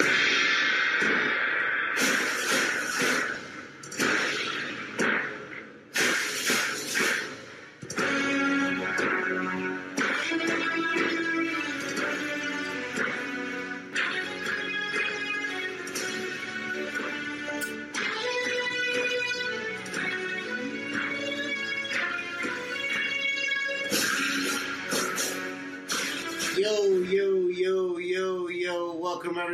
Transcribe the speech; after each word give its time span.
you 0.00 0.35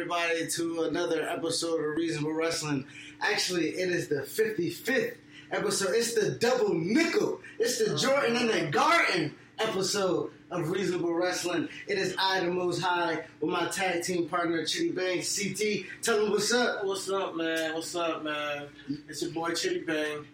everybody 0.02 0.48
to 0.48 0.82
another 0.82 1.22
episode 1.28 1.78
of 1.78 1.96
Reasonable 1.96 2.32
Wrestling. 2.32 2.84
Actually, 3.20 3.68
it 3.68 3.88
is 3.88 4.08
the 4.08 4.22
55th 4.22 5.14
episode. 5.52 5.94
It's 5.94 6.14
the 6.14 6.32
double 6.32 6.74
nickel. 6.74 7.40
It's 7.60 7.78
the 7.78 7.96
Jordan 7.96 8.34
and 8.34 8.50
the 8.50 8.68
Garden 8.72 9.32
episode 9.60 10.32
of 10.50 10.70
Reasonable 10.70 11.14
Wrestling. 11.14 11.68
It 11.86 11.98
is 11.98 12.16
I, 12.18 12.40
the 12.40 12.50
Most 12.50 12.82
High, 12.82 13.22
with 13.40 13.50
my 13.52 13.68
tag 13.68 14.02
team 14.02 14.28
partner, 14.28 14.66
Chitty 14.66 14.90
Bang. 14.90 15.18
CT, 15.18 16.02
tell 16.02 16.20
them 16.20 16.32
what's 16.32 16.52
up. 16.52 16.84
What's 16.84 17.08
up, 17.08 17.36
man? 17.36 17.74
What's 17.74 17.94
up, 17.94 18.24
man? 18.24 18.66
It's 19.08 19.22
your 19.22 19.30
boy 19.30 19.52
Chitty 19.54 19.82
Bang. 19.82 20.26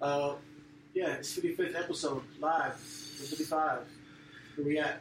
Uh, 0.00 0.34
yeah, 0.94 1.12
it's 1.12 1.38
55th 1.38 1.76
episode 1.76 2.22
live. 2.40 2.72
It's 2.74 3.30
55. 3.30 3.82
Where 4.56 4.66
we 4.66 4.78
at? 4.80 5.00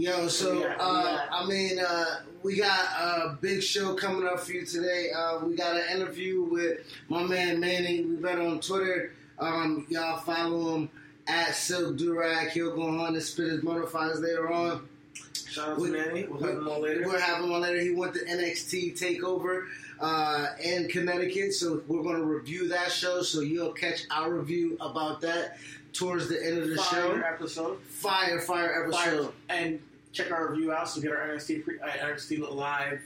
Yo, 0.00 0.28
so 0.28 0.60
Yeah, 0.60 0.76
uh. 0.80 1.26
I 1.30 1.46
mean, 1.46 1.78
uh, 1.78 2.20
we 2.42 2.56
got 2.56 2.86
a 2.98 3.36
big 3.38 3.62
show 3.62 3.92
coming 3.94 4.26
up 4.26 4.40
for 4.40 4.52
you 4.52 4.64
today. 4.64 5.10
Uh, 5.14 5.40
we 5.44 5.54
got 5.54 5.76
an 5.76 5.94
interview 5.94 6.40
with 6.42 6.78
my 7.10 7.22
man 7.22 7.60
Manny. 7.60 8.02
We 8.06 8.16
met 8.16 8.38
on 8.38 8.60
Twitter. 8.60 9.12
Um, 9.38 9.86
y'all 9.90 10.18
follow 10.20 10.74
him 10.74 10.90
at 11.26 11.54
Silk 11.54 11.98
Durag. 11.98 12.48
He'll 12.48 12.74
go 12.74 12.88
on 12.88 13.14
and 13.14 13.22
spit 13.22 13.48
his 13.48 13.62
modifiers 13.62 14.20
later 14.20 14.50
on. 14.50 14.88
Shout 15.34 15.68
out 15.68 15.78
to 15.78 15.92
Manny. 15.92 16.24
We'll 16.24 16.40
have 16.44 16.56
him 16.56 16.66
on 16.68 16.80
later. 16.82 17.02
We'll 17.04 17.20
have 17.20 17.44
him 17.44 17.52
on 17.52 17.60
later. 17.60 17.80
He 17.82 17.90
went 17.90 18.14
to 18.14 18.20
NXT 18.20 18.98
Takeover 18.98 19.66
uh, 20.00 20.46
in 20.64 20.88
Connecticut, 20.88 21.52
so 21.52 21.82
we're 21.86 22.02
going 22.02 22.16
to 22.16 22.24
review 22.24 22.68
that 22.68 22.90
show. 22.90 23.20
So 23.20 23.40
you'll 23.42 23.72
catch 23.72 24.06
our 24.10 24.32
review 24.32 24.78
about 24.80 25.20
that 25.20 25.58
towards 25.92 26.26
the 26.30 26.42
end 26.42 26.56
of 26.56 26.70
the 26.70 26.76
Fire 26.76 27.20
show. 27.20 27.22
episode. 27.26 27.82
Fire, 27.82 28.40
fire 28.40 28.84
episode. 28.86 29.24
Fire. 29.24 29.32
And 29.50 29.80
check 30.12 30.30
our 30.30 30.50
review 30.50 30.72
out. 30.72 30.88
So 30.88 31.00
get 31.00 31.12
our 31.12 31.28
NXT, 31.28 31.64
pre- 31.64 31.80
uh, 31.80 31.86
NXT 31.86 32.50
live. 32.50 33.00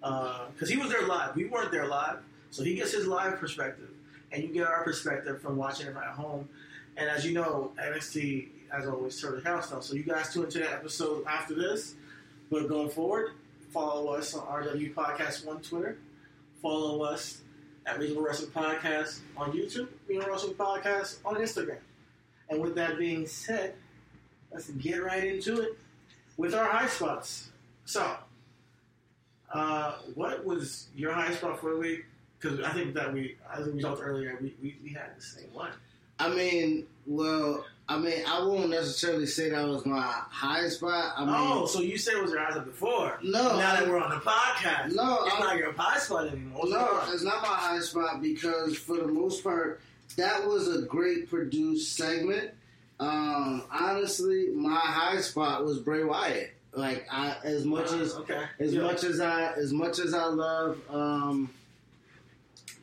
Because 0.00 0.68
he 0.68 0.76
was 0.76 0.88
there 0.90 1.06
live. 1.06 1.34
We 1.34 1.46
weren't 1.46 1.70
there 1.70 1.86
live. 1.86 2.18
So 2.50 2.62
he 2.62 2.74
gets 2.74 2.92
his 2.92 3.06
live 3.06 3.38
perspective. 3.38 3.90
And 4.32 4.42
you 4.42 4.48
get 4.50 4.66
our 4.66 4.84
perspective 4.84 5.40
from 5.40 5.56
watching 5.56 5.86
it 5.86 5.96
at 5.96 6.14
home. 6.14 6.48
And 6.96 7.08
as 7.08 7.24
you 7.24 7.32
know, 7.32 7.72
NXT, 7.80 8.48
as 8.72 8.86
always, 8.86 9.20
turns 9.20 9.44
house 9.44 9.70
down. 9.70 9.82
So 9.82 9.94
you 9.94 10.02
guys 10.02 10.32
tune 10.32 10.44
into 10.44 10.58
that 10.60 10.72
episode 10.72 11.24
after 11.26 11.54
this. 11.54 11.94
But 12.50 12.68
going 12.68 12.90
forward, 12.90 13.32
follow 13.72 14.12
us 14.14 14.34
on 14.34 14.46
RW 14.46 14.94
Podcast 14.94 15.46
on 15.48 15.60
Twitter. 15.60 15.98
Follow 16.62 17.02
us 17.02 17.42
at 17.86 17.98
Reasonable 17.98 18.24
Wrestling 18.24 18.50
Podcast 18.50 19.20
on 19.36 19.52
YouTube. 19.52 19.88
Reasonable 20.06 20.32
Wrestling 20.32 20.54
Podcast 20.54 21.18
on 21.24 21.36
Instagram. 21.36 21.78
And 22.50 22.60
with 22.60 22.74
that 22.76 22.98
being 22.98 23.26
said, 23.26 23.74
let's 24.52 24.70
get 24.70 25.02
right 25.02 25.24
into 25.24 25.60
it 25.60 25.78
with 26.38 26.54
our 26.54 26.64
high 26.64 26.86
spots. 26.88 27.50
So, 27.84 28.16
uh, 29.52 29.94
what 30.14 30.44
was 30.44 30.88
your 30.96 31.12
high 31.12 31.32
spot 31.34 31.60
for 31.60 31.74
the 31.74 31.78
week? 31.78 32.04
Because 32.40 32.60
I 32.60 32.70
think 32.72 32.94
that 32.94 33.12
we, 33.12 33.36
as 33.54 33.66
we 33.68 33.80
talked 33.82 34.00
earlier, 34.02 34.38
we, 34.40 34.54
we, 34.62 34.76
we 34.82 34.90
had 34.90 35.16
the 35.16 35.22
same 35.22 35.52
one. 35.52 35.70
I 36.20 36.28
mean, 36.28 36.86
well, 37.06 37.64
I 37.88 37.98
mean, 37.98 38.22
I 38.28 38.40
won't 38.44 38.70
necessarily 38.70 39.26
say 39.26 39.50
that 39.50 39.66
was 39.66 39.86
my 39.86 40.00
high 40.02 40.68
spot. 40.68 41.14
I 41.16 41.24
mean, 41.24 41.34
oh, 41.36 41.66
so 41.66 41.80
you 41.80 41.96
said 41.96 42.14
it 42.14 42.22
was 42.22 42.32
your 42.32 42.40
high 42.40 42.50
spot 42.52 42.66
before? 42.66 43.18
No, 43.22 43.56
Now 43.58 43.76
that 43.76 43.88
we're 43.88 43.98
on 43.98 44.10
the 44.10 44.16
podcast, 44.16 44.94
No, 44.94 45.24
it's 45.24 45.34
I- 45.36 45.40
not 45.40 45.56
your 45.56 45.72
high 45.72 45.98
spot 45.98 46.28
anymore. 46.28 46.60
What's 46.60 46.72
no, 46.72 47.00
it 47.10 47.14
it's 47.14 47.22
not 47.24 47.40
my 47.42 47.48
high 47.48 47.80
spot 47.80 48.20
because 48.22 48.76
for 48.76 48.96
the 48.98 49.06
most 49.08 49.42
part, 49.42 49.80
that 50.16 50.46
was 50.46 50.68
a 50.68 50.82
great 50.82 51.30
produced 51.30 51.96
segment. 51.96 52.50
Um, 53.00 53.62
honestly, 53.70 54.48
my 54.54 54.74
high 54.78 55.20
spot 55.20 55.64
was 55.64 55.78
Bray 55.78 56.04
Wyatt. 56.04 56.52
Like, 56.72 57.06
I 57.10 57.36
as 57.44 57.64
much 57.64 57.92
as 57.92 58.14
okay, 58.16 58.44
as 58.58 58.74
Yeah. 58.74 58.82
much 58.82 59.04
as 59.04 59.20
I 59.20 59.52
as 59.52 59.72
much 59.72 59.98
as 59.98 60.14
I 60.14 60.26
love 60.26 60.78
um, 60.90 61.50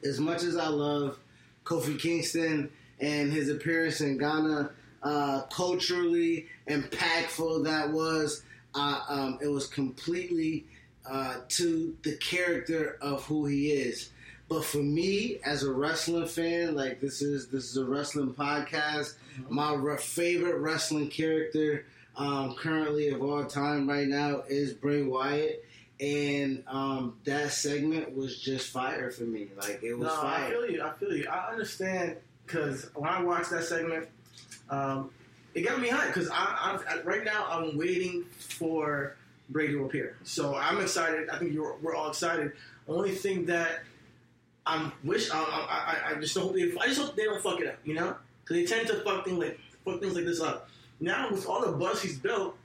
as 0.04 0.20
much 0.20 0.44
as 0.44 0.58
I 0.58 0.68
love 0.68 1.18
Kofi 1.64 2.00
Kingston 2.00 2.70
and 3.00 3.32
his 3.32 3.50
appearance 3.50 4.02
in 4.02 4.18
Ghana, 4.18 4.72
uh, 5.04 5.42
culturally 5.52 6.48
impactful 6.68 7.66
that 7.66 7.92
was. 7.92 8.44
Uh, 8.74 9.00
um, 9.08 9.40
it 9.42 9.48
was 9.48 9.68
completely 9.68 10.66
uh, 11.10 11.38
to 11.48 11.96
the 12.04 12.18
character 12.18 12.98
of 13.00 13.24
who 13.24 13.46
he 13.46 13.72
is. 13.72 14.10
But 14.50 14.66
for 14.66 14.80
me, 14.80 15.38
as 15.46 15.64
a 15.64 15.72
wrestling 15.72 16.28
fan, 16.28 16.76
like 16.76 17.00
this 17.00 17.22
is 17.22 17.48
this 17.48 17.66
is 17.70 17.78
a 17.78 17.86
wrestling 17.86 18.34
podcast. 18.34 19.14
My 19.50 19.98
favorite 19.98 20.58
wrestling 20.58 21.10
character 21.10 21.86
um, 22.18 22.56
currently 22.56 23.10
of 23.10 23.22
all 23.22 23.46
time 23.46 23.90
right 23.90 24.08
now 24.08 24.44
is 24.48 24.74
Bray 24.74 25.02
Wyatt, 25.02 25.66
and 26.00 26.64
um, 26.68 27.18
that 27.26 27.52
segment 27.52 28.16
was 28.16 28.40
just 28.40 28.70
fire 28.70 29.12
for 29.12 29.24
me. 29.24 29.48
Like 29.58 29.82
it 29.84 29.94
was 29.98 30.08
no, 30.08 30.22
I 30.22 30.50
feel 30.50 30.70
you. 30.70 30.82
I 30.84 30.92
feel 30.94 31.16
you. 31.16 31.28
I 31.30 31.52
understand 31.52 32.18
because 32.46 32.90
when 32.96 33.10
I 33.10 33.22
watched 33.22 33.50
that 33.52 33.64
segment, 33.64 34.08
um, 34.70 35.10
it 35.54 35.62
got 35.62 35.80
me 35.82 35.90
hyped 35.90 36.08
because 36.08 36.30
I, 36.30 36.80
I, 36.90 37.02
right 37.04 37.24
now 37.24 37.48
I'm 37.50 37.78
waiting 37.78 38.24
for 38.38 39.16
Bray 39.50 39.68
to 39.68 39.86
appear. 39.86 40.18
So 40.24 40.56
I'm 40.56 40.80
excited. 40.82 41.30
I 41.30 41.38
think 41.38 41.54
you're, 41.54 41.76
we're 41.82 41.96
all 41.96 42.10
excited. 42.10 42.52
The 42.88 42.94
Only 42.94 43.12
thing 43.12 43.46
that 43.48 43.80
I'm 44.66 44.92
wish 45.04 45.30
I, 45.32 45.40
I, 45.40 46.12
I- 46.12 46.12
I 46.16 46.20
just 46.20 46.38
hope 46.38 46.54
they 46.54 46.74
I 46.80 46.88
just 46.88 47.00
hope 47.02 47.16
they 47.16 47.24
don't 47.26 47.42
fuck 47.42 47.60
it 47.62 47.68
up. 47.68 47.78
You 47.84 47.94
know, 47.96 48.16
because 48.46 48.58
they 48.62 48.66
tend 48.76 48.88
to 48.88 48.96
fuck 49.04 49.26
things 49.26 49.40
like 49.40 49.60
fuck 49.84 50.00
things 50.00 50.16
like 50.16 50.26
this 50.26 50.40
up. 50.42 50.70
Now 51.00 51.30
with 51.32 51.46
all 51.48 51.62
the 51.66 51.72
buzz 51.74 52.02
he's 52.02 52.18
built, 52.18 52.56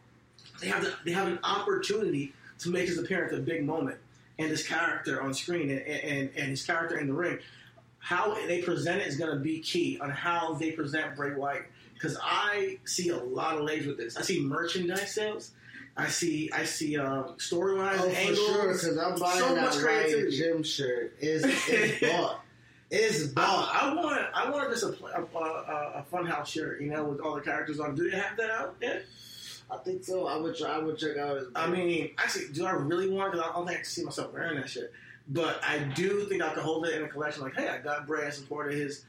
they 0.61 0.69
have 0.69 0.83
the, 0.83 0.93
they 1.05 1.13
have 1.13 1.27
an 1.27 1.39
opportunity 1.43 2.33
to 2.61 2.71
make 2.71 2.87
his 2.89 2.99
appearance 2.99 3.33
a 3.33 3.39
big 3.39 3.65
moment 3.65 3.99
and 4.39 4.49
his 4.51 4.67
character 4.67 5.21
on 5.23 5.35
screen 5.35 5.71
and, 5.71 5.81
and, 5.81 6.31
and 6.37 6.49
his 6.51 6.65
character 6.65 6.99
in 6.99 7.07
the 7.09 7.13
ring. 7.13 7.39
How 7.99 8.35
they 8.47 8.63
present 8.63 9.01
it 9.03 9.09
is 9.09 9.17
going 9.17 9.33
to 9.33 9.41
be 9.41 9.61
key 9.61 9.99
on 10.01 10.11
how 10.11 10.55
they 10.55 10.71
present 10.73 11.17
Bray 11.17 11.35
Wyatt 11.35 11.65
because 11.95 12.17
I 12.23 12.79
see 12.85 13.11
a 13.11 13.17
lot 13.19 13.57
of 13.57 13.63
legs 13.65 13.87
with 13.87 13.99
this. 13.99 14.17
I 14.17 14.23
see 14.23 14.41
merchandise 14.41 15.15
sales. 15.15 15.53
I 15.97 16.07
see 16.09 16.51
I 16.53 16.65
see 16.65 16.97
um, 16.97 17.35
storylines, 17.37 17.99
Oh, 17.99 18.09
for 18.09 18.17
angles. 18.17 18.39
sure, 18.39 18.67
because 18.69 18.97
I'm 18.97 19.19
buying 19.19 19.39
so 19.41 19.55
that 19.55 19.65
much 19.65 19.77
creativity. 19.77 20.37
gym 20.37 20.63
shirt. 20.63 21.15
Is 21.21 21.43
it's 21.45 22.01
bought. 22.13 22.43
It's 22.91 23.27
bought. 23.29 23.71
I, 23.73 23.95
want 23.95 24.21
I 24.35 24.51
want 24.51 24.71
just 24.71 24.83
a, 24.83 24.89
a, 24.89 25.23
a, 25.23 25.93
a 26.01 26.05
funhouse 26.13 26.47
shirt, 26.47 26.81
you 26.81 26.91
know, 26.91 27.05
with 27.05 27.21
all 27.21 27.37
the 27.37 27.41
characters 27.41 27.79
on. 27.79 27.95
Do 27.95 28.11
they 28.11 28.17
have 28.17 28.37
that 28.37 28.51
out 28.51 28.77
yet? 28.81 29.05
I 29.71 29.77
think 29.77 30.03
so. 30.03 30.27
I 30.27 30.37
would 30.37 30.57
try. 30.57 30.71
I 30.71 30.79
would 30.79 30.99
check 30.99 31.17
out. 31.17 31.41
I 31.55 31.69
mean, 31.69 32.11
actually, 32.19 32.49
do 32.53 32.67
I 32.67 32.73
really 32.73 33.09
want? 33.09 33.33
Because 33.33 33.47
I 33.49 33.53
don't 33.53 33.67
think 33.67 33.79
I 33.79 33.83
can 33.83 33.85
see 33.85 34.05
myself 34.05 34.33
wearing 34.33 34.57
that 34.57 34.69
shit. 34.69 34.93
But 35.29 35.61
I 35.65 35.79
do 35.79 36.25
think 36.25 36.43
I 36.43 36.53
could 36.53 36.65
hold 36.65 36.87
it 36.87 36.97
in 36.97 37.05
a 37.05 37.09
collection. 37.09 37.45
Like, 37.45 37.55
hey, 37.55 37.69
I 37.69 37.79
got 37.79 38.07
Bray 38.07 38.25
and 38.25 38.35
supported 38.35 38.77
his 38.77 39.05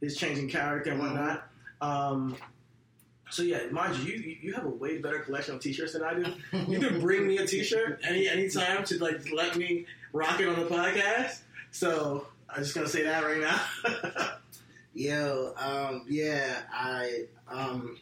his 0.00 0.16
changing 0.16 0.48
character 0.48 0.92
and 0.92 1.00
whatnot. 1.00 1.48
Um, 1.80 2.36
so 3.30 3.42
yeah, 3.42 3.66
mind 3.72 3.96
you, 3.98 4.14
you, 4.14 4.36
you 4.40 4.52
have 4.54 4.64
a 4.64 4.70
way 4.70 4.98
better 4.98 5.18
collection 5.18 5.56
of 5.56 5.60
T-shirts 5.60 5.94
than 5.94 6.02
I 6.02 6.14
do. 6.14 6.32
You 6.68 6.78
can 6.78 7.00
bring 7.00 7.26
me 7.26 7.38
a 7.38 7.46
T-shirt 7.46 8.00
any 8.04 8.28
anytime 8.28 8.84
to 8.84 9.02
like 9.02 9.32
let 9.32 9.56
me 9.56 9.86
rock 10.12 10.38
it 10.40 10.48
on 10.48 10.60
the 10.60 10.66
podcast. 10.66 11.40
So 11.72 12.28
I'm 12.48 12.62
just 12.62 12.74
gonna 12.74 12.88
say 12.88 13.02
that 13.04 13.24
right 13.24 13.40
now. 13.40 14.32
Yo, 14.94 15.52
um, 15.58 16.04
yeah, 16.08 16.62
I 16.72 17.24
um, 17.48 17.98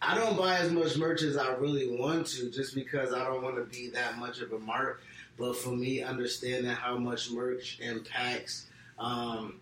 I 0.00 0.14
don't 0.14 0.36
buy 0.38 0.56
as 0.56 0.72
much 0.72 0.96
merch 0.96 1.22
as 1.22 1.36
I 1.36 1.52
really 1.54 1.96
want 1.98 2.26
to, 2.28 2.50
just 2.50 2.74
because 2.74 3.12
I 3.12 3.24
don't 3.24 3.42
want 3.42 3.56
to 3.56 3.64
be 3.64 3.90
that 3.90 4.16
much 4.18 4.40
of 4.40 4.52
a 4.52 4.58
mark. 4.58 5.02
But 5.38 5.56
for 5.56 5.70
me, 5.70 6.02
understanding 6.02 6.70
how 6.70 6.96
much 6.98 7.30
merch 7.30 7.78
impacts 7.80 8.66
um, 8.98 9.60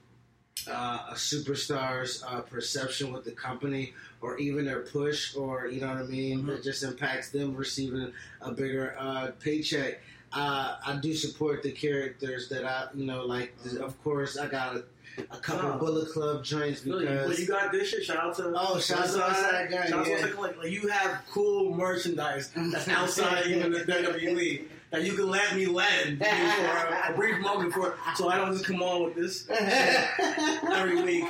uh, 0.68 1.06
a 1.10 1.14
superstar's 1.14 2.22
uh, 2.26 2.40
perception 2.42 3.12
with 3.12 3.24
the 3.24 3.32
company, 3.32 3.94
or 4.20 4.38
even 4.38 4.64
their 4.64 4.80
push, 4.80 5.34
or 5.36 5.66
you 5.68 5.80
know 5.80 5.88
what 5.88 5.98
I 5.98 6.02
mean, 6.04 6.44
Mhm. 6.44 6.58
it 6.58 6.62
just 6.64 6.82
impacts 6.82 7.30
them 7.30 7.54
receiving 7.56 8.12
a 8.40 8.52
bigger 8.52 8.94
uh, 8.98 9.30
paycheck. 9.40 10.00
Uh, 10.32 10.76
I 10.86 10.96
do 11.00 11.14
support 11.14 11.62
the 11.62 11.72
characters 11.72 12.48
that 12.50 12.64
I, 12.64 12.88
you 12.94 13.06
know, 13.06 13.24
like. 13.24 13.54
Of 13.80 14.02
course, 14.04 14.36
I 14.36 14.46
got 14.46 14.76
a, 14.76 14.84
a 15.30 15.36
couple 15.38 15.70
Oh. 15.72 15.78
Bullet 15.78 16.10
Club 16.10 16.44
joints 16.44 16.84
Really, 16.84 17.06
because 17.06 17.28
but 17.28 17.38
you 17.38 17.46
got 17.46 17.72
this 17.72 17.88
shit. 17.88 18.04
Shout 18.04 18.18
out 18.18 18.36
to 18.36 18.52
Oh, 18.54 18.78
shout 18.78 19.00
out 19.00 19.06
to 19.06 19.18
Westside 19.18 19.70
Gun, 19.70 19.88
Shout 19.88 19.98
out 20.00 20.04
to 20.04 20.10
yeah. 20.10 20.34
Like, 20.38 20.56
like, 20.58 20.70
you 20.70 20.86
have 20.88 21.22
cool 21.32 21.74
merchandise 21.74 22.50
that's 22.54 22.88
outside 22.88 23.46
even 23.46 23.72
the 23.72 23.80
WWE 23.80 24.64
that 24.90 25.02
you 25.04 25.12
can 25.14 25.28
let 25.30 25.54
me 25.56 25.66
lend 25.66 26.18
for 26.18 26.24
a, 26.26 27.10
a 27.10 27.12
brief 27.16 27.38
moment 27.40 27.72
for, 27.72 27.94
so 28.16 28.28
I 28.28 28.36
don't 28.38 28.52
just 28.52 28.64
come 28.64 28.82
on 28.82 29.04
with 29.04 29.14
this 29.16 29.46
shit 29.46 30.08
every 30.72 31.02
week. 31.02 31.24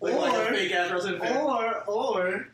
Like, 0.00 0.14
like 0.14 0.32
Or- 0.50 0.52
fake 0.54 0.72
ass 0.72 0.90
wrestling 0.90 1.18
fan. 1.20 1.36
or 1.36 1.82
or 1.86 2.48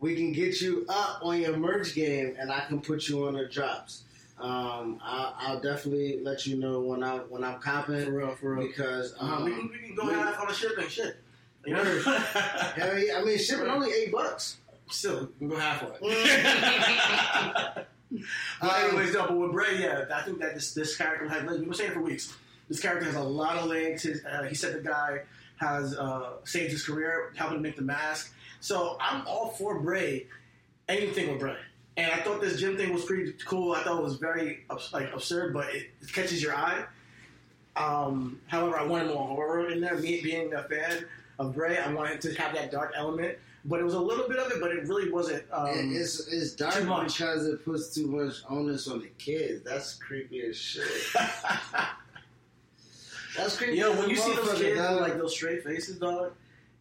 we 0.00 0.14
can 0.16 0.32
get 0.32 0.60
you 0.60 0.84
up 0.88 1.20
on 1.22 1.40
your 1.40 1.56
merch 1.56 1.94
game, 1.94 2.34
and 2.38 2.50
I 2.50 2.60
can 2.66 2.80
put 2.80 3.08
you 3.08 3.26
on 3.26 3.34
the 3.34 3.46
drops. 3.46 4.02
Um, 4.42 4.98
I'll, 5.02 5.34
I'll 5.38 5.60
definitely 5.60 6.18
let 6.22 6.46
you 6.46 6.56
know 6.56 6.80
when 6.80 7.02
I 7.02 7.18
when 7.18 7.44
I'm 7.44 7.60
copping 7.60 8.04
For 8.04 8.12
real, 8.12 8.34
for 8.34 8.54
real. 8.56 8.66
because 8.66 9.14
um, 9.20 9.30
Uh, 9.30 9.44
we, 9.44 9.50
can, 9.52 9.68
we 9.70 9.78
can 9.78 9.94
go 9.94 10.06
we- 10.08 10.14
half 10.14 10.40
on 10.40 10.48
the 10.48 10.54
shipping 10.54 10.88
shit. 10.88 11.16
You 11.64 11.74
know? 11.74 11.84
hell 11.84 12.98
yeah, 12.98 13.18
I 13.18 13.24
mean 13.24 13.38
shipping 13.38 13.68
only 13.68 13.92
eight 13.92 14.10
bucks. 14.10 14.56
Still, 14.90 15.30
we 15.38 15.46
can 15.46 15.48
go 15.48 15.56
half 15.56 15.82
on 15.84 15.92
it. 16.00 16.00
but 16.02 17.86
Um, 18.60 18.70
anyways, 18.90 19.14
no, 19.14 19.26
but 19.28 19.38
with 19.38 19.52
Bray, 19.52 19.80
yeah, 19.80 20.04
I 20.14 20.22
think 20.22 20.38
that 20.40 20.54
this 20.54 20.74
this 20.74 20.96
character 20.96 21.28
has. 21.28 21.42
We've 21.48 21.60
been 21.64 21.72
saying 21.74 21.92
for 21.92 22.02
weeks. 22.02 22.34
This 22.68 22.80
character 22.80 23.06
has 23.06 23.14
a 23.14 23.22
lot 23.22 23.56
of 23.56 23.66
legs. 23.66 24.02
His, 24.02 24.24
uh, 24.24 24.42
he 24.44 24.54
said 24.54 24.74
the 24.74 24.80
guy 24.86 25.22
has 25.56 25.96
uh, 25.96 26.32
saved 26.44 26.72
his 26.72 26.84
career, 26.84 27.32
helping 27.36 27.58
to 27.58 27.62
make 27.62 27.76
the 27.76 27.82
mask. 27.82 28.32
So 28.60 28.96
I'm 29.00 29.26
all 29.26 29.50
for 29.50 29.78
Bray. 29.80 30.26
Anything 30.88 31.30
with 31.30 31.38
Bray. 31.40 31.56
And 31.96 32.10
I 32.10 32.16
thought 32.20 32.40
this 32.40 32.58
gym 32.58 32.76
thing 32.76 32.92
was 32.92 33.04
pretty 33.04 33.32
cool. 33.46 33.72
I 33.72 33.82
thought 33.82 33.98
it 33.98 34.02
was 34.02 34.16
very 34.16 34.64
like 34.92 35.12
absurd, 35.12 35.52
but 35.52 35.74
it, 35.74 35.90
it 36.00 36.12
catches 36.12 36.42
your 36.42 36.54
eye. 36.54 36.84
Um, 37.76 38.40
however, 38.46 38.78
I 38.78 38.84
wanted 38.84 39.08
more 39.08 39.26
horror 39.28 39.70
in 39.70 39.80
there. 39.80 39.96
Me 39.96 40.20
being 40.22 40.54
a 40.54 40.62
fan 40.64 41.04
of 41.38 41.54
Bray, 41.54 41.76
I 41.78 41.92
wanted 41.92 42.20
to 42.22 42.34
have 42.34 42.54
that 42.54 42.70
dark 42.70 42.92
element. 42.96 43.36
But 43.64 43.78
it 43.78 43.84
was 43.84 43.94
a 43.94 44.00
little 44.00 44.26
bit 44.28 44.38
of 44.38 44.50
it, 44.50 44.60
but 44.60 44.72
it 44.72 44.88
really 44.88 45.10
wasn't. 45.12 45.44
Um, 45.52 45.68
It- 45.68 45.92
it's 46.00 46.26
it's 46.28 46.52
dark 46.54 46.74
too 46.74 46.84
much. 46.84 47.18
because 47.18 47.46
it 47.46 47.64
puts 47.64 47.94
too 47.94 48.06
much 48.08 48.36
onus 48.48 48.88
on 48.88 49.00
the 49.00 49.08
kids. 49.18 49.62
That's 49.62 49.94
creepy 49.94 50.40
as 50.46 50.56
shit. 50.56 50.82
That's 53.36 53.56
creepy. 53.56 53.76
Yo, 53.76 53.92
when 53.98 54.10
you 54.10 54.16
see 54.16 54.34
those 54.34 54.54
kids 54.58 54.78
with 54.80 55.00
like 55.00 55.16
those 55.16 55.32
straight 55.34 55.62
faces, 55.64 55.98
dog, 55.98 56.32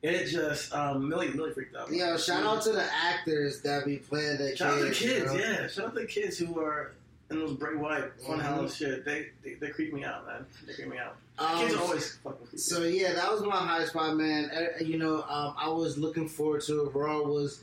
it 0.03 0.25
just 0.27 0.74
um, 0.74 1.07
Millie 1.09 1.30
Millie 1.30 1.51
freaked 1.53 1.75
out. 1.75 1.92
Yo, 1.92 2.18
shout 2.18 2.44
out 2.44 2.62
to 2.63 2.71
the 2.71 2.83
actors 2.94 3.62
that 3.62 3.86
be 3.86 3.98
playing 3.98 4.38
their 4.38 4.56
shout 4.56 4.74
out 4.74 4.77
to 4.80 4.83
the 4.86 4.92
kids. 4.94 5.31
kids, 5.31 5.33
yeah. 5.36 5.68
Shout 5.68 5.86
out 5.88 5.94
to 5.95 6.00
the 6.01 6.06
kids 6.07 6.38
who 6.38 6.59
are 6.59 6.94
in 7.30 7.39
those 7.39 7.53
bright 7.53 7.77
white 7.77 8.18
funhouse 8.25 8.63
Mhm. 8.65 8.75
shit. 8.77 9.06
They, 9.06 9.27
they 9.44 9.53
they 9.56 9.69
creep 9.69 9.94
me 9.94 10.03
out, 10.03 10.25
man. 10.27 10.45
They 10.68 10.74
creep 10.74 10.89
me 10.89 10.98
out. 10.98 11.15
Um, 11.39 11.59
kids 11.59 11.75
are 11.75 11.81
always 11.81 12.15
fucking 12.18 12.39
creepy. 12.48 12.57
So 12.57 12.83
yeah, 12.83 13.13
that 13.13 13.31
was 13.31 13.42
my 13.44 13.56
high 13.56 13.86
spot, 13.86 14.15
man. 14.18 14.50
Uh, 14.53 14.83
You 14.83 14.98
know, 14.98 15.24
um, 15.30 15.53
I 15.57 15.69
was 15.69 15.98
looking 15.98 16.27
forward 16.27 16.62
to 16.63 16.86
it. 16.86 16.94
Raw 16.95 17.21
was, 17.21 17.62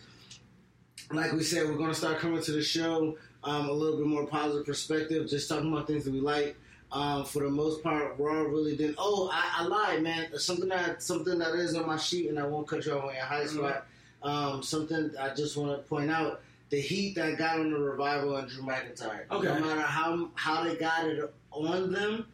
like 1.13 1.33
we 1.33 1.43
said, 1.43 1.67
we're 1.69 1.77
gonna 1.77 1.95
start 1.95 2.19
coming 2.19 2.43
to 2.43 2.53
the 2.53 2.63
show 2.63 3.17
um, 3.45 3.69
a 3.69 3.73
little 3.73 3.99
bit 3.99 4.07
more 4.07 4.27
positive 4.27 4.67
perspective, 4.67 5.29
just 5.29 5.49
talking 5.49 5.71
about 5.73 5.87
things 5.87 6.05
that 6.05 6.13
we 6.13 6.21
like. 6.21 6.57
Um, 6.91 7.25
for 7.25 7.43
the 7.43 7.51
most 7.51 7.83
part, 7.83 8.15
Raw 8.19 8.43
really 8.43 8.77
didn't. 8.77 8.97
Oh, 8.99 9.31
I, 9.33 9.63
I 9.63 9.67
lied, 9.67 10.03
man. 10.03 10.27
Something 10.39 10.71
that 10.71 11.03
something 11.03 11.39
that 11.39 11.55
is 11.55 11.75
on 11.75 11.87
my 11.87 11.99
sheet, 11.99 12.31
and 12.31 12.39
I 12.39 12.47
won't 12.47 12.67
cut 12.67 12.87
you 12.87 12.93
off 12.93 13.05
on 13.05 13.15
your 13.15 13.25
high 13.25 13.47
spot. 13.47 13.87
Um, 14.23 14.63
something 14.63 15.11
I 15.21 15.35
just 15.35 15.57
want 15.57 15.73
to 15.73 15.87
point 15.87 16.11
out: 16.11 16.41
the 16.71 16.81
heat 16.81 17.15
that 17.17 17.37
got 17.37 17.61
on 17.61 17.71
the 17.71 17.79
revival 17.79 18.37
and 18.37 18.49
Drew 18.49 18.63
McIntyre. 18.63 19.31
Okay. 19.31 19.47
No 19.47 19.61
matter 19.61 19.83
how 19.83 20.31
how 20.35 20.65
they 20.65 20.77
got 20.77 21.05
it 21.05 21.33
on 21.51 21.93
them, 21.93 22.27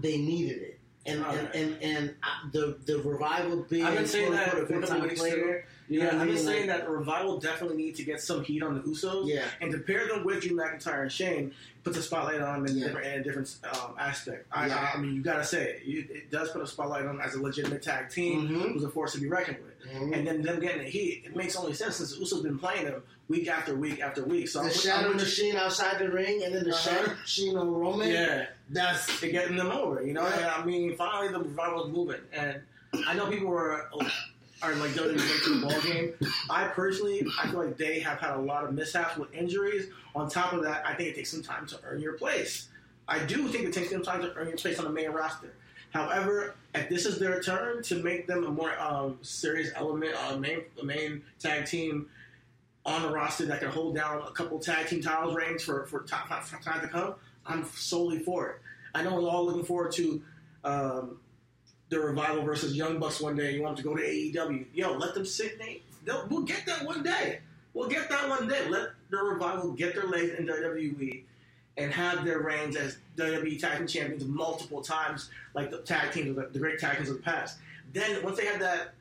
they 0.00 0.18
needed 0.18 0.62
it. 0.62 0.78
And 1.06 1.24
and 1.24 1.54
and, 1.54 1.82
and 1.82 2.14
I, 2.22 2.48
the 2.52 2.78
the 2.84 2.98
revival 2.98 3.64
being 3.68 3.84
I've 3.84 3.96
been 3.96 4.06
saying 4.06 4.32
that 4.32 4.50
for 4.50 4.62
a 4.62 4.66
big 4.66 4.86
time 4.86 5.08
player. 5.10 5.66
You 5.92 5.98
yeah, 6.00 6.04
know 6.06 6.10
what 6.12 6.18
I 6.18 6.20
I've 6.22 6.26
been 6.26 6.34
mean? 6.36 6.44
saying 6.44 6.68
Like, 6.68 6.78
that 6.78 6.86
the 6.86 6.92
revival 6.92 7.38
definitely 7.38 7.76
need 7.76 7.96
to 7.96 8.02
get 8.04 8.20
some 8.20 8.42
heat 8.42 8.62
on 8.62 8.74
the 8.74 8.80
Usos. 8.80 9.28
Yeah. 9.28 9.44
And 9.60 9.70
to 9.72 9.78
pair 9.78 10.08
them 10.08 10.24
with 10.24 10.42
Drew 10.42 10.56
McIntyre 10.56 11.02
and 11.02 11.12
Shane 11.12 11.52
puts 11.84 11.98
a 11.98 12.02
spotlight 12.02 12.40
on 12.40 12.62
them 12.62 12.66
in, 12.72 12.78
Yeah. 12.78 12.86
different, 12.86 13.06
in 13.08 13.20
a 13.20 13.24
different 13.24 13.56
um, 13.74 13.94
aspect. 13.98 14.46
I, 14.52 14.68
Yeah. 14.68 14.90
I, 14.94 14.98
mean, 14.98 15.14
you 15.14 15.22
gotta 15.22 15.44
say 15.44 15.64
it. 15.70 15.82
You, 15.84 16.06
it 16.10 16.30
does 16.30 16.50
put 16.50 16.62
a 16.62 16.66
spotlight 16.66 17.02
on 17.06 17.16
them 17.16 17.20
as 17.20 17.34
a 17.34 17.42
legitimate 17.42 17.82
tag 17.82 18.08
team 18.10 18.48
Mhm. 18.48 18.72
who's 18.72 18.84
a 18.84 18.88
force 18.88 19.12
to 19.12 19.20
be 19.20 19.28
reckoned 19.28 19.58
with. 19.62 19.92
Mhm. 19.92 20.16
And 20.16 20.26
then 20.26 20.42
them 20.42 20.60
getting 20.60 20.82
the 20.82 20.88
heat, 20.88 21.24
it 21.26 21.36
makes 21.36 21.56
only 21.56 21.74
sense 21.74 21.96
since 21.96 22.16
Usos 22.16 22.42
been 22.42 22.58
playing 22.58 22.84
them 22.86 23.02
week 23.28 23.48
after 23.48 23.74
week 23.74 24.00
after 24.00 24.22
week. 24.24 24.48
So 24.48 24.60
the 24.60 24.66
I'm, 24.66 24.72
shadow 24.72 25.10
I'm, 25.10 25.16
machine 25.16 25.56
outside 25.56 25.98
the 25.98 26.08
ring, 26.10 26.42
and 26.44 26.54
then 26.54 26.64
the 26.64 26.70
Uh-huh. 26.70 26.90
Shatter 26.90 27.16
Machine 27.16 27.56
on 27.56 27.68
Roman. 27.74 28.10
yeah, 28.10 28.46
that's 28.70 29.20
to 29.20 29.28
getting 29.30 29.56
them 29.56 29.70
over. 29.72 30.02
You 30.02 30.12
know, 30.14 30.22
Right. 30.22 30.34
and 30.36 30.44
I 30.46 30.64
mean, 30.64 30.96
finally 30.96 31.32
the 31.32 31.40
revival 31.40 31.86
is 31.86 31.92
moving, 31.92 32.20
and 32.32 32.60
I 33.06 33.14
know 33.14 33.26
people 33.26 33.48
were 33.48 33.88
are 34.62 34.74
like 34.76 34.94
late 34.96 35.18
to 35.18 35.54
the 35.54 35.66
ball 35.66 35.80
game. 35.80 36.14
I 36.48 36.68
personally, 36.68 37.26
I 37.40 37.48
feel 37.48 37.64
like 37.64 37.76
they 37.76 38.00
have 38.00 38.18
had 38.18 38.36
a 38.36 38.40
lot 38.40 38.64
of 38.64 38.72
mishaps 38.72 39.16
with 39.16 39.32
injuries. 39.34 39.88
On 40.14 40.28
top 40.28 40.52
of 40.52 40.62
that, 40.62 40.86
I 40.86 40.94
think 40.94 41.10
it 41.10 41.16
takes 41.16 41.30
some 41.30 41.42
time 41.42 41.66
to 41.66 41.78
earn 41.84 42.00
your 42.00 42.14
place. 42.14 42.68
I 43.08 43.18
do 43.18 43.48
think 43.48 43.64
it 43.64 43.72
takes 43.72 43.90
some 43.90 44.02
time 44.02 44.22
to 44.22 44.32
earn 44.34 44.48
your 44.48 44.56
place 44.56 44.78
on 44.78 44.84
the 44.84 44.90
main 44.90 45.10
roster. 45.10 45.52
However, 45.90 46.54
if 46.74 46.88
this 46.88 47.04
is 47.04 47.18
their 47.18 47.42
turn 47.42 47.82
to 47.84 48.02
make 48.02 48.26
them 48.26 48.44
a 48.44 48.50
more 48.50 48.78
um, 48.80 49.18
serious 49.22 49.70
element, 49.74 50.14
uh, 50.14 50.36
main 50.36 50.62
main 50.82 51.22
tag 51.38 51.66
team 51.66 52.08
on 52.86 53.02
the 53.02 53.10
roster 53.10 53.46
that 53.46 53.60
can 53.60 53.68
hold 53.68 53.94
down 53.94 54.22
a 54.22 54.30
couple 54.30 54.58
tag 54.58 54.86
team 54.86 55.02
titles 55.02 55.34
reigns 55.34 55.62
for 55.62 55.86
for 55.86 56.02
time, 56.04 56.26
for 56.42 56.62
time 56.62 56.80
to 56.80 56.88
come, 56.88 57.14
I'm 57.46 57.64
solely 57.74 58.20
for 58.20 58.50
it. 58.50 58.56
I 58.94 59.02
know 59.02 59.14
we're 59.14 59.28
all 59.28 59.44
looking 59.44 59.64
forward 59.64 59.92
to 59.92 60.22
um, 60.64 61.18
the 61.92 62.00
revival 62.00 62.42
versus 62.42 62.74
Young 62.74 62.98
Bucks 62.98 63.20
one 63.20 63.36
day. 63.36 63.52
You 63.52 63.62
want 63.62 63.76
them 63.76 63.84
to 63.84 63.90
go 63.90 63.96
to 63.96 64.02
AEW? 64.02 64.64
Yo, 64.72 64.92
let 64.92 65.12
them 65.12 65.26
sit. 65.26 65.58
They, 65.58 65.82
we'll 66.30 66.40
get 66.40 66.64
that 66.64 66.86
one 66.86 67.02
day. 67.02 67.40
We'll 67.74 67.88
get 67.88 68.08
that 68.08 68.30
one 68.30 68.48
day. 68.48 68.66
Let 68.66 68.92
the 69.10 69.18
revival 69.18 69.72
get 69.72 69.94
their 69.94 70.06
legs 70.06 70.32
in 70.38 70.46
WWE 70.46 71.22
and 71.76 71.92
have 71.92 72.24
their 72.24 72.40
reigns 72.40 72.76
as 72.76 72.96
WWE 73.18 73.60
Tag 73.60 73.76
Team 73.76 73.86
Champions 73.86 74.24
multiple 74.24 74.80
times, 74.80 75.28
like 75.54 75.70
the 75.70 75.78
tag 75.82 76.12
teams, 76.12 76.34
the 76.34 76.58
great 76.58 76.78
tag 76.78 76.96
teams 76.96 77.10
of 77.10 77.16
the 77.16 77.22
past. 77.22 77.58
Then 77.92 78.22
once 78.22 78.38
they 78.38 78.46
have 78.46 78.60
that, 78.60 78.94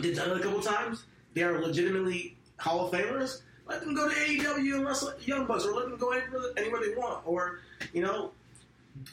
they've 0.00 0.14
done 0.14 0.30
it 0.30 0.36
a 0.38 0.40
couple 0.40 0.60
times. 0.60 1.04
They 1.34 1.44
are 1.44 1.60
legitimately 1.60 2.36
Hall 2.58 2.86
of 2.86 2.92
Famers. 2.92 3.42
Let 3.68 3.82
them 3.82 3.94
go 3.94 4.08
to 4.08 4.14
AEW 4.16 4.74
and 4.74 4.84
wrestle 4.84 5.12
Young 5.24 5.46
Bucks, 5.46 5.64
or 5.64 5.74
let 5.74 5.88
them 5.88 5.96
go 5.96 6.10
anywhere, 6.10 6.42
anywhere 6.56 6.80
they 6.80 6.96
want, 6.96 7.24
or 7.24 7.60
you 7.92 8.02
know, 8.02 8.32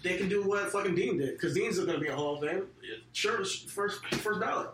they 0.04 0.18
can 0.18 0.28
do 0.30 0.44
what 0.44 0.70
fucking 0.72 0.96
Dean 0.96 1.18
did 1.18 1.34
because 1.34 1.54
Dean's 1.54 1.78
going 1.80 1.90
to 1.94 2.00
be 2.00 2.08
a 2.08 2.16
Hall 2.16 2.36
of 2.36 2.50
Fame. 2.50 2.64
Sure, 3.14 3.44
first 3.46 4.06
first 4.16 4.40
ballot. 4.40 4.70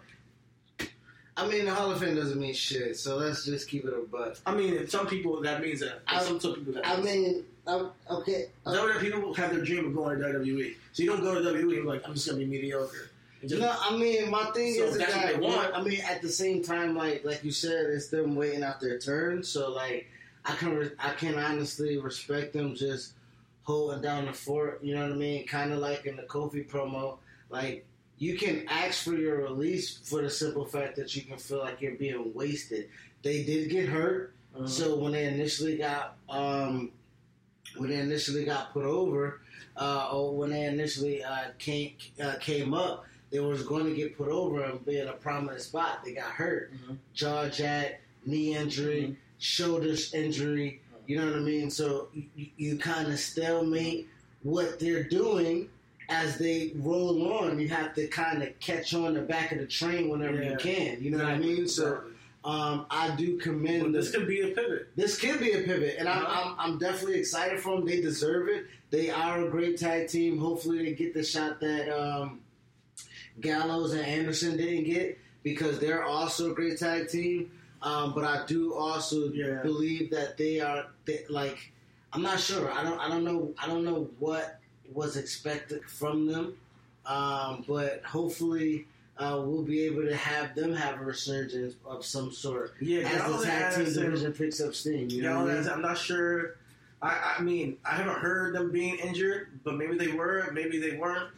I 1.36 1.48
mean, 1.48 1.65
the 1.65 1.74
Hall 1.74 1.91
of 1.91 2.00
Fame 2.00 2.15
doesn't 2.15 2.39
mean 2.39 2.53
shit, 2.53 2.95
so 2.98 3.17
let's 3.17 3.43
just 3.45 3.67
keep 3.67 3.86
it 3.86 3.93
a 3.93 4.01
buck. 4.05 4.38
I 4.45 4.53
mean, 4.53 4.88
some 4.88 5.07
people 5.07 5.41
that 5.41 5.62
means 5.62 5.79
that. 5.79 6.01
I- 6.07 6.22
some, 6.24 6.39
some 6.39 6.53
people 6.53 6.74
that. 6.74 6.88
I 6.88 7.01
means- 7.01 7.05
mean, 7.38 7.45
um, 7.65 7.91
okay. 8.12 8.48
uh, 8.65 8.72
WWE 8.74 9.00
people 9.01 9.33
have 9.33 9.51
their 9.51 9.63
dream 9.63 9.88
of 9.88 9.95
going 9.95 10.19
to 10.19 10.25
WWE. 10.25 10.75
So 10.91 11.01
you 11.01 11.10
don't 11.10 11.22
go 11.22 11.33
to 11.33 11.39
WWE 11.41 11.60
and 11.62 11.69
be 11.72 11.81
like, 11.81 12.07
I'm 12.07 12.13
just 12.13 12.27
gonna 12.27 12.39
be 12.39 12.45
mediocre. 12.45 13.10
Just, 13.45 13.60
No, 13.62 13.74
I 13.77 13.98
mean, 13.98 14.29
my 14.29 14.45
thing 14.51 14.75
So 14.75 14.83
is 14.86 14.98
that's 14.98 15.13
that 15.13 15.33
what 15.33 15.41
they 15.41 15.48
want. 15.48 15.74
I 15.75 15.81
mean, 15.81 16.01
at 16.01 16.22
the 16.22 16.29
same 16.29 16.62
time, 16.63 16.95
like 16.95 17.25
like 17.25 17.43
you 17.43 17.51
said, 17.51 17.88
it's 17.88 18.10
them 18.10 18.36
waiting 18.36 18.63
out 18.63 18.79
their 18.79 19.00
turn. 19.00 19.43
So 19.43 19.72
like, 19.72 20.07
I 20.45 20.55
can 20.55 20.75
re- 20.75 20.91
I 21.00 21.13
can 21.13 21.36
honestly 21.39 21.98
respect 21.98 22.53
them 22.53 22.75
just 22.75 23.13
holding 23.63 24.01
down 24.01 24.25
the 24.25 24.34
fort. 24.34 24.79
You 24.84 24.96
know 24.96 25.03
what 25.03 25.12
I 25.12 25.15
mean? 25.15 25.48
Kind 25.48 25.74
of 25.74 25.79
like 25.79 26.05
in 26.05 26.15
the 26.15 26.24
Kofi 26.24 26.67
promo, 26.67 27.17
like. 27.50 27.86
You 28.20 28.38
can 28.38 28.65
ask 28.70 29.03
for 29.03 29.15
your 29.15 29.41
release 29.41 29.98
for 29.98 30.22
the 30.22 30.29
simple 30.29 30.63
fact 30.65 30.96
that 30.96 31.13
you 31.15 31.24
can 31.24 31.38
feel 31.38 31.58
like 31.58 31.82
you're 31.82 31.96
being 31.96 32.32
wasted. 32.34 32.88
They 33.22 33.43
did 33.43 33.70
get 33.70 33.89
hurt, 33.89 34.34
uh, 34.58 34.65
so 34.67 34.96
when 34.96 35.12
they 35.13 35.25
initially 35.25 35.77
got 35.77 36.15
um, 36.29 36.91
when 37.75 37.89
they 37.89 37.98
initially 37.98 38.46
got 38.46 38.72
put 38.72 38.86
over, 38.86 39.41
uh, 39.75 40.10
or 40.13 40.38
when 40.38 40.51
they 40.51 40.65
initially 40.65 41.24
uh, 41.24 41.46
came 41.58 41.96
uh, 42.24 42.36
came 42.39 42.74
up, 42.74 43.03
they 43.32 43.39
was 43.39 43.63
going 43.63 43.86
to 43.88 43.96
get 43.96 44.15
put 44.15 44.29
over 44.29 44.63
and 44.63 44.86
be 44.86 45.00
in 45.00 45.08
a 45.08 45.13
prominent 45.13 45.60
spot. 45.62 46.05
They 46.05 46.13
got 46.13 46.32
hurt, 46.32 46.72
Mhm. 46.72 46.98
jaw 47.15 47.50
jack, 47.50 48.00
knee 48.25 48.55
injury, 48.55 49.01
Mhm. 49.03 49.15
shoulder 49.39 49.96
injury. 50.13 50.82
You 51.07 51.17
know 51.19 51.25
what 51.25 51.36
I 51.36 51.39
mean? 51.39 51.69
So 51.69 52.07
you, 52.13 52.48
you 52.57 52.77
kind 52.77 53.12
of 53.12 53.19
stalemate 53.19 54.07
what 54.43 54.79
they're 54.79 55.03
doing. 55.03 55.69
As 56.10 56.38
they 56.38 56.74
roll 56.75 57.31
on, 57.33 57.60
you 57.60 57.69
have 57.69 57.93
to 57.95 58.07
kind 58.07 58.43
of 58.43 58.57
catch 58.60 58.93
on 58.93 59.13
the 59.13 59.22
back 59.22 59.51
of 59.53 59.60
the 59.60 59.65
train 59.65 60.10
whenever 60.10 60.41
Yeah. 60.43 60.51
you 60.51 60.57
can. 60.57 61.01
You 61.03 61.12
know 61.12 61.17
what 61.19 61.27
I 61.27 61.38
mean? 61.38 61.67
So 61.67 62.01
Um, 62.45 62.86
I 62.91 63.15
do 63.15 63.38
commend. 63.38 63.95
The- 63.95 64.00
this 64.00 64.12
could 64.12 64.27
be 64.27 64.41
a 64.41 64.48
pivot. 64.50 64.89
this 64.98 65.17
could 65.17 65.39
be 65.39 65.53
a 65.53 65.62
pivot, 65.62 65.95
and 65.98 66.10
I'm. 66.10 66.25
I'm 66.25 66.55
I'm 66.60 66.77
definitely 66.77 67.19
excited 67.19 67.62
for 67.62 67.77
them. 67.77 67.86
They 67.88 68.01
deserve 68.01 68.50
it. 68.50 68.65
They 68.89 69.10
are 69.10 69.45
a 69.45 69.50
great 69.50 69.77
tag 69.77 70.10
team. 70.10 70.38
Hopefully, 70.39 70.83
they 70.83 70.91
get 70.93 71.13
the 71.13 71.24
shot 71.24 71.62
that 71.62 71.88
um, 71.89 72.41
Gallows 73.39 73.93
and 73.93 74.01
Anderson 74.05 74.57
didn't 74.57 74.83
get 74.83 75.17
because 75.41 75.79
they're 75.79 76.03
also 76.03 76.51
a 76.51 76.53
great 76.53 76.77
tag 76.77 77.07
team. 77.07 77.50
Um, 77.84 78.13
but 78.13 78.24
I 78.24 78.46
do 78.48 78.74
also 78.74 79.30
Yeah. 79.34 79.62
believe 79.62 80.10
that 80.12 80.38
they 80.38 80.60
are 80.62 80.88
they, 81.06 81.25
like 81.30 81.72
I'm 82.13 82.22
not 82.22 82.40
sure. 82.40 82.72
I 82.72 82.84
don't 82.84 83.00
I 83.00 83.10
don't 83.10 83.24
know 83.24 83.54
I 83.62 83.68
don't 83.68 83.84
know 83.84 84.10
what 84.20 84.60
was 84.92 85.18
expected 85.18 85.84
from 85.86 86.25
them. 86.25 86.58
Um, 87.06 87.63
but 87.68 88.02
hopefully. 88.04 88.88
Uh, 89.16 89.40
we'll 89.46 89.62
be 89.62 89.82
able 89.86 90.02
to 90.02 90.16
have 90.16 90.56
them 90.56 90.74
have 90.74 91.00
a 91.00 91.04
resurgence 91.06 91.75
of 91.86 92.04
some 92.04 92.32
sort 92.32 92.74
Yeah, 92.82 93.02
as 93.08 93.32
the 93.42 93.46
tag 93.46 93.75
team 93.75 93.94
division 93.94 94.34
picks 94.34 94.60
up 94.60 94.74
steam. 94.74 95.08
You 95.12 95.22
know 95.22 95.48
I 95.48 95.54
mean? 95.54 95.70
I'm 95.70 95.84
not 95.84 96.00
sure. 96.00 96.56
I, 97.00 97.36
I 97.38 97.42
mean, 97.44 97.78
I 97.86 97.92
haven't 97.92 98.18
heard 98.18 98.56
them 98.56 98.72
being 98.72 98.96
injured, 98.96 99.60
but 99.63 99.75
maybe 99.75 100.00
they 100.00 100.08
were, 100.08 100.50
maybe 100.52 100.80
they 100.80 100.98
weren't. 100.98 101.30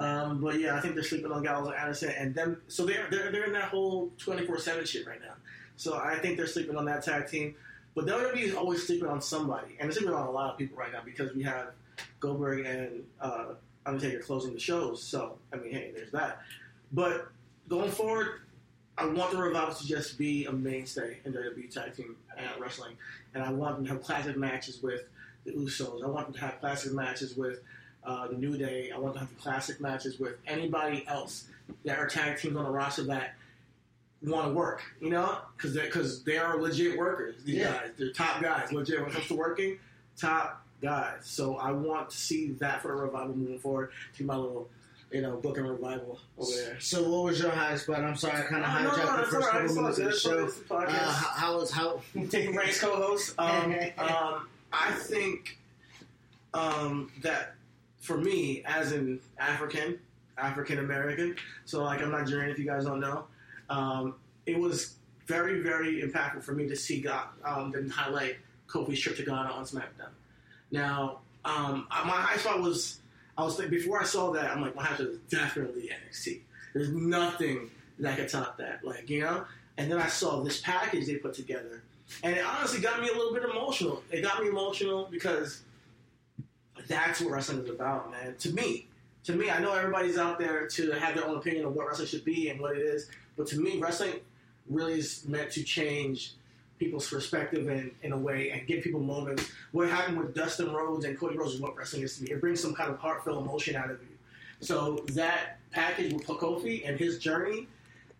Um, 0.00 0.40
but 0.40 0.58
yeah, 0.58 0.74
I 0.74 0.80
think 0.80 0.94
they're 0.94 1.04
sleeping 1.04 1.30
on 1.30 1.42
Gallows 1.42 1.66
and 1.68 1.76
Anderson, 1.76 2.14
and 2.16 2.34
them. 2.34 2.62
So 2.68 2.86
they're 2.86 3.08
they're, 3.10 3.30
they're 3.30 3.44
in 3.44 3.52
that 3.52 3.64
whole 3.64 4.10
24 4.16 4.58
seven 4.60 4.86
shit 4.86 5.06
right 5.06 5.20
now. 5.20 5.34
So 5.78 5.96
I 5.96 6.18
think 6.18 6.36
they're 6.36 6.48
sleeping 6.48 6.76
on 6.76 6.84
that 6.86 7.04
tag 7.04 7.28
team. 7.28 7.54
But 7.94 8.06
WWE 8.06 8.42
is 8.42 8.54
always 8.54 8.86
sleeping 8.86 9.08
on 9.08 9.22
somebody, 9.22 9.76
and 9.78 9.88
they're 9.88 9.92
sleeping 9.92 10.14
on 10.14 10.26
a 10.26 10.30
lot 10.30 10.52
of 10.52 10.58
people 10.58 10.76
right 10.76 10.92
now 10.92 11.00
because 11.04 11.34
we 11.34 11.42
have 11.44 11.70
Goldberg 12.20 12.66
and 12.66 13.04
uh, 13.20 13.46
Undertaker 13.86 14.20
closing 14.20 14.52
the 14.52 14.60
shows. 14.60 15.02
So 15.02 15.38
I 15.52 15.56
mean, 15.56 15.72
hey, 15.72 15.92
there's 15.94 16.10
that. 16.12 16.42
But 16.92 17.28
going 17.68 17.90
forward, 17.90 18.40
I 18.96 19.06
want 19.06 19.30
the 19.30 19.38
Revival 19.38 19.74
to 19.74 19.86
just 19.86 20.18
be 20.18 20.46
a 20.46 20.52
mainstay 20.52 21.18
in 21.24 21.32
WWE 21.32 21.72
tag 21.72 21.96
team 21.96 22.16
uh, 22.36 22.60
wrestling, 22.60 22.96
and 23.34 23.42
I 23.42 23.52
want 23.52 23.76
them 23.76 23.86
to 23.86 23.92
have 23.92 24.02
classic 24.02 24.36
matches 24.36 24.82
with 24.82 25.02
the 25.44 25.52
Usos. 25.52 26.04
I 26.04 26.08
want 26.08 26.26
them 26.26 26.34
to 26.34 26.40
have 26.40 26.60
classic 26.60 26.92
matches 26.92 27.36
with 27.36 27.60
uh, 28.04 28.26
the 28.28 28.36
New 28.36 28.58
Day. 28.58 28.90
I 28.94 28.98
want 28.98 29.14
them 29.14 29.26
to 29.26 29.32
have 29.32 29.42
classic 29.42 29.80
matches 29.80 30.18
with 30.18 30.34
anybody 30.46 31.04
else 31.06 31.48
that 31.84 31.98
are 31.98 32.06
tag 32.06 32.38
teams 32.38 32.56
on 32.56 32.64
the 32.64 32.70
roster 32.70 33.04
that 33.04 33.34
want 34.22 34.48
to 34.48 34.52
work. 34.54 34.82
You 35.00 35.10
know, 35.10 35.38
because 35.56 35.74
because 35.76 36.22
they 36.24 36.38
are 36.38 36.60
legit 36.60 36.98
workers. 36.98 37.36
These 37.44 37.56
Yeah. 37.56 37.72
guys, 37.72 37.90
they're 37.98 38.12
top 38.12 38.42
guys. 38.42 38.72
Legit 38.72 39.00
when 39.00 39.10
it 39.10 39.14
comes 39.14 39.26
to 39.28 39.34
working, 39.34 39.78
top 40.16 40.64
guys. 40.82 41.20
So 41.22 41.56
I 41.56 41.72
want 41.72 42.10
to 42.10 42.16
see 42.16 42.52
that 42.52 42.82
for 42.82 42.88
the 42.88 42.94
Revival 42.94 43.34
moving 43.36 43.58
forward. 43.58 43.92
To 44.16 44.24
my 44.24 44.36
little. 44.36 44.68
You 45.10 45.22
know, 45.22 45.36
booking 45.38 45.64
revival 45.64 46.18
over 46.36 46.50
there. 46.52 46.78
So, 46.80 47.02
what 47.10 47.24
was 47.24 47.40
your 47.40 47.50
high 47.50 47.78
spot? 47.78 48.04
I'm 48.04 48.14
sorry, 48.14 48.40
I 48.40 48.42
kind 48.42 48.62
of 48.62 48.70
No, 48.70 48.82
no, 48.82 48.90
hijacked 48.90 49.16
no, 49.16 49.24
the 49.24 49.30
first 49.30 49.48
couple 49.48 49.74
minutes 49.76 49.98
of 49.98 50.04
the 50.04 50.12
show. 50.12 50.74
Uh, 50.76 50.90
how, 50.90 51.28
how 51.30 51.56
was 51.58 51.70
how? 51.70 52.02
taking 52.28 52.54
Ray's 52.54 52.78
co-host. 52.78 53.34
Um, 53.38 53.72
um, 53.98 54.48
I 54.70 54.90
think 54.92 55.56
um, 56.52 57.10
that 57.22 57.54
for 58.00 58.18
me, 58.18 58.62
as 58.66 58.92
an 58.92 59.20
African, 59.38 59.98
African 60.36 60.78
American, 60.78 61.36
so 61.64 61.84
like 61.84 62.02
I'm 62.02 62.10
Nigerian, 62.10 62.50
if 62.50 62.58
you 62.58 62.66
guys 62.66 62.84
don't 62.84 63.00
know, 63.00 63.24
um, 63.68 64.14
it 64.46 64.58
was 64.58 64.96
very, 65.26 65.60
very 65.60 66.02
impactful 66.02 66.42
for 66.42 66.52
me 66.52 66.66
to 66.68 66.76
see 66.76 67.00
God, 67.00 67.28
um, 67.44 67.70
them 67.70 67.90
highlight 67.90 68.36
Kofi's 68.66 69.00
trip 69.00 69.16
to 69.16 69.24
Ghana 69.24 69.50
on 69.50 69.64
SmackDown. 69.64 70.10
Now, 70.70 71.20
um, 71.44 71.86
my 71.90 72.12
high 72.12 72.36
spot 72.36 72.60
was 72.60 73.00
I 73.36 73.44
was 73.44 73.56
thinking 73.56 73.78
before 73.78 74.00
I 74.00 74.04
saw 74.04 74.32
that, 74.32 74.50
I'm 74.50 74.60
like, 74.60 74.74
my 74.74 74.82
high 74.82 74.96
spot 74.96 75.06
is 75.06 75.18
definitely 75.30 75.90
NXT. 75.90 76.40
There's 76.74 76.90
nothing 76.90 77.70
that 78.00 78.16
could 78.16 78.28
top 78.28 78.58
that, 78.58 78.84
like 78.84 79.08
you 79.08 79.20
know. 79.20 79.44
And 79.76 79.90
then 79.90 79.98
I 79.98 80.08
saw 80.08 80.42
this 80.42 80.60
package 80.60 81.06
they 81.06 81.16
put 81.16 81.34
together, 81.34 81.82
and 82.22 82.36
it 82.36 82.44
honestly 82.44 82.80
got 82.80 83.00
me 83.00 83.08
a 83.08 83.12
little 83.12 83.32
bit 83.32 83.44
emotional. 83.44 84.02
It 84.10 84.22
got 84.22 84.42
me 84.42 84.48
emotional 84.48 85.08
because 85.10 85.62
that's 86.88 87.20
what 87.20 87.30
wrestling 87.30 87.62
is 87.62 87.70
about, 87.70 88.10
man. 88.10 88.34
To 88.40 88.52
me, 88.52 88.87
to 89.28 89.34
me, 89.34 89.50
I 89.50 89.58
know 89.58 89.74
everybody's 89.74 90.16
out 90.16 90.38
there 90.38 90.66
to 90.68 90.92
have 90.92 91.14
their 91.14 91.26
own 91.26 91.36
opinion 91.36 91.66
of 91.66 91.74
what 91.74 91.86
wrestling 91.86 92.08
should 92.08 92.24
be 92.24 92.48
and 92.48 92.58
what 92.58 92.74
it 92.74 92.80
is, 92.80 93.10
but 93.36 93.46
to 93.48 93.60
me, 93.60 93.78
wrestling 93.78 94.14
really 94.70 95.00
is 95.00 95.28
meant 95.28 95.50
to 95.52 95.62
change 95.62 96.32
people's 96.78 97.06
perspective 97.06 97.68
in, 97.68 97.90
in 98.02 98.12
a 98.12 98.16
way 98.16 98.52
and 98.52 98.66
give 98.66 98.82
people 98.82 99.00
moments. 99.00 99.50
What 99.72 99.90
happened 99.90 100.16
with 100.16 100.34
Dustin 100.34 100.72
Rhodes 100.72 101.04
and 101.04 101.18
Cody 101.18 101.36
Rhodes 101.36 101.52
is 101.52 101.60
what 101.60 101.76
wrestling 101.76 102.04
is 102.04 102.16
to 102.16 102.24
me. 102.24 102.30
It 102.30 102.40
brings 102.40 102.62
some 102.62 102.74
kind 102.74 102.90
of 102.90 102.98
heartfelt 103.00 103.36
emotion 103.36 103.76
out 103.76 103.90
of 103.90 104.00
you. 104.00 104.16
So 104.60 105.04
that 105.12 105.58
package 105.72 106.14
with 106.14 106.26
Kofi 106.26 106.88
and 106.88 106.98
his 106.98 107.18
journey, 107.18 107.68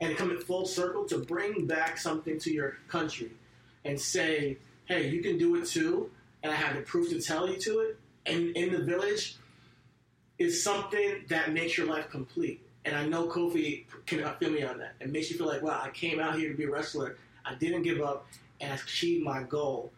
and 0.02 0.14
coming 0.14 0.36
full 0.36 0.66
circle 0.66 1.06
to 1.06 1.16
bring 1.16 1.66
back 1.66 1.96
something 1.96 2.38
to 2.40 2.52
your 2.52 2.76
country 2.86 3.30
and 3.86 3.98
say, 3.98 4.58
hey, 4.84 5.08
you 5.08 5.22
can 5.22 5.38
do 5.38 5.56
it 5.56 5.64
too, 5.64 6.10
and 6.42 6.52
I 6.52 6.54
have 6.54 6.76
the 6.76 6.82
proof 6.82 7.08
to 7.08 7.22
tell 7.22 7.48
you 7.48 7.56
to 7.60 7.78
it, 7.78 7.98
and 8.26 8.54
in 8.54 8.72
the 8.72 8.84
village 8.84 9.37
is 10.38 10.62
something 10.62 11.24
that 11.28 11.52
makes 11.52 11.76
your 11.76 11.86
life 11.86 12.08
complete. 12.10 12.60
And 12.84 12.96
I 12.96 13.06
know 13.06 13.26
Kofi 13.26 13.84
can 14.06 14.24
feel 14.38 14.50
me 14.50 14.62
on 14.62 14.78
that. 14.78 14.94
It 15.00 15.10
makes 15.10 15.30
you 15.30 15.36
feel 15.36 15.46
like, 15.46 15.62
wow, 15.62 15.80
I 15.82 15.90
came 15.90 16.20
out 16.20 16.38
here 16.38 16.50
to 16.50 16.56
be 16.56 16.64
a 16.64 16.70
wrestler. 16.70 17.16
I 17.44 17.54
didn't 17.54 17.82
give 17.82 18.00
up 18.00 18.26
and 18.60 18.72
I 18.72 18.76
achieved 18.76 19.24
my 19.24 19.42
goal. 19.42 19.92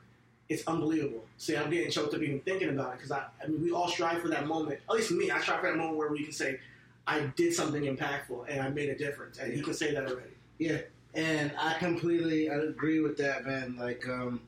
It's 0.48 0.66
unbelievable. 0.66 1.24
See, 1.36 1.56
I'm 1.56 1.70
getting 1.70 1.90
choked 1.90 2.14
up 2.14 2.22
even 2.22 2.40
thinking 2.40 2.70
about 2.70 2.94
it 2.94 2.96
because 2.96 3.12
I, 3.12 3.26
I 3.42 3.46
mean, 3.46 3.62
we 3.62 3.70
all 3.70 3.88
strive 3.88 4.20
for 4.20 4.28
that 4.28 4.46
moment. 4.46 4.80
At 4.88 4.96
least 4.96 5.12
me, 5.12 5.30
I 5.30 5.40
strive 5.40 5.60
for 5.60 5.68
that 5.68 5.76
moment 5.76 5.96
where 5.96 6.10
we 6.10 6.24
can 6.24 6.32
say, 6.32 6.58
I 7.06 7.20
did 7.36 7.54
something 7.54 7.82
impactful 7.82 8.46
and 8.48 8.60
I 8.60 8.68
made 8.70 8.88
a 8.88 8.96
difference. 8.96 9.38
And 9.38 9.52
he 9.52 9.62
can 9.62 9.74
say 9.74 9.94
that 9.94 10.04
already. 10.04 10.30
Yeah, 10.58 10.78
and 11.14 11.52
I 11.58 11.74
completely 11.74 12.48
agree 12.48 13.00
with 13.00 13.16
that, 13.18 13.46
man. 13.46 13.76
Like, 13.78 14.08
um, 14.08 14.40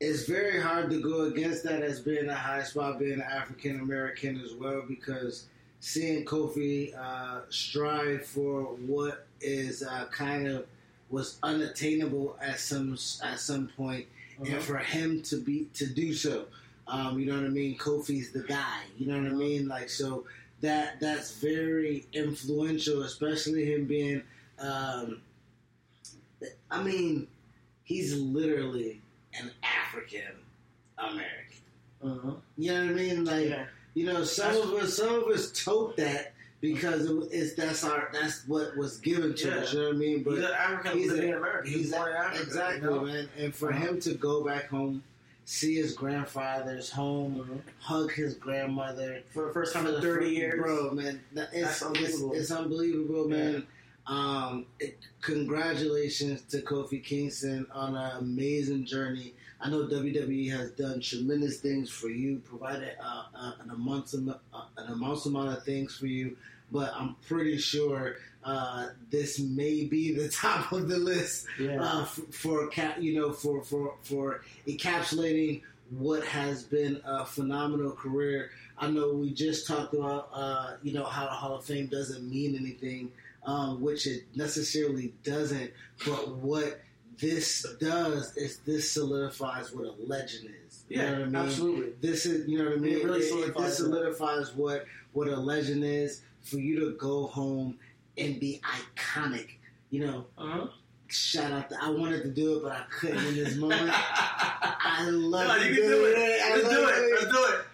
it's 0.00 0.26
very 0.26 0.60
hard 0.60 0.90
to 0.90 1.00
go 1.00 1.22
against 1.22 1.64
that 1.64 1.82
as 1.82 2.00
being 2.00 2.28
a 2.28 2.34
high 2.34 2.62
spot, 2.62 2.98
being 2.98 3.20
African 3.20 3.80
American 3.80 4.40
as 4.40 4.54
well, 4.54 4.82
because 4.88 5.46
seeing 5.80 6.24
Kofi 6.24 6.96
uh, 6.96 7.40
strive 7.48 8.24
for 8.26 8.62
what 8.62 9.26
is 9.40 9.82
uh, 9.82 10.06
kind 10.10 10.46
of 10.48 10.66
was 11.10 11.38
unattainable 11.42 12.36
at 12.40 12.60
some 12.60 12.96
at 13.24 13.38
some 13.40 13.68
point, 13.76 14.06
Uh-huh. 14.40 14.54
and 14.54 14.62
for 14.62 14.78
him 14.78 15.22
to 15.22 15.36
be 15.36 15.66
to 15.74 15.86
do 15.86 16.14
so, 16.14 16.46
um, 16.86 17.18
you 17.18 17.26
know 17.26 17.34
what 17.34 17.44
I 17.44 17.48
mean. 17.48 17.76
Kofi's 17.78 18.30
the 18.30 18.40
guy, 18.44 18.82
you 18.98 19.06
know 19.06 19.20
what 19.20 19.32
I 19.32 19.34
mean. 19.34 19.66
Like 19.68 19.88
so 19.88 20.24
that 20.60 21.00
that's 21.00 21.32
very 21.40 22.06
influential, 22.12 23.02
especially 23.02 23.64
him 23.72 23.86
being. 23.86 24.22
Um, 24.60 25.22
I 26.70 26.82
mean, 26.82 27.26
he's 27.84 28.14
literally 28.16 29.00
an 29.40 29.50
African 29.62 30.22
American. 30.98 31.62
Uh-huh. 32.02 32.32
You 32.56 32.72
know 32.72 32.80
what 32.82 32.90
I 32.90 32.94
mean? 32.94 33.24
Like 33.24 33.48
Yeah. 33.48 33.66
you 33.94 34.06
know, 34.06 34.24
some 34.24 34.56
of 34.56 34.72
us 34.74 34.94
some 34.94 35.14
of 35.14 35.24
us 35.28 35.64
tote 35.64 35.96
that 35.96 36.32
because 36.60 37.06
it, 37.06 37.16
it's 37.30 37.54
that's 37.54 37.84
our 37.84 38.08
that's 38.12 38.46
what 38.46 38.76
was 38.76 38.98
given 38.98 39.34
to 39.34 39.48
Yeah. 39.48 39.54
us. 39.56 39.72
You 39.72 39.78
know 39.80 39.86
what 39.88 39.94
I 39.94 39.98
mean? 39.98 40.24
he's 40.24 40.38
an 40.38 40.44
African 40.44 40.98
he's 40.98 41.08
living 41.12 41.24
a- 41.24 41.28
in 41.32 41.38
America. 41.38 41.68
He's 41.68 41.90
born 41.92 42.08
in 42.10 42.14
a- 42.16 42.18
Africa. 42.18 42.42
exactly, 42.42 42.88
you 42.88 42.94
know? 42.94 43.00
man. 43.04 43.28
And 43.36 43.54
for 43.54 43.72
Uh-huh. 43.72 43.86
him 43.86 44.00
to 44.00 44.14
go 44.14 44.44
back 44.44 44.68
home, 44.68 45.02
see 45.44 45.76
his 45.76 45.94
grandfather's 45.94 46.90
home, 46.90 47.62
Mhm. 47.66 47.72
hug 47.82 48.12
his 48.12 48.34
grandmother 48.34 49.22
For 49.32 49.46
the 49.46 49.52
first 49.52 49.72
time 49.72 49.86
in 49.86 50.00
30 50.00 50.26
fir- 50.26 50.30
years. 50.30 50.60
bro, 50.60 50.90
man. 50.90 51.20
That, 51.32 51.48
it's, 51.52 51.62
That's 51.80 51.82
unbelievable. 51.82 52.32
It's, 52.32 52.40
it's 52.42 52.50
unbelievable, 52.50 53.28
man. 53.28 53.66
Um, 54.08 54.66
it, 54.80 54.98
congratulations 55.20 56.42
to 56.50 56.62
Kofi 56.62 57.02
Kingston 57.02 57.66
on 57.72 57.94
an 57.94 58.16
amazing 58.18 58.84
journey. 58.86 59.34
I 59.60 59.68
know 59.70 59.86
WWE 59.86 60.50
has 60.52 60.70
done 60.70 61.00
tremendous 61.00 61.58
things 61.58 61.90
for 61.90 62.08
you, 62.08 62.38
provided 62.38 62.92
uh, 63.02 63.24
uh, 63.34 63.52
an 63.60 63.70
am- 63.70 63.88
uh, 64.54 64.62
an 64.78 64.92
immense 64.92 65.26
amount 65.26 65.56
of 65.56 65.64
things 65.64 65.96
for 65.96 66.06
you. 66.06 66.36
But 66.70 66.92
I'm 66.94 67.16
pretty 67.26 67.58
sure 67.58 68.16
uh, 68.44 68.88
this 69.10 69.38
may 69.40 69.84
be 69.84 70.14
the 70.14 70.28
top 70.44 70.70
of 70.72 70.88
the 70.88 70.98
list 70.98 71.46
Yeah. 71.58 71.82
uh, 71.82 72.02
f- 72.02 72.20
for 72.30 72.68
ca- 72.70 72.96
you 72.98 73.14
know 73.20 73.32
for 73.32 73.62
for 73.64 73.94
for 74.02 74.42
encapsulating 74.66 75.62
what 75.90 76.22
has 76.24 76.62
been 76.62 77.00
a 77.04 77.24
phenomenal 77.26 77.92
career. 77.92 78.50
I 78.78 78.90
know 78.90 79.12
we 79.12 79.32
just 79.32 79.66
talked 79.66 79.92
about 79.94 80.28
uh, 80.32 80.76
you 80.82 80.92
know 80.92 81.04
how 81.04 81.24
the 81.24 81.30
Hall 81.32 81.56
of 81.56 81.64
Fame 81.64 81.86
doesn't 81.86 82.22
mean 82.30 82.54
anything, 82.54 83.10
um, 83.48 83.80
which 83.80 84.06
it 84.06 84.24
necessarily 84.36 85.14
doesn't. 85.24 85.72
But 86.04 86.36
what 86.36 86.80
this 87.18 87.66
does 87.80 88.36
is 88.36 88.58
this 88.58 88.90
solidifies 88.92 89.72
what 89.72 89.86
a 89.86 89.94
legend 90.06 90.50
is. 90.66 90.84
You 90.88 91.00
yeah, 91.00 91.12
I 91.12 91.24
mean? 91.24 91.34
absolutely. 91.34 91.92
This 92.02 92.26
is, 92.26 92.46
you 92.46 92.58
know 92.58 92.64
what 92.64 92.74
I 92.74 92.76
mean. 92.76 92.98
It 92.98 93.04
really 93.04 93.20
It- 93.20 93.24
it- 93.24 93.28
solidifies 93.30 93.64
this 93.64 93.76
solidifies 93.78 94.54
what 94.54 94.84
what 95.14 95.28
a 95.28 95.36
legend 95.36 95.82
is. 95.82 96.20
For 96.42 96.58
you 96.58 96.78
to 96.80 96.96
go 96.96 97.26
home 97.26 97.78
and 98.16 98.38
be 98.38 98.60
iconic, 98.64 99.56
you 99.90 100.00
know. 100.06 100.26
Uh-huh. 100.38 100.68
Shout 101.08 101.52
out! 101.52 101.68
To, 101.70 101.76
I 101.82 101.90
wanted 101.90 102.22
to 102.22 102.28
do 102.30 102.56
it, 102.56 102.62
but 102.62 102.72
I 102.72 102.84
couldn't 102.90 103.26
in 103.26 103.34
this 103.36 103.56
moment. 103.56 103.90
I 103.92 105.08
love 105.10 105.48
No, 105.48 105.56
you 105.56 105.74
can 105.74 105.84
do 105.88 106.04
it. 106.04 106.40
I 106.42 106.56
Let's 106.56 106.68
do 106.68 106.88
it. 106.88 107.20
Let's 107.20 107.32
do 107.32 107.44
it. 107.54 107.64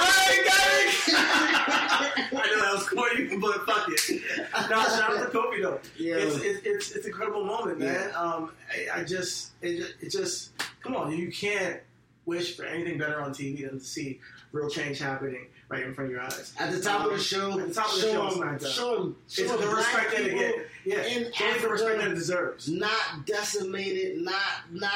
I 0.00 0.42
got 0.44 0.68
it. 0.78 2.32
I 2.34 2.46
know 2.46 2.60
that 2.62 2.74
was 2.74 2.88
corny, 2.88 3.36
but 3.36 3.66
fuck 3.66 3.88
it. 3.88 4.22
no, 4.70 4.82
shout 4.82 5.16
out 5.16 5.32
to 5.32 5.38
Kofi 5.38 5.62
though. 5.62 5.80
Yeah. 5.98 6.16
It's, 6.16 6.36
it's 6.36 6.66
it's 6.66 6.90
it's 6.92 7.06
an 7.06 7.12
incredible 7.12 7.44
moment, 7.44 7.78
man. 7.78 8.10
Yeah. 8.10 8.18
Um, 8.18 8.52
I, 8.70 9.00
I 9.00 9.04
just 9.04 9.52
it, 9.60 9.76
just 9.78 9.94
it 10.00 10.10
just 10.10 10.50
come 10.80 10.96
on, 10.96 11.12
you 11.16 11.30
can't 11.30 11.80
wish 12.24 12.56
for 12.56 12.64
anything 12.64 12.98
better 12.98 13.20
on 13.20 13.32
TV 13.32 13.68
than 13.68 13.78
to 13.78 13.84
see 13.84 14.20
real 14.52 14.68
change 14.68 14.98
happening 14.98 15.46
right 15.68 15.84
in 15.84 15.94
front 15.94 16.08
of 16.08 16.12
your 16.12 16.22
eyes. 16.22 16.54
At 16.58 16.70
the 16.70 16.80
top 16.80 17.06
of 17.06 17.12
the 17.12 17.18
show, 17.18 17.58
At 17.58 17.68
the 17.68 17.74
top 17.74 17.88
of 17.88 17.94
the 17.94 18.00
show 18.02 18.30
show, 18.30 18.42
him, 18.42 18.58
show 18.60 18.68
show 18.68 19.14
It's 19.26 19.36
the 19.52 19.68
respect 19.68 20.10
that 20.10 20.20
it 20.20 20.24
people 20.24 20.38
get. 20.38 20.66
Yeah, 20.84 21.02
in 21.04 21.32
show 21.32 21.58
the 21.58 21.68
respect 21.68 21.98
that 21.98 22.10
it 22.10 22.14
deserves. 22.14 22.68
not 22.68 23.26
decimated, 23.26 24.20
not 24.20 24.70
not 24.70 24.92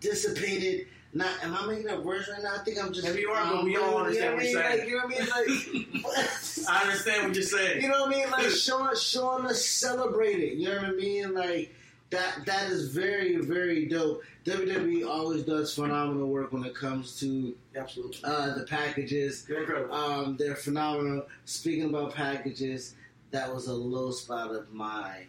dissipated. 0.00 0.86
Not, 1.14 1.30
am 1.42 1.54
I 1.54 1.66
making 1.66 1.88
up 1.88 2.02
words 2.04 2.28
right 2.28 2.42
now? 2.42 2.56
I 2.60 2.64
think 2.64 2.78
I'm 2.82 2.92
just. 2.92 3.06
Maybe 3.06 3.20
you 3.20 3.30
are, 3.30 3.44
but 3.44 3.58
um, 3.60 3.64
we 3.64 3.76
all 3.76 3.96
understand 3.96 4.30
know 4.30 4.36
what 4.36 4.44
you're 4.50 4.62
I 4.62 4.68
mean? 4.76 4.78
saying. 4.78 4.78
Like, 4.78 4.88
you 4.88 4.96
know 4.96 5.04
what 5.06 5.14
I 5.14 5.88
mean? 5.88 6.04
Like, 6.04 6.68
I 6.68 6.82
understand 6.82 7.26
what 7.26 7.34
you're 7.34 7.42
saying. 7.44 7.82
You 7.82 7.88
know 7.88 8.00
what 8.02 8.14
I 8.14 8.18
mean? 8.18 8.30
Like 8.30 8.50
showing 8.50 8.96
showing 8.96 9.46
us 9.46 9.64
celebrate 9.64 10.38
it. 10.40 10.54
You 10.54 10.68
know 10.68 10.76
what 10.76 10.84
I 10.84 10.90
mean? 10.92 11.34
Like 11.34 11.74
that 12.10 12.44
that 12.46 12.70
is 12.70 12.94
very, 12.94 13.36
very 13.36 13.86
dope. 13.86 14.22
WWE 14.44 15.06
always 15.08 15.42
does 15.44 15.74
phenomenal 15.74 16.28
work 16.28 16.52
when 16.52 16.64
it 16.64 16.74
comes 16.74 17.18
to 17.20 17.54
Absolutely, 17.76 18.18
uh, 18.24 18.54
the 18.54 18.64
packages. 18.64 19.46
you're 19.48 19.60
incredible. 19.60 19.94
Um, 19.94 20.36
they're 20.36 20.56
phenomenal. 20.56 21.26
Speaking 21.44 21.88
about 21.90 22.14
packages, 22.14 22.94
that 23.30 23.52
was 23.52 23.66
a 23.66 23.74
low 23.74 24.10
spot 24.10 24.54
of 24.54 24.72
my 24.72 25.26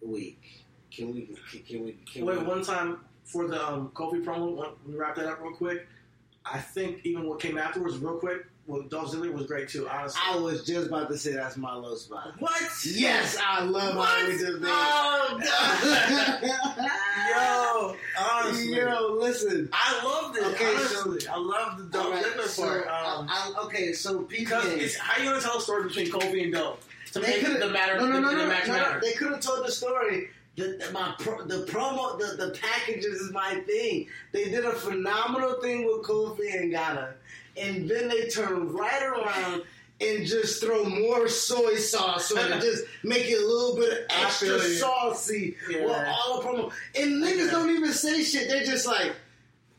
week. 0.00 0.64
Can 0.90 1.12
we 1.14 1.22
can, 1.50 1.62
can 1.62 1.84
we 1.84 1.96
can 2.12 2.24
Wait, 2.26 2.38
we, 2.38 2.44
one 2.44 2.62
time 2.62 2.98
for 3.24 3.46
the 3.48 3.66
um, 3.66 3.90
Kofi 3.94 4.22
promo, 4.24 4.56
let 4.56 4.86
me 4.86 4.96
wrap 4.96 5.16
that 5.16 5.26
up 5.26 5.40
real 5.42 5.52
quick. 5.52 5.86
I 6.46 6.58
think 6.58 7.00
even 7.04 7.26
what 7.26 7.40
came 7.40 7.56
afterwards, 7.58 7.96
real 7.98 8.18
quick, 8.18 8.44
with 8.66 8.88
Dolph 8.90 9.12
Ziggler 9.12 9.32
was 9.32 9.46
great 9.46 9.68
too. 9.68 9.88
Honestly, 9.88 10.20
I 10.26 10.36
was 10.36 10.64
just 10.64 10.86
about 10.88 11.08
to 11.10 11.16
say 11.18 11.32
that's 11.32 11.56
my 11.56 11.74
low 11.74 11.94
spot. 11.96 12.34
what? 12.38 12.62
Yes, 12.84 13.36
I 13.42 13.62
love 13.62 13.96
What? 13.96 14.08
how 14.08 14.26
we 14.26 14.36
did 14.38 14.54
Oh, 14.64 15.38
that. 15.40 16.40
Yo, 17.30 17.96
honestly, 18.22 18.76
Yo, 18.76 19.16
listen. 19.20 19.68
I 19.72 20.04
loved 20.04 20.36
it. 20.38 20.44
Okay, 20.44 20.66
honestly, 20.74 21.28
I 21.28 21.36
love 21.38 21.78
the 21.78 21.84
Dolph 21.84 22.06
Alright, 22.06 22.24
Ziggler 22.24 22.46
so, 22.46 22.62
part. 22.62 22.86
Um, 22.88 23.26
I, 23.30 23.52
I, 23.56 23.62
okay, 23.64 23.92
so 23.92 24.20
because 24.20 24.96
how 24.96 25.22
you 25.22 25.28
gonna 25.30 25.40
tell 25.42 25.58
a 25.58 25.60
story 25.60 25.84
between 25.88 26.10
Kofi 26.10 26.44
and 26.44 26.52
Dolph 26.52 26.86
to 27.12 27.20
They 27.20 27.42
make 27.42 27.58
the 27.60 27.68
matter 27.68 27.96
No, 27.98 28.06
no, 28.06 28.20
no, 28.20 28.30
the, 28.30 28.34
no, 28.36 28.42
the 28.42 28.48
match 28.48 28.66
no, 28.68 28.76
no. 28.76 29.00
They 29.00 29.12
could 29.12 29.30
have 29.32 29.40
told 29.40 29.66
the 29.66 29.72
story. 29.72 30.28
The, 30.56 30.78
the, 30.84 30.92
my 30.92 31.14
pro, 31.18 31.44
the 31.44 31.66
promo, 31.66 32.18
the, 32.18 32.36
the 32.36 32.50
packages 32.52 33.20
is 33.20 33.32
my 33.32 33.54
thing. 33.66 34.06
They 34.32 34.44
did 34.44 34.64
a 34.64 34.72
phenomenal 34.72 35.60
thing 35.60 35.84
with 35.84 36.02
Kofi 36.06 36.60
and 36.60 36.70
Ghana, 36.70 37.14
and 37.56 37.88
then 37.88 38.08
they 38.08 38.28
turned 38.28 38.72
right 38.72 39.02
around 39.02 39.64
and 40.00 40.26
just 40.26 40.62
throw 40.62 40.84
more 40.84 41.28
soy 41.28 41.76
sauce 41.76 42.30
on 42.32 42.52
it, 42.52 42.60
just 42.60 42.84
make 43.02 43.26
it 43.28 43.42
a 43.42 43.46
little 43.46 43.76
bit 43.76 44.06
extra 44.10 44.60
saucy. 44.60 45.56
Yeah. 45.68 45.86
Well, 45.86 46.14
all 46.14 46.40
the 46.40 46.48
promo, 46.48 46.72
and 46.98 47.22
niggas 47.22 47.50
don't 47.50 47.70
even 47.70 47.92
say 47.92 48.22
shit. 48.22 48.48
They're 48.48 48.64
just 48.64 48.86
like 48.86 49.14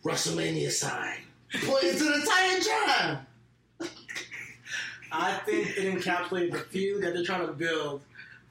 WrestleMania 0.03 0.71
sign, 0.71 1.19
pointing 1.63 1.97
to 1.97 2.03
the 2.03 2.29
Titantron. 2.29 3.25
I 5.11 5.33
think 5.45 5.77
it 5.77 5.95
encapsulated 5.95 6.51
the 6.51 6.59
feud 6.59 7.03
that 7.03 7.13
they're 7.13 7.23
trying 7.23 7.47
to 7.47 7.53
build 7.53 8.01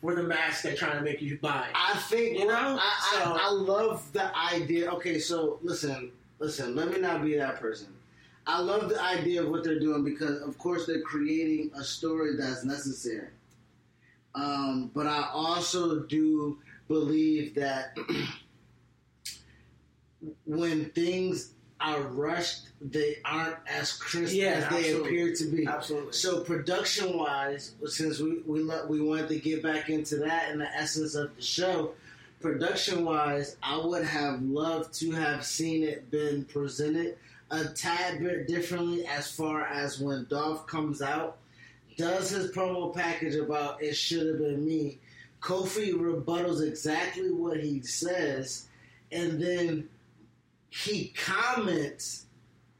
for 0.04 0.14
the 0.14 0.22
mask 0.22 0.62
they're 0.62 0.76
trying 0.76 0.98
to 0.98 1.02
make 1.02 1.22
you 1.22 1.38
buy. 1.38 1.66
I 1.74 1.96
think 1.96 2.38
You 2.38 2.46
know? 2.46 2.78
I, 2.78 3.22
I, 3.24 3.38
I 3.44 3.50
love 3.50 4.12
the 4.12 4.30
idea. 4.36 4.90
Okay, 4.92 5.18
so 5.18 5.58
listen, 5.62 6.12
listen. 6.38 6.76
Let 6.76 6.90
me 6.90 7.00
not 7.00 7.24
be 7.24 7.38
that 7.38 7.58
person. 7.58 7.88
I 8.46 8.60
love 8.60 8.90
the 8.90 9.02
idea 9.02 9.42
of 9.42 9.48
what 9.48 9.64
they're 9.64 9.80
doing 9.80 10.04
because, 10.04 10.42
of 10.42 10.58
course, 10.58 10.86
they're 10.86 11.00
creating 11.00 11.70
a 11.74 11.82
story 11.82 12.36
that's 12.36 12.66
necessary. 12.66 13.28
Um, 14.34 14.90
but 14.94 15.06
I 15.06 15.30
also 15.32 16.00
do 16.00 16.58
believe 16.86 17.54
that 17.54 17.96
when 20.44 20.90
things 20.90 21.54
are 21.80 22.02
rushed, 22.02 22.68
they 22.84 23.16
aren't 23.24 23.56
as 23.66 23.92
crisp 23.92 24.34
Yeah, 24.34 24.46
as 24.50 24.68
they 24.68 24.76
absolutely. 24.76 25.08
appear 25.08 25.34
to 25.34 25.44
be. 25.46 25.66
Absolutely. 25.66 26.12
So 26.12 26.40
production 26.40 27.16
wise, 27.16 27.72
since 27.86 28.20
we 28.20 28.40
we 28.46 28.62
let, 28.62 28.86
we 28.88 29.00
wanted 29.00 29.28
to 29.28 29.38
get 29.38 29.62
back 29.62 29.88
into 29.88 30.16
that 30.18 30.50
and 30.50 30.60
the 30.60 30.68
essence 30.68 31.14
of 31.14 31.34
the 31.34 31.42
show, 31.42 31.92
production 32.40 33.04
wise, 33.04 33.56
I 33.62 33.78
would 33.78 34.04
have 34.04 34.42
loved 34.42 34.92
to 35.00 35.10
have 35.12 35.44
seen 35.44 35.82
it 35.82 36.10
been 36.10 36.44
presented 36.44 37.16
a 37.50 37.64
tad 37.68 38.20
bit 38.20 38.48
differently 38.48 39.06
as 39.06 39.30
far 39.30 39.64
as 39.66 39.98
when 40.00 40.26
Dolph 40.28 40.66
comes 40.66 41.00
out, 41.00 41.38
does 41.96 42.30
his 42.30 42.50
promo 42.50 42.94
package 42.94 43.36
about 43.36 43.82
it 43.82 43.94
should 43.94 44.26
have 44.26 44.38
been 44.38 44.64
me. 44.66 44.98
Kofi 45.40 45.92
rebuttals 45.92 46.66
exactly 46.66 47.30
what 47.30 47.60
he 47.60 47.80
says, 47.82 48.66
and 49.12 49.40
then 49.40 49.88
he 50.70 51.12
comments 51.16 52.23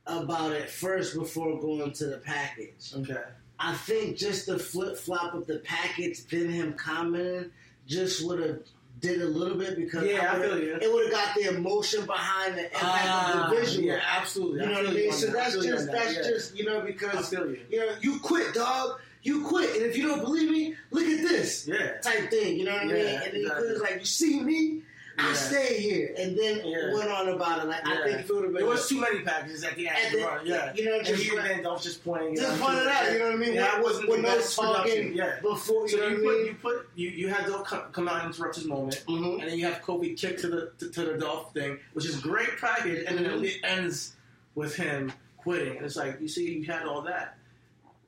about 0.07 0.53
it 0.53 0.69
first 0.71 1.15
before 1.17 1.59
going 1.61 1.93
to 1.93 2.07
the 2.07 2.19
package. 2.19 2.93
Okay. 2.95 3.21
I 3.59 3.75
think 3.75 4.17
just 4.17 4.47
the 4.47 4.59
flip 4.59 4.97
flop 4.99 5.35
of 5.35 5.47
the 5.47 5.59
package, 5.61 6.27
then 6.27 6.51
him 6.51 6.75
commenting, 6.75 7.51
just 7.87 8.25
would 8.27 8.41
have 8.41 8.59
did 9.01 9.21
a 9.23 9.27
little 9.27 9.57
bit 9.57 9.77
because 9.77 10.05
Yeah, 10.07 10.33
I 10.33 10.39
would've- 10.39 10.53
feel 10.55 10.63
you. 10.63 10.79
it 10.81 10.93
would 10.93 11.05
have 11.05 11.13
got 11.13 11.35
the 11.35 11.57
emotion 11.57 12.05
behind 12.07 12.57
the 12.57 12.65
impact 12.65 12.83
Ah, 12.83 13.45
of 13.45 13.51
the 13.51 13.61
visual. 13.61 13.87
Yeah, 13.87 14.01
absolutely. 14.17 14.61
You 14.61 14.67
know 14.67 14.73
I 14.73 14.83
what 14.83 14.91
I 14.91 14.95
mean? 14.95 15.13
So 15.13 15.27
that's 15.29 15.55
just 15.55 15.87
that, 15.87 15.93
that's 15.93 16.17
yeah. 16.17 16.23
just 16.23 16.57
you 16.57 16.65
know 16.65 16.81
because 16.81 17.33
you. 17.33 17.59
you 17.71 17.79
know 17.79 17.95
you 18.01 18.19
quit, 18.21 18.55
dog. 18.55 18.99
You 19.23 19.43
quit, 19.47 19.75
and 19.77 19.83
if 19.87 19.97
you 19.97 20.07
don't 20.07 20.21
believe 20.21 20.51
me, 20.51 20.75
look 20.91 21.05
at 21.07 21.23
this 21.27 21.67
Yeah. 21.67 21.99
type 22.03 22.29
thing. 22.31 22.59
You 22.59 22.65
know 22.65 22.73
what 22.73 22.83
I 22.83 22.87
mean? 22.87 22.97
And 22.97 23.23
then 23.23 23.31
he 23.35 23.41
exactly. 23.43 23.69
was 23.73 23.81
like, 23.81 23.99
"You 24.01 24.05
see 24.05 24.41
me? 24.41 24.83
I 25.17 25.29
Yeah. 25.29 25.35
stay 25.35 25.79
here," 25.81 26.15
and 26.19 26.37
then 26.37 26.61
went 26.65 27.09
on 27.11 27.29
about 27.29 27.63
it. 27.63 27.69
Like 27.69 27.87
I 27.87 28.03
think 28.05 28.21
it 28.29 28.33
would 28.33 28.45
have 28.45 28.53
been 28.53 28.63
There 28.63 28.67
was 28.67 28.89
too 28.89 29.01
many 29.01 29.21
packages 29.21 29.63
at 29.63 29.77
the 29.77 29.87
end. 29.89 29.97
Yeah. 30.45 30.73
you 30.75 30.85
know, 30.87 30.97
and 30.99 31.07
just 31.07 31.23
he 31.23 31.37
like- 31.37 31.47
then 31.49 31.63
Dolph 31.63 31.83
just 31.83 32.05
pointing. 32.05 32.35
just 32.37 32.61
out 32.61 32.61
point 32.61 32.79
it 32.79 32.87
out. 32.89 33.13
You 33.13 33.19
know 33.21 33.25
what 33.27 33.35
I 33.35 33.37
mean? 33.37 33.55
Yeah, 33.55 33.71
I 33.75 33.81
wasn't 33.81 34.09
with 34.09 34.17
the 34.17 34.23
no 34.23 34.37
best 34.37 34.57
talking 34.57 34.83
production. 34.85 35.15
Yeah. 35.15 35.41
before. 35.41 35.89
So 35.89 35.97
You 35.97 36.03
know 36.03 36.09
what 36.25 36.35
I 36.35 36.37
mean? 36.39 36.47
you 36.47 36.55
put 36.61 36.89
you 36.97 37.09
you 37.11 37.29
had 37.29 37.47
Dolph 37.47 37.67
come, 37.93 38.09
out 38.09 38.25
and 38.25 38.35
interrupt 38.35 38.57
his 38.57 38.65
moment, 38.65 39.05
Mhm. 39.09 39.41
and 39.41 39.51
then 39.51 39.59
you 39.59 39.67
have 39.67 39.81
Kofi 39.83 40.17
kick 40.19 40.39
to 40.39 40.49
the 40.49 40.73
to, 40.91 41.05
the 41.05 41.19
Dolph 41.19 41.53
thing, 41.55 41.79
which 41.93 42.07
is 42.07 42.17
great 42.21 42.59
package, 42.61 43.05
and 43.07 43.19
then 43.19 43.25
Mhm. 43.41 43.45
it 43.45 43.61
ends 43.63 44.15
with 44.57 44.75
him 44.77 45.13
quitting. 45.37 45.77
And 45.77 45.87
it's 45.87 45.97
like 45.97 46.21
you 46.21 46.29
see, 46.29 46.51
you 46.55 46.65
had 46.65 46.87
all 46.87 47.03
that 47.03 47.37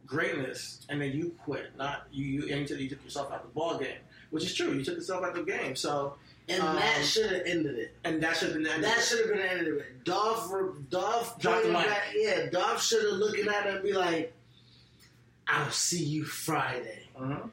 greatness, 0.07 0.85
and 0.89 1.01
then 1.01 1.13
you 1.13 1.35
quit. 1.45 1.71
Not 1.77 2.07
you. 2.11 2.25
You 2.25 2.55
and 2.55 2.69
you 2.69 2.89
took 2.89 3.03
yourself 3.05 3.31
out 3.33 3.43
of 3.43 3.49
the 3.49 3.55
ball 3.55 3.79
game, 3.79 3.99
which 4.31 4.45
is 4.45 4.55
true. 4.55 4.73
You 4.73 4.85
took 4.85 4.95
yourself 4.97 5.25
out 5.25 5.37
of 5.37 5.45
the 5.47 5.53
game. 5.53 5.77
So 5.77 6.15
And 6.49 6.63
Um, 6.63 6.77
that 6.77 7.05
should 7.05 7.31
have 7.33 7.43
ended 7.45 7.77
it. 7.77 7.97
and 8.05 8.23
that 8.23 8.37
should 8.37 8.49
have 8.49 8.55
been 8.55 8.63
the 8.63 8.73
end. 8.73 8.85
That 8.85 9.03
should 9.03 9.19
have 9.19 9.29
been 9.29 9.39
the 9.39 9.51
end 9.53 9.67
of 9.67 9.77
it. 9.79 10.05
Dolph, 10.05 10.49
Dolph, 10.91 11.39
Drop 11.41 11.57
the 11.63 11.69
pointing 11.69 11.73
mic. 11.73 11.87
back- 11.89 12.13
yeah, 12.15 12.47
Dolph 12.51 12.83
should 12.83 13.03
have 13.03 13.15
looking 13.15 13.49
at 13.49 13.65
her 13.65 13.71
and 13.71 13.83
be 13.83 13.93
like, 13.93 14.33
"I'll 15.49 15.71
see 15.73 16.05
you 16.05 16.25
Friday." 16.25 17.09
Uh-huh. 17.19 17.49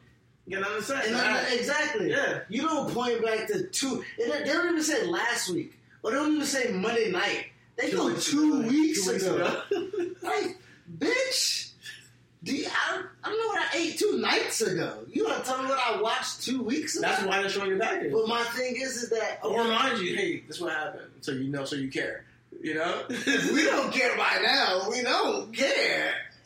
You 0.46 0.60
know 0.60 0.68
what 0.68 0.78
I'm 0.78 0.82
saying? 0.84 1.02
And 1.08 1.16
then- 1.16 1.54
exactly. 1.58 2.10
Yeah. 2.12 2.42
You 2.50 2.62
don't 2.64 2.94
point 2.94 3.24
back 3.24 3.48
to 3.48 3.64
two. 3.68 4.04
They 4.18 4.28
don't 4.28 4.46
they 4.46 4.52
don't 4.54 4.70
even 4.70 4.84
say 4.84 5.06
last 5.08 5.50
week, 5.50 5.80
or 6.04 6.12
they 6.12 6.18
don't 6.18 6.34
even 6.34 6.46
say 6.46 6.72
Monday 6.72 7.12
night. 7.12 7.48
They 7.78 7.90
Two 7.90 7.98
go 7.98 8.08
weeks 8.08 8.30
two 8.30 8.62
weeks, 8.62 9.08
weeks 9.08 9.24
ago. 9.24 9.64
like, 10.22 10.58
bitch. 11.00 11.70
Do 12.44 12.54
you, 12.54 12.68
I, 12.68 12.96
don't, 12.96 13.06
I 13.24 13.30
don't 13.30 13.40
know 13.40 13.48
what 13.48 13.74
I 13.74 13.78
ate 13.78 13.98
two 13.98 14.18
nights 14.18 14.62
ago. 14.62 15.06
You 15.10 15.24
want 15.24 15.44
to 15.44 15.50
tell 15.50 15.64
me 15.64 15.70
what 15.70 15.80
I 15.80 16.02
watched 16.02 16.44
two 16.44 16.62
weeks 16.62 16.98
ago? 16.98 17.08
That's 17.08 17.24
why 17.24 17.40
they're 17.40 17.50
showing 17.50 17.70
you 17.70 17.78
package. 17.78 18.12
But 18.12 18.28
my 18.28 18.44
thing 18.44 18.76
is, 18.76 19.04
is 19.04 19.10
that 19.12 19.40
Or 19.44 19.62
remind 19.62 20.00
you, 20.00 20.16
hey, 20.16 20.44
this 20.46 20.60
what 20.60 20.74
happened, 20.74 21.10
so 21.22 21.32
you 21.32 21.50
know, 21.50 21.64
so 21.64 21.78
you 21.78 21.90
care. 21.90 22.26
You 22.62 22.76
know, 22.76 23.04
we 23.10 23.64
don't 23.64 23.94
care 23.94 24.16
by 24.18 24.40
now. 24.44 24.90
We 24.90 25.02
don't 25.02 25.54
care. 25.54 26.14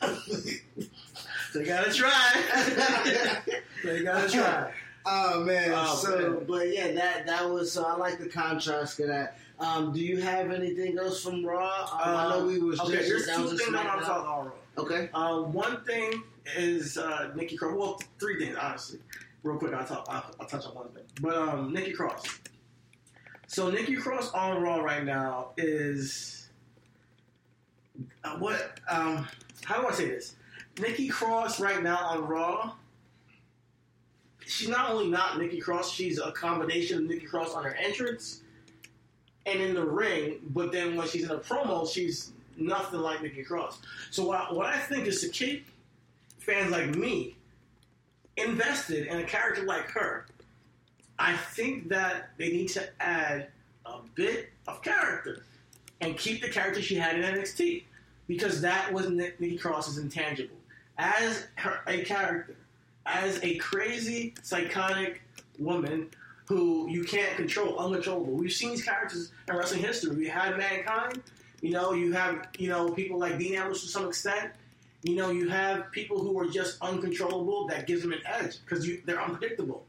they 1.54 1.64
gotta 1.64 1.92
try. 1.92 2.42
they 3.84 4.02
gotta 4.02 4.28
try. 4.28 4.72
Oh 5.04 5.44
man. 5.44 5.72
Oh, 5.74 5.94
so, 5.96 6.18
man. 6.18 6.44
but 6.46 6.72
yeah, 6.72 6.92
that 6.92 7.26
that 7.26 7.50
was. 7.50 7.72
So 7.72 7.84
I 7.84 7.96
like 7.96 8.18
the 8.18 8.28
contrast 8.28 8.98
of 9.00 9.08
that. 9.08 9.38
Um, 9.60 9.92
do 9.92 10.00
you 10.00 10.20
have 10.20 10.50
anything 10.50 10.98
else 10.98 11.22
from 11.22 11.44
Raw? 11.44 11.82
Um, 11.84 12.16
I 12.16 12.30
know 12.30 12.46
we 12.46 12.58
was 12.58 12.80
okay. 12.80 12.98
just 12.98 13.08
There's 13.08 13.26
that 13.26 13.36
two 13.36 13.48
things 13.48 13.74
I 13.74 13.84
want 13.84 14.00
to 14.00 14.06
talk 14.06 14.20
about. 14.20 14.46
Raw. 14.46 14.52
Okay. 14.78 15.10
Uh, 15.12 15.40
one 15.42 15.84
thing 15.84 16.22
is 16.56 16.96
uh, 16.98 17.30
Nikki 17.34 17.56
Cross. 17.56 17.74
Well, 17.76 18.00
three 18.20 18.38
things 18.38 18.56
honestly. 18.60 19.00
Real 19.42 19.58
quick, 19.58 19.74
I'll, 19.74 19.86
talk, 19.86 20.06
I'll, 20.08 20.34
I'll 20.40 20.46
touch 20.46 20.66
on 20.66 20.74
one 20.74 20.88
thing. 20.90 21.04
But 21.20 21.36
um, 21.36 21.72
Nikki 21.72 21.92
Cross. 21.92 22.24
So 23.48 23.70
Nikki 23.70 23.96
Cross 23.96 24.32
on 24.32 24.62
Raw 24.62 24.76
right 24.76 25.04
now 25.04 25.50
is 25.56 26.50
uh, 28.22 28.36
what? 28.36 28.78
Um, 28.88 29.26
how 29.64 29.80
do 29.80 29.88
I 29.88 29.92
say 29.92 30.06
this? 30.06 30.36
Nikki 30.78 31.08
Cross 31.08 31.60
right 31.60 31.82
now 31.82 31.96
on 31.96 32.26
Raw. 32.26 32.74
She's 34.46 34.68
not 34.68 34.90
only 34.90 35.08
not 35.08 35.38
Nikki 35.38 35.60
Cross, 35.60 35.92
she's 35.92 36.18
a 36.18 36.32
combination 36.32 36.98
of 36.98 37.04
Nikki 37.04 37.26
Cross 37.26 37.54
on 37.54 37.64
her 37.64 37.74
entrance 37.74 38.42
and 39.44 39.60
in 39.60 39.74
the 39.74 39.84
ring. 39.84 40.38
But 40.50 40.72
then 40.72 40.96
when 40.96 41.08
she's 41.08 41.24
in 41.24 41.30
a 41.30 41.38
promo, 41.38 41.90
she's 41.90 42.32
nothing 42.58 43.00
like 43.00 43.22
Nikki 43.22 43.42
Cross. 43.42 43.78
So 44.10 44.24
what, 44.24 44.54
what 44.54 44.66
I 44.66 44.78
think 44.78 45.06
is 45.06 45.20
to 45.22 45.28
keep 45.28 45.66
fans 46.38 46.70
like 46.70 46.94
me 46.94 47.36
invested 48.36 49.06
in 49.06 49.18
a 49.18 49.24
character 49.24 49.62
like 49.64 49.90
her, 49.90 50.26
I 51.18 51.36
think 51.36 51.88
that 51.88 52.30
they 52.38 52.48
need 52.48 52.68
to 52.70 52.88
add 53.02 53.48
a 53.86 53.98
bit 54.14 54.50
of 54.66 54.82
character 54.82 55.44
and 56.00 56.16
keep 56.16 56.42
the 56.42 56.48
character 56.48 56.80
she 56.80 56.94
had 56.94 57.18
in 57.18 57.22
NXT 57.22 57.84
because 58.26 58.60
that 58.60 58.92
was 58.92 59.08
Nikki 59.08 59.56
Cross's 59.56 59.98
intangible 59.98 60.54
as 60.98 61.46
her, 61.56 61.80
a 61.86 62.02
character, 62.04 62.56
as 63.06 63.42
a 63.42 63.56
crazy, 63.56 64.34
psychotic 64.42 65.22
woman 65.58 66.10
who 66.46 66.88
you 66.88 67.04
can't 67.04 67.36
control, 67.36 67.78
uncontrollable. 67.78 68.32
We've 68.32 68.52
seen 68.52 68.70
these 68.70 68.84
characters 68.84 69.32
in 69.48 69.56
wrestling 69.56 69.82
history. 69.82 70.16
We 70.16 70.28
had 70.28 70.56
Mankind. 70.56 71.22
You 71.60 71.70
know, 71.70 71.92
you 71.92 72.12
have 72.12 72.48
you 72.58 72.68
know 72.68 72.90
people 72.90 73.18
like 73.18 73.38
Dean 73.38 73.54
Ambrose 73.54 73.82
to 73.82 73.88
some 73.88 74.06
extent. 74.08 74.52
You 75.02 75.14
know, 75.16 75.30
you 75.30 75.48
have 75.48 75.90
people 75.92 76.20
who 76.20 76.38
are 76.38 76.48
just 76.48 76.80
uncontrollable. 76.82 77.66
That 77.68 77.86
gives 77.86 78.02
them 78.02 78.12
an 78.12 78.20
edge 78.24 78.58
because 78.64 78.88
they're 79.04 79.20
unpredictable. 79.20 79.86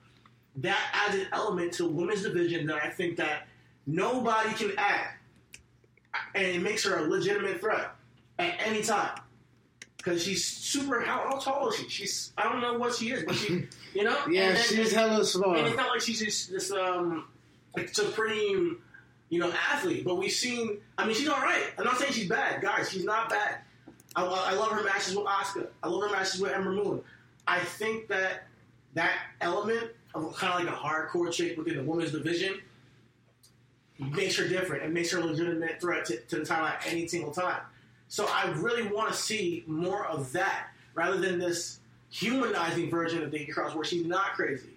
That 0.58 0.80
adds 0.94 1.16
an 1.16 1.28
element 1.32 1.74
to 1.74 1.88
women's 1.88 2.24
division 2.24 2.68
that 2.68 2.84
I 2.84 2.90
think 2.90 3.18
that 3.18 3.48
nobody 3.86 4.54
can 4.54 4.72
add, 4.78 5.12
and 6.36 6.46
it 6.46 6.62
makes 6.62 6.84
her 6.86 6.98
a 6.98 7.02
legitimate 7.04 7.60
threat 7.60 7.92
at 8.38 8.56
any 8.66 8.82
time 8.82 9.20
because 9.98 10.24
she's 10.24 10.46
super. 10.46 11.02
How, 11.02 11.30
how, 11.30 11.38
tall 11.38 11.70
is 11.70 11.76
she? 11.76 11.90
She's 11.90 12.34
I 12.38 12.44
don't 12.44 12.62
know 12.62 12.78
what 12.78 12.96
she 12.96 13.12
is, 13.12 13.24
but 13.26 13.36
she, 13.36 13.66
you 13.94 14.04
know, 14.04 14.18
yeah, 14.30 14.50
and, 14.50 14.58
she's 14.58 14.94
and, 14.94 14.98
hella 14.98 15.26
small. 15.26 15.56
And 15.56 15.68
it's 15.68 15.78
not 15.78 15.90
like 15.90 16.02
she's 16.02 16.20
just 16.20 16.52
this 16.52 16.72
um 16.72 17.28
like 17.76 17.90
supreme, 17.94 18.82
you 19.30 19.40
know, 19.40 19.52
athlete. 19.72 20.06
But 20.06 20.16
we've 20.16 20.32
seen. 20.32 20.80
I 20.98 21.06
mean, 21.06 21.16
she's 21.16 21.30
all 21.30 21.42
right. 21.42 21.72
I'm 21.78 21.86
not 21.86 21.98
saying 21.98 22.14
she's 22.14 22.30
bad, 22.30 22.62
guys. 22.62 22.90
She's 22.90 23.06
not 23.06 23.30
bad. 23.30 23.60
I, 24.16 24.26
I 24.26 24.54
love 24.56 24.72
her 24.72 24.84
matches 24.84 25.16
with 25.16 25.26
Asuka. 25.26 25.68
I 25.84 25.88
love 25.88 26.02
her 26.10 26.10
matches 26.10 26.42
with 26.42 26.52
Ember 26.52 26.72
Moon. 26.72 27.02
I 27.48 27.60
think 27.60 28.08
that 28.08 28.48
that 28.96 29.14
element 29.42 29.92
of 30.14 30.36
kind 30.36 30.54
of 30.54 30.66
like 30.66 30.76
a 30.76 30.78
hardcore 30.78 31.32
chick 31.32 31.58
within 31.58 31.78
the 31.78 31.84
women's 31.84 32.12
division 32.12 32.60
makes 34.00 34.36
her 34.38 34.48
different 34.48 34.84
and 34.84 34.94
makes 34.94 35.12
her 35.12 35.20
a 35.20 35.24
legitimate 35.24 35.80
threat 35.80 36.06
to, 36.06 36.18
to 36.22 36.38
the 36.38 36.46
title 36.46 36.66
at 36.66 36.86
any 36.88 37.08
single 37.08 37.32
time. 37.32 37.62
So 38.08 38.28
I 38.28 38.50
really 38.58 38.88
want 38.88 39.12
to 39.12 39.18
see 39.18 39.64
more 39.68 40.06
of 40.06 40.32
that 40.32 40.70
rather 40.96 41.18
than 41.18 41.38
this 41.38 41.80
humanizing 42.10 42.90
version 42.90 43.24
of 43.24 43.32
Nikki 43.32 43.52
Cross 43.52 43.76
where 43.76 43.84
she's 43.84 44.06
not 44.06 44.34
crazy, 44.34 44.70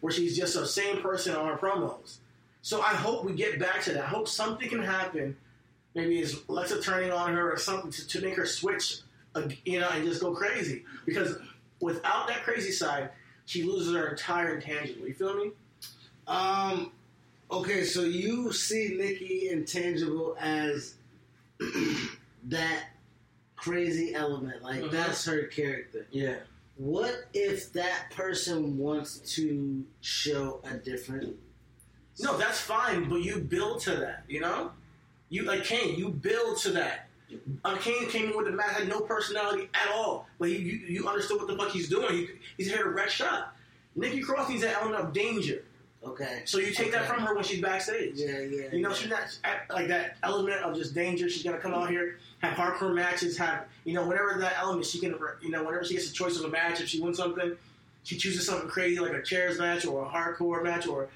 where 0.00 0.12
she's 0.12 0.36
just 0.36 0.56
a 0.56 0.66
same 0.66 1.02
person 1.02 1.36
on 1.36 1.46
her 1.46 1.56
promos. 1.56 2.18
So 2.68 2.82
I 2.82 2.92
hope 2.92 3.24
we 3.24 3.32
get 3.32 3.58
back 3.58 3.80
to 3.84 3.94
that. 3.94 4.04
I 4.04 4.08
hope 4.08 4.28
something 4.28 4.68
can 4.68 4.82
happen. 4.82 5.34
Maybe 5.94 6.18
it's 6.18 6.36
Alexa 6.50 6.82
turning 6.82 7.10
on 7.10 7.32
her 7.32 7.50
or 7.50 7.56
something 7.56 7.90
to, 7.90 8.06
to 8.06 8.20
make 8.20 8.36
her 8.36 8.44
switch, 8.44 8.98
uh, 9.34 9.48
you 9.64 9.80
know, 9.80 9.88
and 9.88 10.04
just 10.04 10.20
go 10.20 10.34
crazy. 10.34 10.84
Because 11.06 11.38
without 11.80 12.28
that 12.28 12.42
crazy 12.42 12.70
side, 12.70 13.08
she 13.46 13.62
loses 13.62 13.94
her 13.94 14.08
entire 14.08 14.56
intangible. 14.56 15.08
You 15.08 15.14
feel 15.14 15.34
me? 15.34 15.52
Um. 16.26 16.92
Okay, 17.50 17.84
so 17.84 18.02
you 18.02 18.52
see 18.52 18.98
Nikki 18.98 19.48
intangible 19.48 20.36
as 20.38 20.96
that 22.48 22.84
crazy 23.56 24.14
element. 24.14 24.62
Like 24.62 24.82
mm-hmm. 24.82 24.94
that's 24.94 25.24
her 25.24 25.44
character. 25.44 26.06
Yeah. 26.10 26.40
What 26.76 27.28
if 27.32 27.72
that 27.72 28.10
person 28.10 28.76
wants 28.76 29.20
to 29.36 29.86
show 30.02 30.60
a 30.70 30.74
different? 30.74 31.38
No, 32.20 32.36
that's 32.36 32.60
fine, 32.60 33.08
but 33.08 33.22
you 33.22 33.38
build 33.38 33.80
to 33.82 33.96
that. 33.96 34.24
You 34.28 34.40
know, 34.40 34.72
you 35.28 35.42
like 35.42 35.64
Kane. 35.64 35.98
You 35.98 36.10
build 36.10 36.58
to 36.58 36.70
that. 36.72 37.08
Uh, 37.64 37.76
Kane 37.76 38.08
came 38.08 38.30
in 38.30 38.36
with 38.36 38.46
the 38.46 38.52
mat, 38.52 38.70
had 38.70 38.88
no 38.88 39.00
personality 39.00 39.68
at 39.74 39.92
all, 39.94 40.26
but 40.38 40.48
he, 40.48 40.56
you, 40.56 40.72
you 40.88 41.08
understood 41.08 41.38
what 41.38 41.46
the 41.46 41.56
fuck 41.56 41.68
he's 41.68 41.88
doing. 41.88 42.10
He, 42.10 42.28
he's 42.56 42.68
here 42.68 42.82
to 42.82 42.88
wreck 42.88 43.10
shot. 43.10 43.54
Nikki 43.94 44.20
Cross 44.20 44.48
needs 44.48 44.62
an 44.62 44.70
element 44.70 45.04
of 45.04 45.12
danger. 45.12 45.64
Okay. 46.04 46.42
So 46.44 46.58
you 46.58 46.72
take 46.72 46.88
okay. 46.88 46.98
that 46.98 47.06
from 47.06 47.20
her 47.20 47.34
when 47.34 47.44
she's 47.44 47.60
backstage. 47.60 48.14
Yeah, 48.14 48.38
yeah. 48.40 48.68
You 48.72 48.80
know, 48.80 48.90
yeah. 48.90 48.94
she's 48.94 49.10
not 49.10 49.38
like 49.70 49.88
that 49.88 50.16
element 50.22 50.62
of 50.62 50.74
just 50.76 50.94
danger. 50.94 51.28
She's 51.28 51.42
gonna 51.42 51.58
come 51.58 51.74
out 51.74 51.90
here, 51.90 52.18
have 52.38 52.56
hardcore 52.56 52.94
matches, 52.94 53.36
have 53.36 53.66
you 53.84 53.94
know, 53.94 54.06
whatever 54.06 54.38
that 54.38 54.54
element 54.58 54.86
she 54.86 55.00
can, 55.00 55.18
you 55.42 55.50
know, 55.50 55.64
whenever 55.64 55.84
she 55.84 55.94
gets 55.94 56.10
a 56.10 56.12
choice 56.12 56.38
of 56.38 56.44
a 56.44 56.48
match, 56.48 56.80
if 56.80 56.88
she 56.88 57.00
wins 57.00 57.16
something, 57.16 57.56
she 58.04 58.16
chooses 58.16 58.46
something 58.46 58.68
crazy 58.68 59.00
like 59.00 59.12
a 59.12 59.22
chairs 59.22 59.58
match 59.58 59.86
or 59.86 60.04
a 60.04 60.08
hardcore 60.08 60.62
match 60.62 60.86
or 60.86 61.08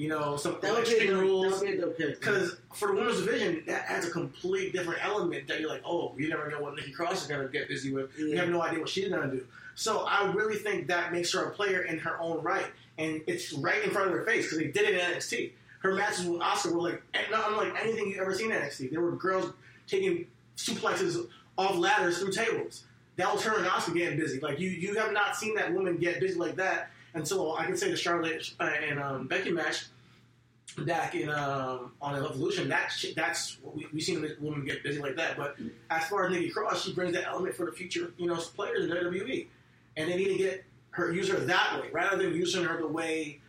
you 0.00 0.08
know, 0.08 0.34
some 0.34 0.56
that 0.62 0.72
would 0.72 0.80
extreme 0.80 1.08
be 1.08 1.14
rules. 1.14 1.60
Because 1.60 2.56
for 2.72 2.88
the 2.88 2.94
women's 2.94 3.18
division, 3.18 3.62
that 3.66 3.84
adds 3.86 4.06
a 4.06 4.10
complete 4.10 4.72
different 4.72 5.04
element 5.04 5.46
that 5.46 5.60
you're 5.60 5.68
like, 5.68 5.82
oh, 5.84 6.14
you 6.16 6.26
never 6.30 6.50
know 6.50 6.58
what 6.58 6.74
Nikki 6.74 6.90
Cross 6.90 7.20
is 7.20 7.28
going 7.28 7.46
to 7.46 7.52
get 7.52 7.68
busy 7.68 7.92
with. 7.92 8.08
Yeah. 8.18 8.24
You 8.24 8.36
have 8.38 8.48
no 8.48 8.62
idea 8.62 8.80
what 8.80 8.88
she's 8.88 9.10
going 9.10 9.28
to 9.28 9.36
do. 9.36 9.44
So 9.74 10.06
I 10.08 10.32
really 10.32 10.56
think 10.56 10.86
that 10.86 11.12
makes 11.12 11.30
her 11.34 11.44
a 11.44 11.50
player 11.50 11.82
in 11.82 11.98
her 11.98 12.18
own 12.18 12.42
right. 12.42 12.64
And 12.96 13.20
it's 13.26 13.52
right 13.52 13.84
in 13.84 13.90
front 13.90 14.08
of 14.08 14.14
her 14.14 14.24
face 14.24 14.46
because 14.46 14.56
they 14.56 14.68
did 14.68 14.88
it 14.88 14.94
in 14.94 15.00
NXT. 15.00 15.52
Her 15.80 15.92
matches 15.92 16.24
with 16.24 16.40
Asuka 16.40 16.72
were 16.72 16.80
like 16.80 17.02
eh, 17.12 17.20
not 17.30 17.50
unlike 17.50 17.74
anything 17.82 18.08
you've 18.08 18.20
ever 18.20 18.34
seen 18.34 18.52
in 18.52 18.58
NXT. 18.58 18.90
There 18.90 19.02
were 19.02 19.12
girls 19.12 19.52
taking 19.86 20.26
suplexes 20.56 21.26
off 21.58 21.76
ladders 21.76 22.20
through 22.20 22.32
tables. 22.32 22.84
That 23.16 23.30
was 23.34 23.44
her 23.44 23.58
and 23.58 23.66
Asuka 23.66 23.96
getting 23.96 24.18
busy. 24.18 24.40
Like 24.40 24.58
you, 24.58 24.70
you 24.70 24.94
have 24.94 25.12
not 25.12 25.36
seen 25.36 25.56
that 25.56 25.74
woman 25.74 25.98
get 25.98 26.20
busy 26.20 26.38
like 26.38 26.56
that 26.56 26.90
and 27.14 27.26
so 27.26 27.56
I 27.56 27.64
can 27.64 27.76
say 27.76 27.90
the 27.90 27.96
Charlotte 27.96 28.50
uh, 28.60 28.70
and 28.88 29.00
um, 29.00 29.26
Becky 29.26 29.50
match 29.50 29.86
back 30.78 31.14
in 31.14 31.28
um, 31.28 31.92
on 32.00 32.14
Evolution, 32.14 32.68
that 32.68 32.92
that's 33.16 33.58
we, 33.62 33.86
we've 33.92 34.02
seen 34.02 34.24
a 34.24 34.42
woman 34.42 34.64
get 34.64 34.82
busy 34.82 35.00
like 35.00 35.16
that. 35.16 35.36
But 35.36 35.56
as 35.90 36.06
far 36.08 36.26
as 36.26 36.32
Nikki 36.32 36.50
Cross, 36.50 36.84
she 36.84 36.92
brings 36.92 37.14
that 37.14 37.26
element 37.26 37.54
for 37.54 37.66
the 37.66 37.72
future, 37.72 38.12
you 38.16 38.26
know, 38.26 38.36
players 38.36 38.84
in 38.84 38.90
WWE, 38.90 39.46
and 39.96 40.10
they 40.10 40.16
need 40.16 40.28
to 40.28 40.38
get 40.38 40.64
her 40.90 41.12
use 41.12 41.28
her 41.28 41.38
that 41.38 41.80
way 41.80 41.88
rather 41.92 42.16
than 42.16 42.34
using 42.34 42.64
her 42.64 42.78
the 42.78 42.86
way 42.86 43.40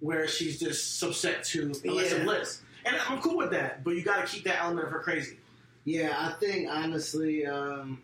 where 0.00 0.28
she's 0.28 0.60
just 0.60 1.02
subset 1.02 1.44
to 1.46 1.72
Alexa 1.88 2.18
yeah. 2.18 2.24
Bliss. 2.24 2.62
And 2.84 2.96
I'm 3.08 3.20
cool 3.20 3.36
with 3.36 3.50
that, 3.52 3.82
but 3.82 3.92
you 3.92 4.02
got 4.02 4.26
to 4.26 4.32
keep 4.32 4.44
that 4.44 4.60
element 4.60 4.86
of 4.86 4.92
her 4.92 5.00
crazy. 5.00 5.38
Yeah, 5.84 6.14
I 6.18 6.38
think 6.38 6.68
honestly. 6.70 7.46
Um 7.46 8.02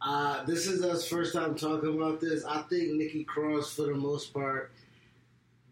uh, 0.00 0.44
this 0.44 0.66
is 0.66 0.82
us 0.82 1.06
first 1.06 1.34
time 1.34 1.54
talking 1.54 1.94
about 1.94 2.20
this. 2.20 2.44
I 2.44 2.62
think 2.62 2.92
Nikki 2.92 3.24
Cross, 3.24 3.74
for 3.74 3.82
the 3.82 3.94
most 3.94 4.32
part, 4.32 4.70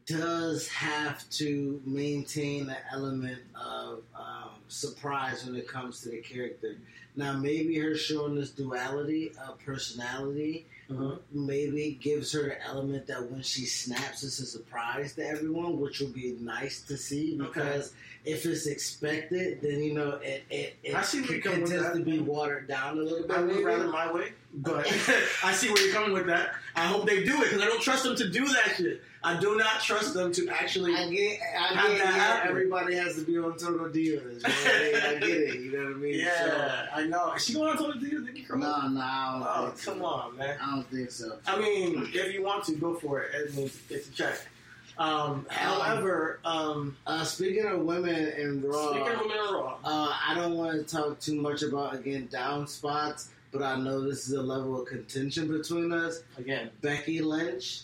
does 0.06 0.68
have 0.68 1.28
to 1.30 1.80
maintain 1.84 2.68
an 2.68 2.76
element 2.92 3.42
of 3.54 4.02
um, 4.14 4.50
surprise 4.68 5.44
when 5.44 5.56
it 5.56 5.68
comes 5.68 6.00
to 6.02 6.10
the 6.10 6.18
character. 6.18 6.76
Now, 7.16 7.32
maybe 7.32 7.78
her 7.78 7.96
showing 7.96 8.34
this 8.34 8.50
duality 8.50 9.32
of 9.48 9.58
personality 9.64 10.66
uh-huh. 10.90 11.16
maybe 11.32 11.98
gives 12.00 12.32
her 12.32 12.48
an 12.48 12.58
element 12.66 13.06
that 13.06 13.30
when 13.30 13.42
she 13.42 13.64
snaps, 13.64 14.22
it's 14.22 14.38
a 14.38 14.46
surprise 14.46 15.14
to 15.14 15.26
everyone, 15.26 15.80
which 15.80 16.00
will 16.00 16.12
be 16.12 16.36
nice 16.40 16.82
to 16.82 16.96
see 16.96 17.36
because. 17.36 17.88
Okay 17.88 17.96
if 18.26 18.44
it's 18.44 18.66
expected, 18.66 19.60
then 19.62 19.82
you 19.82 19.94
know 19.94 20.18
it 20.22 20.42
it, 20.50 20.76
it, 20.82 20.94
I 20.94 21.02
see 21.02 21.20
it 21.20 21.42
tends 21.42 21.70
to 21.70 22.02
be 22.04 22.18
watered 22.18 22.66
down 22.66 22.98
a 22.98 23.02
little 23.02 23.26
bit. 23.26 23.36
I 23.36 23.40
would 23.42 23.64
rather 23.64 23.86
my 23.86 24.12
way, 24.12 24.32
but 24.52 24.86
I 25.44 25.52
see 25.52 25.68
where 25.70 25.82
you're 25.82 25.94
coming 25.94 26.12
with 26.12 26.26
that. 26.26 26.50
I 26.74 26.86
hope 26.86 27.06
they 27.06 27.24
do 27.24 27.40
it 27.42 27.44
because 27.44 27.62
I 27.62 27.66
don't 27.66 27.80
trust 27.80 28.02
them 28.02 28.16
to 28.16 28.28
do 28.28 28.44
that 28.46 28.74
shit. 28.76 29.00
I 29.22 29.38
do 29.38 29.56
not 29.56 29.80
trust 29.80 30.14
them 30.14 30.32
to 30.32 30.48
actually. 30.50 30.94
I 30.94 31.08
get, 31.08 31.40
I 31.40 31.74
have 31.74 31.88
get, 31.88 31.98
that 31.98 32.44
yeah, 32.44 32.50
Everybody 32.50 32.96
has 32.96 33.14
to 33.16 33.22
be 33.22 33.38
on 33.38 33.56
Total 33.56 33.88
Divas. 33.88 34.44
I 34.44 35.18
get 35.18 35.28
it. 35.28 35.60
You 35.60 35.72
know 35.72 35.84
what 35.84 35.96
I 35.96 35.98
mean? 35.98 36.20
Yeah, 36.20 36.38
so, 36.38 36.86
I 36.94 37.06
know. 37.06 37.32
Is 37.32 37.44
she 37.44 37.54
going 37.54 37.70
on 37.70 37.76
Total 37.76 38.00
Divas? 38.00 38.48
No, 38.50 38.88
no. 38.88 39.00
Oh, 39.00 39.74
come 39.84 39.98
so. 39.98 40.04
on, 40.04 40.36
man. 40.36 40.56
I 40.60 40.70
don't 40.70 40.90
think 40.90 41.10
so. 41.10 41.38
I 41.46 41.58
mean, 41.58 42.08
if 42.12 42.34
you 42.34 42.42
want 42.42 42.64
to, 42.64 42.72
go 42.72 42.94
for 42.94 43.22
it. 43.22 43.30
It's 43.88 44.08
a 44.08 44.12
check. 44.12 44.38
Um, 44.98 45.46
however, 45.50 46.40
um, 46.44 46.96
uh, 47.06 47.22
speaking 47.24 47.66
of 47.66 47.80
women 47.80 48.14
in 48.38 48.62
Raw, 48.62 48.92
speaking 48.92 49.12
of 49.12 49.20
women 49.20 49.36
Raw, 49.36 49.78
uh, 49.84 50.16
I 50.26 50.34
don't 50.34 50.56
want 50.56 50.72
to 50.88 50.96
talk 50.96 51.20
too 51.20 51.40
much 51.40 51.62
about 51.62 51.94
again 51.94 52.28
down 52.32 52.66
spots, 52.66 53.28
but 53.52 53.62
I 53.62 53.76
know 53.78 54.00
this 54.08 54.26
is 54.26 54.32
a 54.32 54.42
level 54.42 54.80
of 54.80 54.88
contention 54.88 55.48
between 55.48 55.92
us. 55.92 56.22
Again, 56.38 56.70
Becky 56.80 57.20
Lynch, 57.20 57.82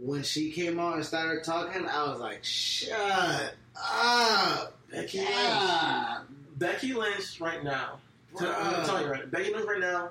when 0.00 0.24
she 0.24 0.50
came 0.50 0.80
out 0.80 0.94
and 0.96 1.04
started 1.04 1.44
talking, 1.44 1.86
I 1.86 2.08
was 2.08 2.18
like, 2.18 2.42
"Shut 2.42 3.54
up, 3.76 4.76
Becky 4.90 5.18
Lynch." 5.20 6.26
Becky 6.58 6.92
Lynch 6.94 7.40
right 7.40 7.62
now. 7.62 7.98
I'm 8.40 8.84
telling 8.84 9.04
you 9.04 9.10
right, 9.12 9.30
Becky 9.30 9.52
Lynch 9.52 9.66
right 9.66 9.80
now 9.80 10.10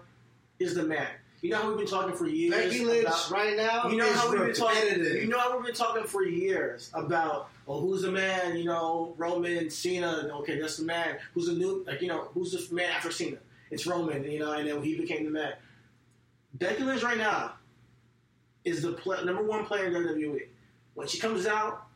is 0.59 0.75
the 0.75 0.83
man. 0.83 1.07
You 1.41 1.51
know 1.51 1.57
how 1.57 1.69
we've 1.69 1.77
been 1.77 1.87
talking 1.87 2.15
for 2.15 2.27
years. 2.27 2.51
Becky 2.51 2.85
Lynch 2.85 3.07
about, 3.07 3.31
right 3.31 3.55
now. 3.55 3.89
You 3.89 3.97
know 3.97 4.11
how 4.11 4.31
we've 4.31 4.39
been 4.39 4.53
talking. 4.53 5.03
You 5.03 5.27
know 5.27 5.39
how 5.39 5.55
we've 5.55 5.65
been 5.65 5.75
talking 5.75 6.03
for 6.03 6.23
years 6.23 6.89
about 6.93 7.49
well, 7.65 7.79
who's 7.79 8.03
the 8.03 8.11
man? 8.11 8.57
You 8.57 8.65
know, 8.65 9.13
Roman, 9.17 9.69
Cena. 9.69 10.29
Okay, 10.39 10.59
that's 10.59 10.77
the 10.77 10.85
man. 10.85 11.17
Who's 11.33 11.47
the 11.47 11.53
new? 11.53 11.83
Like 11.85 12.01
you 12.01 12.07
know, 12.07 12.29
who's 12.33 12.51
the 12.51 12.73
man 12.73 12.89
after 12.91 13.11
Cena? 13.11 13.37
It's 13.71 13.85
Roman. 13.85 14.23
You 14.23 14.39
know, 14.39 14.53
and 14.53 14.67
then 14.67 14.81
he 14.81 14.95
became 14.95 15.25
the 15.25 15.31
man. 15.31 15.53
Becky 16.55 16.83
Lynch 16.83 17.03
right 17.03 17.17
now 17.17 17.53
is 18.63 18.81
the 18.81 18.93
play, 18.93 19.23
number 19.23 19.43
one 19.43 19.65
player 19.65 19.85
in 19.85 19.93
WWE. 19.93 20.47
When 20.93 21.07
she 21.07 21.19
comes 21.19 21.45
out, 21.45 21.87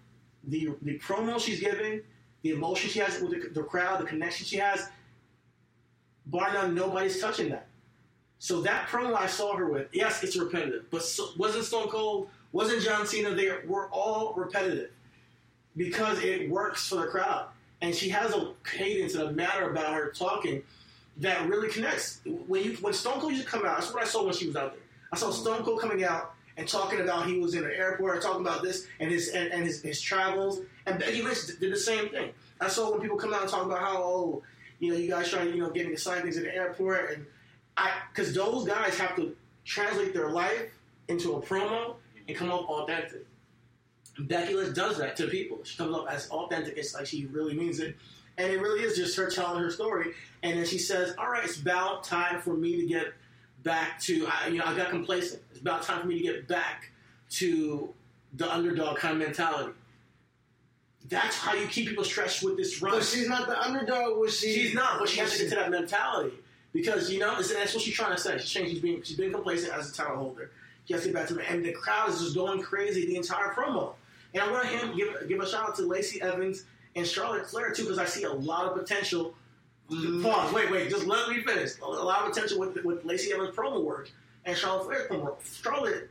the 0.44 0.74
the 0.82 1.00
promo 1.00 1.40
she's 1.40 1.60
giving, 1.60 2.02
the 2.42 2.52
emotion 2.52 2.90
she 2.90 3.00
has 3.00 3.22
with 3.22 3.32
the, 3.32 3.50
the 3.50 3.64
crowd, 3.64 4.02
the 4.02 4.06
connection 4.06 4.46
she 4.46 4.58
has, 4.58 4.90
bar 6.26 6.54
none, 6.54 6.76
nobody's 6.76 7.20
touching 7.20 7.50
that. 7.50 7.69
So 8.40 8.62
that 8.62 8.88
promo 8.88 9.16
I 9.16 9.28
saw 9.28 9.56
her 9.56 9.70
with, 9.70 9.88
yes, 9.92 10.24
it's 10.24 10.38
repetitive, 10.38 10.86
but 10.90 11.04
so, 11.04 11.30
wasn't 11.38 11.66
Stone 11.66 11.90
Cold, 11.90 12.30
wasn't 12.54 12.82
John 12.82 13.06
Cena 13.06 13.32
there? 13.32 13.64
We're 13.68 13.90
all 13.90 14.34
repetitive 14.34 14.92
because 15.76 16.24
it 16.24 16.50
works 16.50 16.88
for 16.88 16.96
the 16.96 17.08
crowd, 17.08 17.48
and 17.82 17.94
she 17.94 18.10
has 18.10 18.34
a 18.34 18.54
cadence 18.64 19.16
and 19.16 19.24
a 19.24 19.32
manner 19.34 19.70
about 19.70 19.94
her 19.94 20.12
talking 20.12 20.64
that 21.18 21.48
really 21.50 21.70
connects. 21.70 22.22
When 22.48 22.64
you 22.64 22.72
when 22.78 22.94
Stone 22.94 23.20
Cold 23.20 23.34
used 23.34 23.44
to 23.44 23.50
come 23.50 23.66
out, 23.66 23.80
that's 23.80 23.94
what 23.94 24.02
I 24.02 24.06
saw 24.06 24.24
when 24.24 24.34
she 24.34 24.48
was 24.48 24.56
out 24.56 24.74
there. 24.74 24.84
I 25.12 25.18
saw 25.18 25.32
Stone 25.32 25.64
Cold 25.64 25.82
coming 25.82 26.04
out 26.04 26.34
and 26.56 26.68
talking 26.68 27.02
about 27.02 27.28
he 27.28 27.40
was 27.40 27.56
in 27.56 27.64
an 27.64 27.72
airport, 27.72 28.22
talking 28.22 28.42
about 28.42 28.64
this 28.64 28.88
and 29.00 29.12
his 29.12 29.30
and, 29.30 29.52
and 29.52 29.66
his, 29.66 29.82
his 29.82 30.02
travels. 30.02 30.62
And 30.86 30.98
Becky 30.98 31.22
Lynch 31.22 31.40
did 31.60 31.72
the 31.72 31.78
same 31.78 32.10
thing. 32.10 32.32
I 32.62 32.68
saw 32.68 32.92
when 32.92 33.02
people 33.02 33.18
come 33.18 33.34
out 33.34 33.42
and 33.42 33.50
talk 33.50 33.66
about 33.66 33.80
how 33.80 33.98
oh, 33.98 34.44
you 34.80 34.92
know, 34.92 34.98
you 34.98 35.10
guys 35.10 35.30
trying 35.30 35.48
to 35.48 35.56
you 35.56 35.62
know 35.62 35.70
get 35.70 35.88
me 35.88 35.96
to 35.96 36.00
sign 36.00 36.22
things 36.22 36.38
at 36.38 36.44
the 36.44 36.56
airport, 36.56 37.12
and 37.12 37.26
because 38.12 38.34
those 38.34 38.66
guys 38.66 38.98
have 38.98 39.16
to 39.16 39.36
translate 39.66 40.14
their 40.14 40.30
life 40.30 40.72
into 41.08 41.34
a 41.34 41.42
promo 41.42 41.96
and 42.28 42.38
come 42.38 42.52
up 42.52 42.70
authentic. 42.70 43.26
Becky 44.20 44.54
Lynch 44.54 44.76
does 44.76 44.98
that 44.98 45.16
to 45.18 45.28
people. 45.28 45.60
She 45.64 45.78
comes 45.78 45.96
up 45.96 46.08
as 46.10 46.30
authentic. 46.30 46.78
It's 46.78 46.94
like 46.94 47.06
she 47.06 47.26
really 47.28 47.54
means 47.54 47.80
it. 47.80 47.96
And 48.38 48.52
it 48.52 48.60
really 48.60 48.84
is 48.84 48.96
just 48.96 49.18
her 49.18 49.30
telling 49.30 49.62
her 49.62 49.70
story. 49.70 50.12
And 50.44 50.58
then 50.58 50.66
she 50.66 50.78
says, 50.78 51.14
all 51.18 51.30
right, 51.30 51.44
it's 51.44 51.60
about 51.60 52.04
time 52.04 52.42
for 52.42 52.54
me 52.54 52.80
to 52.82 52.86
get 52.86 53.14
back 53.64 54.00
to, 54.02 54.28
I, 54.28 54.48
you 54.48 54.60
know, 54.60 54.66
I 54.66 54.76
got 54.76 54.90
complacent. 54.90 55.42
It's 55.52 55.60
about 55.60 55.84
time 55.84 56.02
for 56.02 56.08
me 56.08 56.18
to 56.20 56.24
get 56.24 56.48
back 56.48 56.92
to 57.32 57.94
the 58.34 58.54
underdog 58.54 58.98
kind 58.98 59.14
of 59.22 59.28
mentality. 59.28 59.74
That's 61.08 61.38
how 61.38 61.54
you 61.54 61.68
keep 61.68 61.88
people 61.88 62.04
stretched 62.04 62.44
with 62.44 62.56
this 62.56 62.82
run. 62.82 62.94
But 62.94 63.04
she's 63.04 63.28
not 63.28 63.48
the 63.48 63.60
underdog. 63.60 64.18
Was 64.18 64.40
she? 64.40 64.54
She's 64.54 64.74
not, 64.74 65.00
but 65.00 65.10
she 65.10 65.20
has 65.20 65.32
to 65.34 65.40
get 65.40 65.50
to 65.50 65.56
that 65.56 65.72
mentality 65.72 66.34
because 66.74 67.12
you 67.12 67.20
know 67.20 67.36
that's 67.36 67.74
what 67.74 67.84
she's 67.84 67.94
trying 67.94 68.16
to 68.16 68.22
say. 68.22 68.38
She's 68.38 68.52
saying 68.52 68.70
she's 68.70 68.80
being 68.80 69.02
she's 69.04 69.18
being 69.18 69.32
complacent 69.32 69.74
as 69.74 69.90
a 69.92 69.94
title 69.94 70.18
holder. 70.18 70.52
She 70.86 70.94
has 70.94 71.04
to 71.04 71.10
get 71.10 71.16
back 71.16 71.28
to 71.28 71.38
it, 71.40 71.46
and 71.50 71.64
the 71.64 71.72
crowd 71.72 72.10
is 72.10 72.20
just 72.20 72.36
going 72.36 72.62
crazy 72.62 73.06
the 73.06 73.16
entire 73.16 73.54
promo. 73.54 73.94
And 74.34 74.44
I 74.44 74.52
want 74.52 74.68
to 74.70 74.96
give 74.96 75.28
give 75.28 75.40
a 75.40 75.48
shout 75.50 75.70
out 75.70 75.76
to 75.78 75.84
Lacey 75.84 76.22
Evans 76.22 76.66
and 76.96 77.06
Charlotte 77.06 77.48
Flair 77.48 77.72
too 77.74 77.84
because 77.84 77.98
I 78.00 78.06
see 78.06 78.24
a 78.24 78.32
lot 78.34 78.66
of 78.66 78.78
potential. 78.78 79.36
Mhm. 79.90 80.22
Pause. 80.24 80.54
Wait, 80.54 80.70
wait. 80.72 80.90
Just 80.90 81.06
let 81.08 81.30
me 81.30 81.42
finish. 81.42 81.72
A 81.82 81.86
lot 81.88 82.26
of 82.28 82.34
potential 82.34 82.60
with 82.60 82.76
with 82.84 83.04
Lacey 83.06 83.34
Evans 83.34 83.56
promo 83.56 83.84
work 83.84 84.10
and 84.46 84.56
Charlotte 84.58 84.86
Flair 84.86 85.08
promo 85.10 85.24
work. 85.24 85.40
Charlotte, 85.64 86.10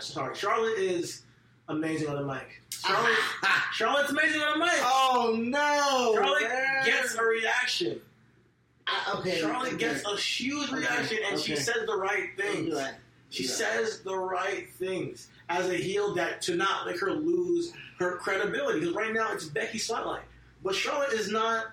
sorry, 0.00 0.34
Charlotte 0.34 0.78
is 0.78 1.22
amazing 1.68 2.08
on 2.08 2.16
the 2.16 2.24
mic. 2.34 2.62
Charlotte, 2.70 3.16
Charlotte's 3.74 4.10
amazing 4.10 4.40
on 4.42 4.58
the 4.58 4.64
mic. 4.64 4.74
oh 4.82 5.36
no! 5.38 6.14
Charlotte 6.14 6.42
man. 6.42 6.86
gets 6.86 7.14
a 7.16 7.22
reaction. 7.22 8.00
I, 8.86 9.16
okay. 9.18 9.40
Charlotte 9.40 9.74
okay. 9.74 9.78
gets 9.78 10.04
a 10.04 10.16
huge 10.16 10.68
Okay, 10.68 10.80
reaction, 10.80 11.18
and 11.28 11.40
she 11.40 11.56
says 11.56 11.86
the 11.86 11.96
right 11.96 12.30
things. 12.36 12.74
Right. 12.74 12.94
She 13.30 13.44
right. 13.44 13.52
says 13.52 14.00
the 14.02 14.16
right 14.16 14.70
things 14.74 15.28
as 15.48 15.68
a 15.68 15.74
heel 15.74 16.14
that 16.14 16.40
to 16.42 16.56
not 16.56 16.86
make 16.86 17.00
her 17.00 17.10
lose 17.10 17.72
her 17.98 18.16
credibility. 18.16 18.80
Because 18.80 18.94
right 18.94 19.12
now 19.12 19.32
it's 19.32 19.46
Becky 19.46 19.78
spotlight, 19.78 20.22
but 20.62 20.74
Charlotte 20.74 21.12
is 21.12 21.30
not, 21.30 21.66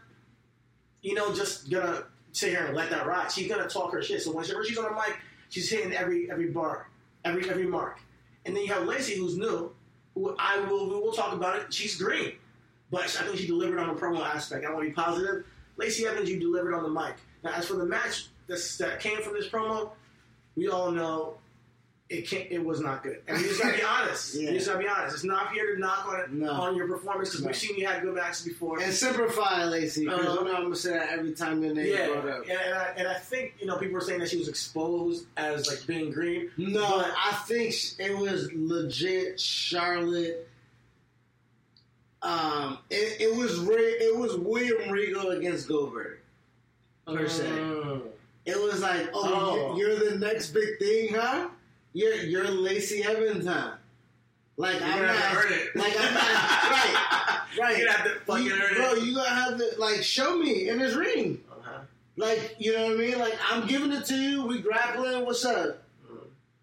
you 1.02 1.14
know, 1.14 1.34
just 1.34 1.70
gonna 1.70 2.04
sit 2.32 2.50
here 2.50 2.66
and 2.66 2.76
let 2.76 2.90
that 2.90 3.06
ride. 3.06 3.32
She's 3.32 3.48
gonna 3.48 3.70
talk 3.70 3.92
her 3.94 4.02
shit. 4.02 4.22
So 4.22 4.32
whenever 4.32 4.64
she's 4.64 4.78
on 4.78 4.86
the 4.86 4.92
mic, 4.92 5.18
she's 5.50 5.70
hitting 5.70 5.94
every 5.94 6.32
every 6.32 6.50
bar, 6.50 6.90
every 7.24 7.48
every 7.50 7.68
mark. 7.68 8.00
And 8.46 8.56
then 8.56 8.64
you 8.64 8.74
have 8.74 8.86
Lacey, 8.86 9.18
who's 9.18 9.38
new. 9.38 9.72
Who 10.16 10.36
I 10.40 10.60
will 10.62 10.90
we 10.90 10.96
will 10.96 11.14
talk 11.14 11.34
about 11.34 11.60
it. 11.60 11.72
She's 11.72 11.96
green, 11.96 12.34
but 12.90 13.04
I 13.04 13.08
think 13.08 13.38
she 13.38 13.48
delivered 13.48 13.80
on 13.80 13.94
the 13.94 14.00
promo 14.00 14.26
aspect. 14.26 14.66
I 14.66 14.72
want 14.72 14.84
to 14.84 14.90
be 14.90 14.96
positive. 14.96 15.46
Lacey 15.78 16.06
Evans, 16.08 16.30
you 16.30 16.40
delivered 16.40 16.74
on 16.74 16.84
the 16.84 16.90
mic. 16.90 17.16
Now, 17.44 17.52
as 17.54 17.68
for 17.68 17.74
the 17.76 17.86
match 17.86 18.28
that's, 18.48 18.78
that 18.78 19.00
came 19.00 19.22
from 19.22 19.34
this 19.34 19.48
promo, 19.48 19.92
we 20.56 20.70
all 20.70 20.92
know 20.92 21.36
it 22.10 22.28
can't, 22.28 22.46
it 22.52 22.64
was 22.64 22.80
not 22.80 23.02
good. 23.02 23.22
And 23.28 23.38
we 23.38 23.44
just 23.44 23.62
gotta 23.62 23.76
be 23.78 23.84
honest. 23.88 24.36
Yeah. 24.36 24.52
We 24.52 24.58
just 24.58 24.68
gotta 24.68 24.80
be 24.80 24.88
honest. 24.88 25.16
It's 25.16 25.24
not 25.24 25.52
here 25.52 25.74
to 25.74 25.80
knock 25.82 26.08
on 26.08 26.20
it 26.20 26.32
No. 26.32 26.52
on 26.52 26.76
your 26.76 26.88
performance 26.88 27.30
because 27.30 27.42
No. 27.42 27.48
we've 27.48 27.56
seen 27.56 27.76
you 27.78 27.88
had 27.88 28.04
good 28.04 28.14
matches 28.14 28.46
before. 28.46 28.80
And 28.80 28.94
simplify, 28.94 29.64
Lacey, 29.66 30.04
because 30.06 30.24
know 30.26 30.42
um, 30.42 30.48
I'm 30.48 30.64
gonna 30.64 30.76
say 30.76 30.92
that 30.92 31.10
every 31.10 31.32
time 31.34 31.64
your 31.64 31.74
name 31.74 31.88
yeah, 31.88 32.08
brought 32.08 32.28
up. 32.30 32.42
and, 32.44 32.52
and, 32.52 32.74
I, 32.76 32.94
and 32.98 33.08
I 33.08 33.16
think 33.16 33.56
you 33.60 33.66
know 33.66 33.78
people 33.78 33.96
were 33.96 34.02
saying 34.02 34.20
that 34.20 34.30
she 34.30 34.38
was 34.38 34.48
exposed 34.48 35.26
as 35.38 35.68
like 35.68 35.88
being 35.88 36.12
green. 36.12 36.52
No, 36.58 36.82
But- 36.88 37.14
I 37.18 37.34
think 37.48 37.74
it 37.98 38.16
was 38.16 38.50
legit 38.54 39.40
Charlotte. 39.40 40.50
Um, 42.24 42.78
it, 42.90 43.22
it 43.22 43.36
was 43.36 43.60
it 43.70 44.18
was 44.18 44.38
William 44.38 44.90
Regal 44.90 45.32
against 45.32 45.68
Goldberg. 45.68 46.20
Per 47.06 47.28
se. 47.28 47.44
Mm. 47.46 48.02
It 48.46 48.56
was 48.62 48.82
like, 48.82 49.10
oh, 49.14 49.72
Oh. 49.74 49.78
You're, 49.78 49.98
the 49.98 50.18
next 50.20 50.52
big 50.52 50.80
thing, 50.80 51.14
huh? 51.14 51.50
You're 51.94 52.16
you're 52.16 52.48
Lacey 52.50 53.04
Evans, 53.04 53.46
huh? 53.46 53.72
Like 54.58 54.80
You're 54.80 54.90
I'm 54.90 55.02
not, 55.04 55.16
have 55.16 55.32
to 55.42 55.48
earn 55.48 55.54
it. 55.54 55.76
like 55.76 55.94
I'm 56.00 56.14
not, 56.14 56.24
right, 56.24 57.40
right. 57.60 57.78
You're 57.78 57.88
gonna 57.88 57.98
have 57.98 58.14
to 58.14 58.20
fucking 58.22 58.46
You- 58.46 58.54
earn 58.54 58.74
bro, 58.76 58.94
it. 58.94 59.04
you 59.04 59.16
gonna 59.16 59.30
have 59.30 59.58
to 59.58 59.66
like 59.78 60.02
show 60.04 60.38
me 60.38 60.70
in 60.70 60.80
this 60.80 60.96
ring. 60.96 61.44
Uh-huh. 61.52 61.80
Like, 62.16 62.56
you 62.60 62.74
know 62.74 62.84
what 62.86 62.92
I 62.94 62.96
mean? 62.96 63.20
Like, 63.20 63.34
I'm 63.52 63.68
giving 63.68 63.92
it 63.92 64.06
to 64.06 64.16
you. 64.16 64.46
We 64.46 64.62
grappling. 64.62 65.26
What's 65.26 65.44
up? 65.44 65.82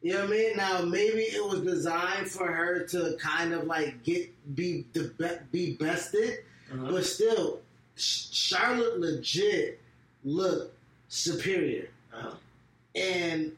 You 0.02 0.14
know 0.14 0.20
what 0.20 0.28
I 0.28 0.30
mean? 0.30 0.56
Now, 0.56 0.82
maybe 0.82 1.20
it 1.22 1.44
was 1.46 1.60
designed 1.60 2.28
for 2.30 2.50
her 2.50 2.84
to 2.86 3.16
kind 3.20 3.52
of 3.52 3.64
like 3.64 4.02
get 4.02 4.30
be 4.54 4.86
the 4.94 5.12
be, 5.18 5.26
be 5.52 5.76
bested, 5.76 6.38
Uh-huh. 6.72 6.90
but 6.90 7.04
still, 7.04 7.60
Charlotte 7.96 8.98
legit 8.98 9.80
looked 10.24 10.74
superior. 11.08 11.88
Uh-huh. 12.14 12.34
And 12.94 13.52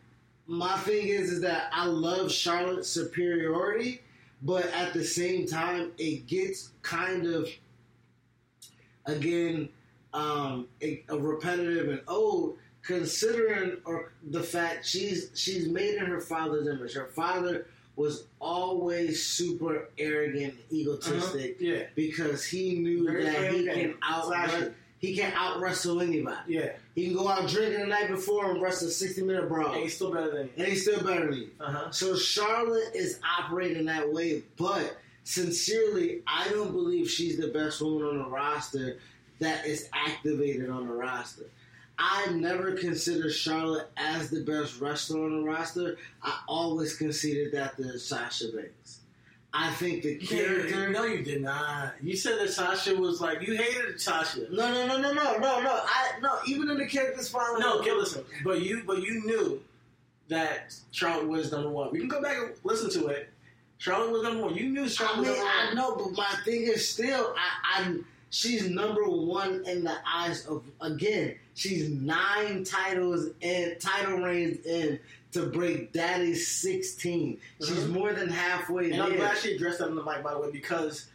my 0.48 0.76
thing 0.78 1.08
is, 1.08 1.30
is 1.30 1.40
that 1.42 1.70
I 1.72 1.86
love 1.86 2.32
Charlotte's 2.32 2.88
superiority, 2.88 4.00
but 4.42 4.66
at 4.74 4.92
the 4.92 5.04
same 5.04 5.46
time, 5.46 5.92
it 5.96 6.26
gets 6.26 6.70
kind 6.82 7.24
of, 7.26 7.48
again, 9.06 9.68
um, 10.12 10.66
a, 10.82 11.02
a 11.08 11.16
repetitive 11.16 11.88
and 11.88 12.00
old, 12.08 12.56
considering 12.82 13.76
or 13.84 14.12
the 14.30 14.42
fact 14.42 14.84
she's 14.86 15.30
she's 15.34 15.68
made 15.68 15.94
in 15.94 16.06
her 16.06 16.20
father's 16.20 16.66
image. 16.66 16.94
Her 16.94 17.06
father 17.06 17.66
was 17.96 18.24
always 18.40 19.24
super 19.24 19.88
arrogant, 19.98 20.54
egotistic, 20.72 21.56
Uh-huh. 21.60 21.70
Yeah. 21.74 21.82
because 21.94 22.44
he 22.44 22.76
knew 22.78 23.06
Very 23.06 23.24
that 23.24 23.52
he 23.52 23.64
can 23.66 23.94
out 24.02 24.72
he 24.98 25.16
can 25.16 25.32
out 25.34 25.60
wrestle 25.60 26.00
anybody. 26.00 26.54
Yeah. 26.54 26.72
He 26.94 27.06
can 27.06 27.14
go 27.14 27.28
out 27.28 27.48
drinking 27.48 27.80
the 27.80 27.86
night 27.86 28.08
before 28.08 28.50
and 28.52 28.62
wrestle 28.62 28.88
a 28.88 28.90
60 28.90 29.22
minute 29.22 29.48
brawl. 29.48 29.72
And 29.74 29.82
he's 29.82 29.94
still 29.96 30.12
better 30.12 30.30
than 30.30 30.44
you. 30.46 30.52
And 30.58 30.66
he's 30.68 30.82
still 30.82 31.02
better 31.02 31.26
than 31.30 31.40
you. 31.40 31.50
Uh-huh. 31.60 31.90
So 31.90 32.16
Charlotte 32.16 32.94
is 32.94 33.18
operating 33.38 33.84
that 33.86 34.10
way, 34.12 34.42
but 34.56 34.96
sincerely, 35.24 36.22
I 36.26 36.48
don't 36.50 36.72
believe 36.72 37.10
she's 37.10 37.36
the 37.36 37.48
best 37.48 37.80
woman 37.82 38.06
on 38.06 38.18
the 38.18 38.24
roster 38.28 38.98
that 39.40 39.66
is 39.66 39.88
activated 39.92 40.70
on 40.70 40.86
the 40.86 40.92
roster. 40.94 41.46
I 41.98 42.30
never 42.32 42.72
considered 42.72 43.32
Charlotte 43.32 43.88
as 43.96 44.30
the 44.30 44.42
best 44.44 44.80
wrestler 44.80 45.24
on 45.24 45.36
the 45.36 45.42
roster. 45.48 45.96
I 46.22 46.40
always 46.48 46.96
considered 46.96 47.52
that 47.52 47.76
to 47.76 47.98
Sasha 47.98 48.46
Banks. 48.52 49.00
I 49.54 49.70
think 49.72 50.02
the 50.02 50.16
character. 50.16 50.88
No, 50.90 51.04
you 51.04 51.22
did 51.22 51.42
not. 51.42 51.94
You 52.02 52.16
said 52.16 52.38
that 52.40 52.48
Sasha 52.50 52.96
was 52.96 53.20
like 53.20 53.46
you 53.46 53.54
hated 53.54 54.00
Sasha. 54.00 54.46
No, 54.50 54.72
no, 54.72 54.86
no, 54.86 54.98
no, 54.98 55.12
no, 55.12 55.36
no, 55.38 55.60
no. 55.60 55.80
I 55.84 56.12
no. 56.22 56.38
Even 56.46 56.70
in 56.70 56.78
the 56.78 56.86
character 56.86 57.22
spotlight. 57.22 57.60
No, 57.60 57.78
okay, 57.80 57.92
listen. 57.92 58.24
But 58.44 58.62
you, 58.62 58.82
but 58.86 59.02
you 59.02 59.22
knew 59.26 59.60
that 60.28 60.74
Charlotte 60.90 61.28
was 61.28 61.52
number 61.52 61.68
one. 61.68 61.90
We 61.92 61.98
can 61.98 62.08
go 62.08 62.22
back 62.22 62.38
and 62.38 62.52
listen 62.64 62.88
to 63.02 63.08
it. 63.08 63.28
Charlotte 63.76 64.12
was 64.12 64.22
number 64.22 64.42
one. 64.44 64.54
You 64.54 64.70
knew 64.70 64.84
I 64.84 64.88
Charlotte 64.88 65.18
was 65.18 65.28
mean, 65.28 65.36
number 65.36 65.50
I 65.50 65.66
one. 65.66 65.74
know, 65.76 65.96
but 65.96 66.12
my 66.16 66.34
thing 66.46 66.62
is 66.62 66.88
still, 66.88 67.34
I, 67.36 67.82
I, 67.82 67.96
she's 68.30 68.70
number 68.70 69.02
one 69.04 69.64
in 69.66 69.84
the 69.84 69.96
eyes 70.10 70.46
of. 70.46 70.64
Again, 70.80 71.34
she's 71.54 71.88
nine 71.90 72.64
titles 72.64 73.28
and 73.42 73.78
title 73.80 74.18
reigns 74.18 74.64
in 74.66 74.98
to 75.32 75.46
break 75.46 75.92
Daddy's 75.92 76.46
sixteen. 76.46 77.38
She's 77.60 77.70
Mhm. 77.84 77.88
more 77.90 78.12
than 78.12 78.28
halfway 78.28 78.90
And 78.90 79.02
I'm 79.02 79.10
there. 79.10 79.18
glad 79.18 79.38
she 79.38 79.54
addressed 79.54 79.78
that 79.78 79.88
on 79.88 79.96
the 79.96 80.04
mic, 80.04 80.22
by 80.22 80.32
the 80.34 80.38
way, 80.40 80.50
because 80.50 81.06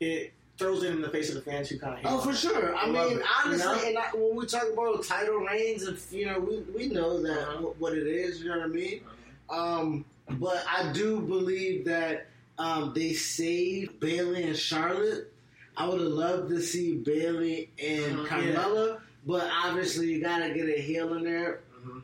it 0.00 0.32
throws 0.58 0.82
it 0.82 0.90
in 0.92 1.02
the 1.02 1.10
face 1.10 1.28
of 1.28 1.34
the 1.34 1.42
fans 1.42 1.68
who 1.68 1.78
kind 1.78 1.94
of. 1.94 2.00
Oh, 2.10 2.18
for 2.20 2.34
sure. 2.34 2.74
I 2.74 2.84
I 2.84 2.86
mean, 2.86 3.20
honestly, 3.44 3.68
you 3.68 3.74
know? 3.74 3.88
and 3.88 3.98
I, 3.98 4.10
when 4.14 4.36
we 4.36 4.46
talk 4.46 4.64
about 4.72 5.04
title 5.04 5.36
reigns, 5.38 5.82
and 5.82 5.98
you 6.10 6.24
know, 6.26 6.38
we 6.40 6.56
we 6.74 6.86
know 6.88 7.20
that 7.22 7.38
Uh-huh. 7.38 7.62
what, 7.62 7.78
what 7.80 7.92
it 7.92 8.06
is. 8.06 8.40
You 8.40 8.48
know 8.48 8.56
what 8.58 8.64
I 8.64 8.68
mean? 8.68 9.00
Um, 9.50 10.04
but 10.38 10.64
I 10.68 10.92
do 10.92 11.20
believe 11.20 11.84
that 11.84 12.28
um, 12.58 12.92
they 12.94 13.12
saved 13.12 14.00
Bayley 14.00 14.44
and 14.44 14.56
Charlotte. 14.56 15.30
I 15.76 15.86
would 15.86 16.00
have 16.00 16.08
loved 16.10 16.48
to 16.48 16.62
see 16.62 16.94
Bayley 16.96 17.68
and 17.78 18.16
Mhm, 18.20 18.26
Carmella, 18.26 19.00
but 19.26 19.48
obviously 19.64 20.12
you 20.12 20.22
gotta 20.22 20.54
get 20.54 20.68
a 20.68 20.80
heel 20.80 21.12
in 21.14 21.24
there. 21.24 21.60
Mhm. 21.84 22.02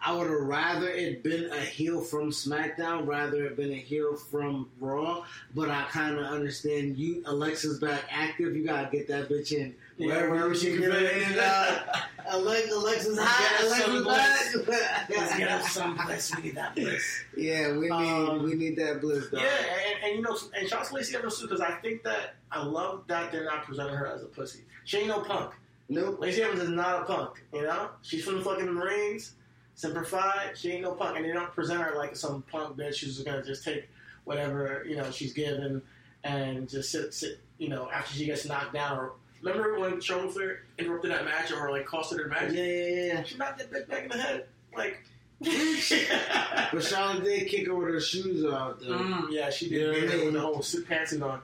I 0.00 0.14
would 0.14 0.28
have 0.28 0.40
rather 0.40 0.88
it 0.88 1.22
been 1.24 1.50
a 1.50 1.60
heel 1.60 2.00
from 2.00 2.30
SmackDown 2.30 3.06
rather 3.06 3.44
it 3.46 3.56
been 3.56 3.72
a 3.72 3.76
heel 3.76 4.16
from 4.16 4.70
Raw. 4.80 5.24
But 5.54 5.70
I 5.70 5.82
kind 5.90 6.18
of 6.18 6.24
understand 6.26 6.96
you. 6.96 7.22
Alexa's 7.26 7.78
back 7.80 8.04
active. 8.10 8.54
You 8.56 8.64
gotta 8.64 8.88
get 8.90 9.08
that 9.08 9.28
bitch 9.28 9.50
in 9.52 9.74
Yeah, 9.96 10.06
wherever 10.06 10.30
wherever 10.30 10.54
she 10.54 10.70
can 10.72 10.80
get 10.82 10.92
fit 10.92 11.32
in. 11.32 11.38
Uh, 11.38 12.00
Alex, 12.30 12.70
Alexa's 12.72 13.18
hot. 13.20 13.64
Alexa's. 13.64 14.68
Let's 14.68 15.36
get 15.36 15.48
up 15.50 15.62
someplace. 15.62 16.32
We 16.36 16.42
need 16.44 16.54
that 16.56 16.74
bliss. 16.76 17.24
Yeah, 17.36 17.72
we 17.72 17.80
need 17.80 17.90
Um, 17.90 18.42
we 18.44 18.54
need 18.54 18.76
that 18.76 19.00
bliss. 19.00 19.28
Dog. 19.30 19.40
Yeah, 19.40 19.48
and, 19.48 20.04
and 20.04 20.16
you 20.16 20.22
know, 20.22 20.36
and 20.56 20.68
Charles 20.68 20.92
Lacey 20.92 21.16
ever 21.16 21.28
too 21.28 21.42
because 21.48 21.60
I 21.60 21.72
think 21.82 22.04
that 22.04 22.36
I 22.52 22.62
love 22.64 23.04
that 23.08 23.32
they're 23.32 23.44
not 23.46 23.64
presenting 23.64 23.94
her 23.96 24.06
as 24.06 24.22
a 24.22 24.26
pussy. 24.26 24.60
She 24.84 24.98
ain't 24.98 25.08
no 25.08 25.20
punk. 25.20 25.52
Nope. 25.88 26.20
Lacey 26.20 26.42
Evans 26.42 26.60
is 26.60 26.68
not 26.68 27.02
a 27.02 27.04
punk. 27.04 27.42
You 27.52 27.62
know, 27.62 27.90
she's 28.02 28.24
from 28.24 28.36
the 28.36 28.42
fucking 28.42 28.70
Marines, 28.72 29.32
Semper 29.74 30.04
Fi. 30.04 30.50
She 30.54 30.72
ain't 30.72 30.82
no 30.82 30.92
punk, 30.92 31.16
and 31.16 31.24
they 31.24 31.32
don't 31.32 31.52
present 31.52 31.80
her 31.80 31.96
like 31.96 32.14
some 32.16 32.42
punk 32.50 32.76
bitch 32.76 33.00
who's 33.00 33.22
gonna 33.22 33.42
just 33.42 33.64
take 33.64 33.88
whatever 34.24 34.84
you 34.86 34.96
know 34.96 35.10
she's 35.10 35.32
given 35.32 35.80
and 36.24 36.68
just 36.68 36.90
sit, 36.90 37.14
sit. 37.14 37.40
You 37.58 37.68
know, 37.70 37.90
after 37.90 38.14
she 38.14 38.26
gets 38.26 38.46
knocked 38.46 38.74
down. 38.74 38.98
Or 38.98 39.12
remember 39.42 39.78
when 39.80 40.00
Charlotte 40.00 40.32
Flair 40.32 40.64
interrupted 40.78 41.10
that 41.10 41.24
match 41.24 41.50
or 41.52 41.70
like 41.70 41.86
costed 41.86 42.18
her 42.18 42.28
match? 42.28 42.52
Yeah, 42.52 42.62
yeah, 42.62 43.04
yeah. 43.14 43.22
She 43.24 43.36
knocked 43.36 43.58
that 43.58 43.72
bitch 43.72 43.88
back 43.88 44.02
in 44.04 44.08
the 44.10 44.18
head. 44.18 44.46
Like, 44.76 45.02
But 45.40 46.84
Charlotte 46.84 47.24
did 47.24 47.48
kick 47.48 47.66
her 47.66 47.74
with 47.74 47.88
her 47.88 48.00
shoes 48.00 48.44
off, 48.44 48.80
though. 48.80 48.98
Mm, 48.98 49.26
yeah, 49.30 49.50
she 49.50 49.68
did. 49.68 49.96
You 49.96 50.06
know 50.06 50.12
I 50.12 50.16
mean? 50.16 50.24
with 50.26 50.34
the 50.34 50.40
whole 50.40 50.62
suit 50.62 50.86
pantsing 50.88 51.22
on. 51.22 51.40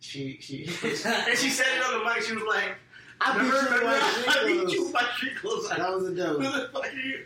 She 0.00 0.38
she 0.40 0.64
and 0.84 1.38
she 1.38 1.50
said 1.50 1.66
it 1.76 1.82
on 1.84 1.98
the 1.98 2.04
mic. 2.04 2.22
She 2.22 2.32
was 2.34 2.44
like, 2.44 2.76
I 3.20 3.38
beat 3.38 3.46
you 3.46 3.52
remember, 3.52 3.74
with 3.74 3.84
my 3.84 4.24
I 4.28 4.44
beat 4.46 4.72
you 4.72 4.92
my 4.92 5.02
street 5.16 5.36
clothes." 5.36 5.68
That 5.68 5.92
was 5.92 6.04
a 6.04 6.08
Who 6.10 6.14
dope. 6.16 6.38
the 6.40 6.68
fuck 6.72 6.84
are 6.84 6.92
you? 6.92 7.24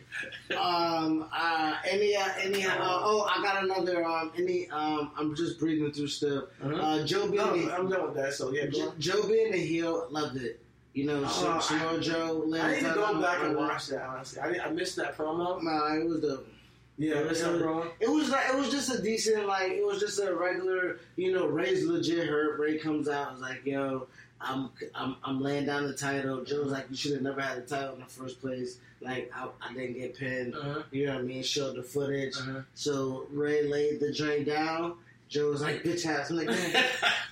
Um, 0.57 1.28
uh, 1.33 1.76
any, 1.88 2.14
uh, 2.16 2.28
any, 2.40 2.64
uh, 2.64 2.74
oh, 2.81 3.22
I 3.31 3.42
got 3.42 3.64
another, 3.64 4.05
um, 4.05 4.33
any, 4.38 4.68
um, 4.70 5.12
I'm 5.16 5.35
just 5.35 5.59
breathing 5.59 5.92
through 5.92 6.09
stuff. 6.09 6.44
Uh, 6.62 7.05
Joe 7.05 7.22
being 7.28 7.37
No, 7.37 7.57
the, 7.57 7.74
I'm 7.74 7.88
done 7.88 8.05
with 8.05 8.14
that. 8.16 8.35
So 8.35 8.52
yeah, 8.52 8.66
go 8.66 8.70
Jo- 8.78 8.88
on. 8.90 9.00
Joe 9.00 9.26
being 9.28 9.52
the 9.52 9.59
heel, 9.59 10.07
loved 10.11 10.37
it. 10.37 10.61
You 10.94 11.07
know, 11.07 11.24
Uh, 11.24 11.59
Samoa 11.61 12.00
Joe, 12.00 12.44
I 12.55 12.72
need 12.72 12.78
to 12.81 12.92
go 12.94 13.20
back 13.20 13.42
and 13.44 13.57
uh, 13.57 13.61
watch 13.61 13.87
that. 13.88 14.02
Honestly, 14.02 14.40
I, 14.40 14.66
I 14.66 14.70
missed 14.70 14.96
that 14.96 15.16
promo. 15.16 15.62
Nah, 15.62 15.94
it 15.94 16.05
was 16.07 16.20
the. 16.20 16.42
Yeah, 16.98 17.20
I 17.20 17.22
missed 17.24 17.40
that 17.42 17.52
promo. 17.61 17.90
It 17.98 18.11
was 18.11 18.28
like 18.28 18.46
it 18.50 18.55
was 18.57 18.70
just 18.70 18.92
a 18.94 19.00
decent 19.00 19.46
like 19.46 19.72
it 19.72 19.85
was 19.85 19.98
just 20.00 20.20
a 20.20 20.35
regular 20.35 20.98
you 21.16 21.33
know 21.33 21.46
Rey's 21.46 21.87
legit 21.87 22.28
hurt. 22.28 22.59
Rey 22.61 22.76
comes 22.76 23.09
out 23.09 23.33
was 23.33 23.40
like 23.40 23.64
yo 23.64 24.07
I'm 24.42 24.70
I'm 24.94 25.16
I'm 25.22 25.40
laying 25.40 25.66
down 25.66 25.87
the 25.87 25.94
title. 25.94 26.44
Joe 26.44 26.62
was 26.62 26.72
like 26.72 26.87
you 26.90 26.96
should 26.96 27.12
have 27.12 27.22
never 27.22 27.40
had 27.40 27.59
the 27.66 27.76
title 27.76 27.94
in 27.94 28.00
the 28.00 28.07
first 28.07 28.40
place. 28.40 28.78
Like 29.00 29.31
I, 29.35 29.48
I 29.61 29.72
didn't 29.72 29.94
get 29.94 30.16
pinned. 30.16 30.55
Uh-huh. 30.55 30.83
You 30.90 31.07
know 31.07 31.14
what 31.14 31.20
I 31.20 31.24
mean? 31.24 31.42
Showed 31.42 31.76
the 31.76 31.83
footage. 31.83 32.37
Uh-huh. 32.37 32.61
So 32.74 33.26
Rey 33.31 33.66
laid 33.68 34.00
the 34.00 34.12
joint 34.12 34.46
down. 34.46 34.94
Joe 35.28 35.50
was 35.50 35.62
like 35.62 35.83
bitch 35.83 36.07
ass. 36.07 36.31
I'm 36.31 36.37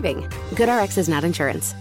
GoodRx 0.00 0.98
is 0.98 1.08
not 1.08 1.24
insurance. 1.24 1.74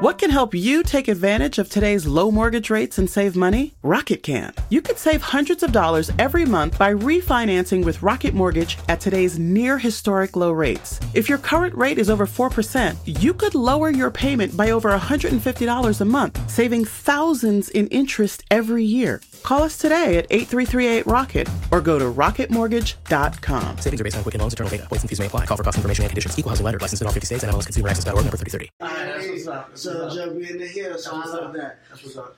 What 0.00 0.16
can 0.16 0.30
help 0.30 0.54
you 0.54 0.82
take 0.82 1.08
advantage 1.08 1.58
of 1.58 1.68
today's 1.68 2.06
low 2.06 2.30
mortgage 2.30 2.70
rates 2.70 2.96
and 2.96 3.10
save 3.10 3.36
money? 3.36 3.74
Rocket 3.82 4.22
can. 4.22 4.54
You 4.70 4.80
could 4.80 4.96
save 4.96 5.20
hundreds 5.20 5.62
of 5.62 5.72
dollars 5.72 6.10
every 6.18 6.46
month 6.46 6.78
by 6.78 6.94
refinancing 6.94 7.84
with 7.84 8.02
Rocket 8.02 8.32
Mortgage 8.32 8.78
at 8.88 8.98
today's 8.98 9.38
near 9.38 9.76
historic 9.76 10.36
low 10.36 10.52
rates. 10.52 10.98
If 11.12 11.28
your 11.28 11.36
current 11.36 11.74
rate 11.74 11.98
is 11.98 12.08
over 12.08 12.26
4%, 12.26 12.96
you 13.04 13.34
could 13.34 13.54
lower 13.54 13.90
your 13.90 14.10
payment 14.10 14.56
by 14.56 14.70
over 14.70 14.90
$150 14.90 16.00
a 16.00 16.04
month, 16.06 16.50
saving 16.50 16.86
thousands 16.86 17.68
in 17.68 17.86
interest 17.88 18.42
every 18.50 18.84
year. 18.84 19.20
Call 19.42 19.62
us 19.62 19.76
today 19.76 20.18
at 20.18 20.26
8338 20.30 21.06
Rocket 21.06 21.48
or 21.70 21.80
go 21.80 21.98
to 21.98 22.06
rocketmortgage.com. 22.06 23.78
Savings 23.78 24.00
are 24.00 24.04
based 24.04 24.16
on 24.16 24.22
Quicken 24.22 24.40
Loans, 24.40 24.52
internal 24.52 24.70
data. 24.70 24.86
Points 24.86 25.02
and 25.02 25.10
fees 25.10 25.18
may 25.18 25.26
apply. 25.26 25.46
Call 25.46 25.56
for 25.56 25.62
cost 25.62 25.78
information 25.78 26.04
and 26.04 26.10
conditions. 26.10 26.38
Equal 26.38 26.50
housing 26.50 26.64
letter. 26.64 26.78
Licensed 26.78 27.02
in 27.02 27.06
all 27.06 27.12
50 27.12 27.26
states. 27.26 27.44
And 27.44 27.52
MLSConsumerAccess.org 27.52 28.24
number 28.24 28.36
3030. 28.36 28.70
Alright, 28.80 29.16
that's 29.16 29.28
what's 29.28 29.46
up. 29.46 29.70
So 29.76 30.04
what's 30.04 30.16
up. 30.16 30.24
Joe 30.24 30.34
being 30.34 30.58
the 30.58 30.68
heel, 30.68 30.96
so 30.98 31.10
I 31.14 31.24
love 31.26 31.52
that. 31.54 31.78
That's 31.88 32.04
what's 32.04 32.16
up. 32.16 32.36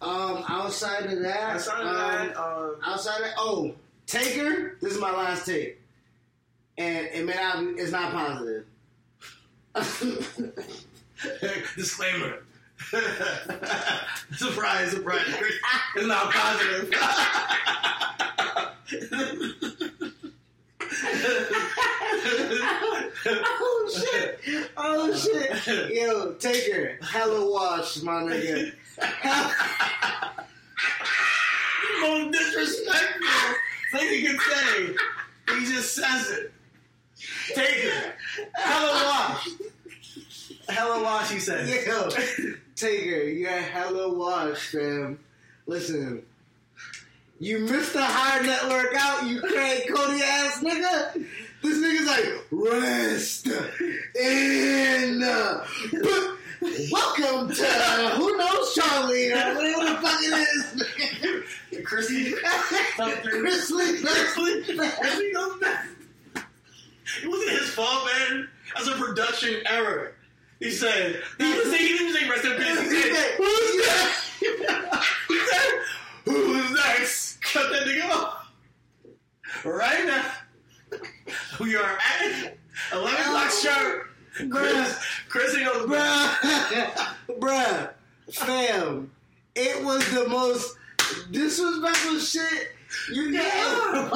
Um, 0.00 0.44
outside 0.48 1.06
of 1.06 1.22
that, 1.22 1.54
Outside 1.54 1.80
of 1.80 1.86
um, 1.88 1.94
that, 1.94 2.36
uh, 2.36 2.70
outside 2.84 3.20
of 3.22 3.28
oh, 3.38 3.74
Taker. 4.06 4.76
This 4.80 4.92
is 4.92 5.00
my 5.00 5.10
last 5.10 5.46
take, 5.46 5.80
and 6.76 7.06
it 7.06 7.24
may 7.24 7.34
not. 7.34 7.64
It's 7.78 7.90
not 7.90 8.12
positive. 8.12 8.66
Disclaimer. 11.76 12.43
surprise, 14.36 14.90
surprise. 14.90 15.22
It's 15.96 16.06
not 16.06 16.32
positive. 16.32 16.90
oh 23.26 23.90
shit! 23.92 24.70
Oh 24.76 25.14
shit! 25.14 25.94
Yo, 25.94 26.32
take 26.34 26.64
Taker, 26.64 26.98
hella 27.02 27.50
wash, 27.50 28.02
my 28.02 28.22
nigga. 28.22 28.72
Most 32.00 32.32
disrespectful 32.32 33.54
thing 33.92 34.24
you 34.24 34.28
can 34.28 34.38
say. 34.38 34.94
He 35.56 35.64
just 35.66 35.94
says 35.94 36.30
it. 36.30 36.52
Take 37.54 37.84
it. 37.84 38.14
Hella 38.54 39.04
wash. 39.04 39.48
Hella 40.68 41.02
wash, 41.02 41.30
he 41.30 41.38
says. 41.38 41.86
Yo, 41.86 42.08
Taker, 42.76 43.22
you're 43.22 43.50
hella 43.50 44.12
wash, 44.12 44.68
fam. 44.68 45.18
Listen, 45.66 46.24
you 47.38 47.60
missed 47.60 47.92
the 47.92 48.02
high 48.02 48.40
network 48.44 48.94
out, 48.96 49.26
you 49.26 49.40
Greg 49.40 49.88
Cote 49.88 50.20
ass 50.20 50.62
nigga. 50.62 51.26
This 51.62 51.78
nigga's 51.78 52.06
like, 52.06 52.24
rest 52.50 53.46
in. 54.16 55.20
Welcome 56.90 57.54
to 57.54 57.64
who 58.16 58.36
knows 58.38 58.74
Charlie 58.74 59.32
or 59.32 59.54
whatever 59.54 59.84
the 59.84 59.98
fuck 60.00 60.18
it 60.22 60.32
is. 60.56 61.84
Chrissy. 61.84 62.32
Chris 62.32 63.70
Lee. 63.70 64.00
Chrissy 64.00 65.32
goes 65.32 65.60
back. 65.60 65.86
It 67.22 67.28
wasn't 67.28 67.50
his 67.50 67.68
fault, 67.70 68.06
man. 68.06 68.48
That's 68.74 68.88
a 68.88 68.92
production 68.92 69.62
error. 69.68 70.14
He 70.64 70.70
said, 70.70 71.20
he 71.36 71.44
didn't 71.44 71.70
say, 71.70 71.76
he 71.76 71.88
didn't 71.98 72.14
say 72.14 72.26
rest 72.26 72.44
in 72.46 72.52
peace. 72.56 72.90
He 72.90 73.02
said, 73.12 73.34
who's 73.36 73.86
next? 73.86 74.32
he 75.28 75.38
said, 75.38 75.70
who's 76.24 76.70
next? 76.72 77.42
Cut 77.42 77.70
that 77.70 77.86
nigga 77.86 78.10
off. 78.10 78.50
Right 79.62 80.06
now, 80.06 80.98
we 81.60 81.76
are 81.76 81.98
at 82.22 82.56
11 82.94 83.20
o'clock 83.20 83.50
sharp. 83.50 84.06
Chris, 84.50 85.04
Chris 85.28 85.54
goes, 85.54 85.86
Bruh, 85.86 87.14
bruh, 87.38 87.90
fam, 88.32 89.10
it 89.54 89.84
was 89.84 90.10
the 90.14 90.26
most 90.30 90.78
disrespectful 91.30 92.18
shit 92.20 92.68
you 93.12 93.32
can 93.32 93.36
ever 93.36 94.08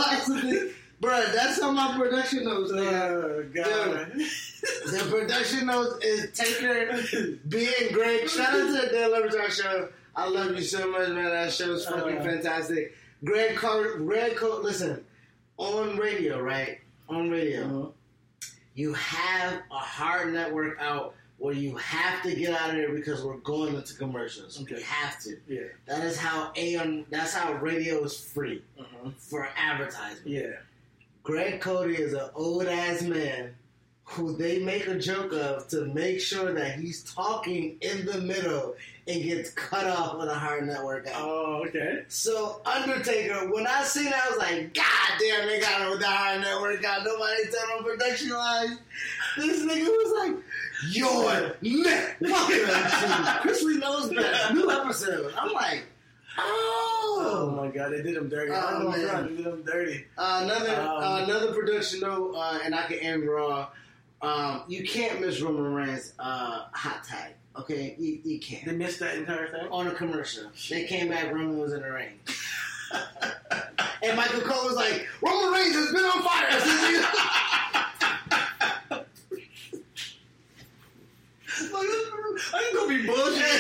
Bruh, 1.01 1.33
that's 1.33 1.61
how 1.61 1.71
my 1.71 1.97
production 1.97 2.45
notes. 2.45 2.73
Oh, 2.75 3.45
God. 3.55 4.13
The 4.15 5.07
production 5.09 5.67
notes 5.67 6.05
is 6.05 6.37
Taker 6.37 7.01
being 7.49 7.93
great. 7.93 8.29
Shout 8.29 8.49
out 8.55 8.67
to 8.67 8.73
the 8.73 8.89
Dan 8.93 9.11
Le 9.13 9.23
Batard 9.29 9.51
show. 9.53 9.89
I 10.17 10.29
love 10.29 10.57
you 10.57 10.63
so 10.63 10.91
much, 10.91 11.09
man. 11.11 11.25
That 11.31 11.53
show 11.53 11.71
is 11.73 11.87
fucking 11.87 12.19
Uh. 12.19 12.25
fantastic. 12.25 12.97
Greg 13.25 13.55
Carter, 13.57 13.99
Greg 13.99 14.41
listen, 14.43 15.05
on 15.57 15.97
radio, 15.97 16.41
right? 16.41 16.81
On 17.09 17.31
radio 17.31 17.63
Uh-huh. 17.65 18.49
you 18.75 18.93
have 18.95 19.55
a 19.71 19.79
hard 19.79 20.33
network 20.33 20.79
out 20.81 21.15
where 21.39 21.55
you 21.55 21.77
have 21.77 22.21
to 22.25 22.35
get 22.35 22.53
out 22.61 22.71
of 22.71 22.77
there 22.77 22.93
because 22.93 23.23
we're 23.25 23.37
going 23.39 23.75
into 23.77 23.95
commercials. 23.95 24.61
Okay. 24.63 24.79
You 24.79 24.83
have 24.83 25.21
to. 25.23 25.37
Yeah. 25.47 25.61
That 25.87 26.05
is 26.05 26.17
how 26.19 26.53
AM. 26.57 27.07
That's 27.11 27.33
how 27.33 27.53
radio 27.55 28.03
is 28.03 28.19
free 28.19 28.65
Uh-huh. 28.79 29.11
for 29.19 29.49
advertisement. 29.57 30.27
Yeah. 30.27 30.51
Greg 31.29 31.61
Cote 31.61 31.91
is 31.91 32.15
an 32.15 32.31
old 32.35 32.65
ass 32.65 33.03
man 33.03 33.55
who 34.03 34.35
they 34.35 34.61
make 34.61 34.87
a 34.87 34.99
joke 34.99 35.35
of 35.35 35.69
to 35.69 35.85
make 35.85 36.23
sure 36.23 36.55
that 36.55 36.79
he's 36.79 37.03
talking 37.05 37.77
in 37.83 38.07
the 38.07 38.19
middle 38.23 38.75
and 39.07 39.23
gets 39.23 39.51
cut 39.51 39.87
off 39.87 40.17
with 40.17 40.31
a 40.31 40.35
hard 40.35 40.67
network. 40.67 41.07
Oh, 41.15 41.65
okay. 41.67 42.05
So 42.09 42.63
Undertaker, 42.65 43.53
when 43.53 43.67
I 43.67 43.83
seen 43.85 44.07
that, 44.07 44.23
I 44.25 44.31
was 44.31 44.39
like, 44.39 44.73
God 44.73 45.21
damn, 45.21 45.47
they 45.47 45.61
got 45.61 45.83
him 45.83 45.91
with 45.91 46.01
the 46.01 46.07
hard 46.07 46.41
network 46.41 46.81
guy. 46.81 47.05
Nobody 47.05 47.43
tell 47.51 47.77
him 47.77 47.85
production 47.85 48.31
lines. 48.31 48.79
This 49.37 49.67
nigga 49.67 49.87
was 49.87 50.31
like, 50.31 50.45
You're 50.89 51.55
next. 51.85 52.23
Welcome 52.23 53.41
Chris 53.43 53.63
Lee 53.65 53.77
knows 53.77 54.11
best. 54.15 54.55
New 54.55 54.71
episode. 54.71 55.35
I'm 55.37 55.53
like, 55.53 55.85
Oh 56.39 56.75
Oh. 57.21 57.51
my 57.51 57.69
god, 57.69 57.91
they 57.93 58.03
did 58.03 58.17
him 58.17 58.29
dirty. 58.29 58.53
Oh, 58.53 58.55
I 58.57 58.83
know, 58.83 58.91
man. 58.91 59.27
They 59.29 59.37
did 59.43 59.47
him 59.47 59.63
dirty. 59.65 60.05
Uh, 60.17 60.41
another 60.45 60.81
Um, 60.81 61.03
uh, 61.03 61.25
another 61.25 61.53
production 61.53 62.01
though, 62.01 62.33
uh, 62.35 62.59
and 62.65 62.75
I 62.75 62.87
can 62.87 62.99
end 62.99 63.29
raw. 63.29 63.69
Um, 64.23 64.63
you 64.69 64.85
can't 64.85 65.21
miss 65.21 65.41
Roman 65.41 65.75
Reigns' 65.75 66.13
uh, 66.19 66.67
hot 66.73 67.05
tag. 67.05 67.33
Okay, 67.57 67.97
you, 67.99 68.21
you 68.25 68.39
can't. 68.41 68.65
They 68.67 68.73
missed 68.73 69.01
that 69.01 69.17
entire 69.17 69.49
thing. 69.49 69.67
On 69.71 69.87
a 69.89 69.91
commercial, 69.93 70.45
they 70.71 70.85
came 70.85 71.09
back. 71.09 71.33
Roman 71.33 71.59
was 71.59 71.73
in 71.73 71.83
the 71.83 71.91
ring, 71.91 72.19
and 74.03 74.17
Michael 74.17 74.41
Cole 74.43 74.67
was 74.67 74.77
like, 74.77 75.07
"Roman 75.21 75.53
Reigns 75.53 75.75
has 75.75 75.93
been 75.93 76.05
on 76.05 76.23
fire 76.23 76.51
since 76.61 77.05
I 82.55 82.65
ain't 82.65 82.75
gonna 82.75 82.89
be 82.89 83.07
bullshit. 83.07 83.59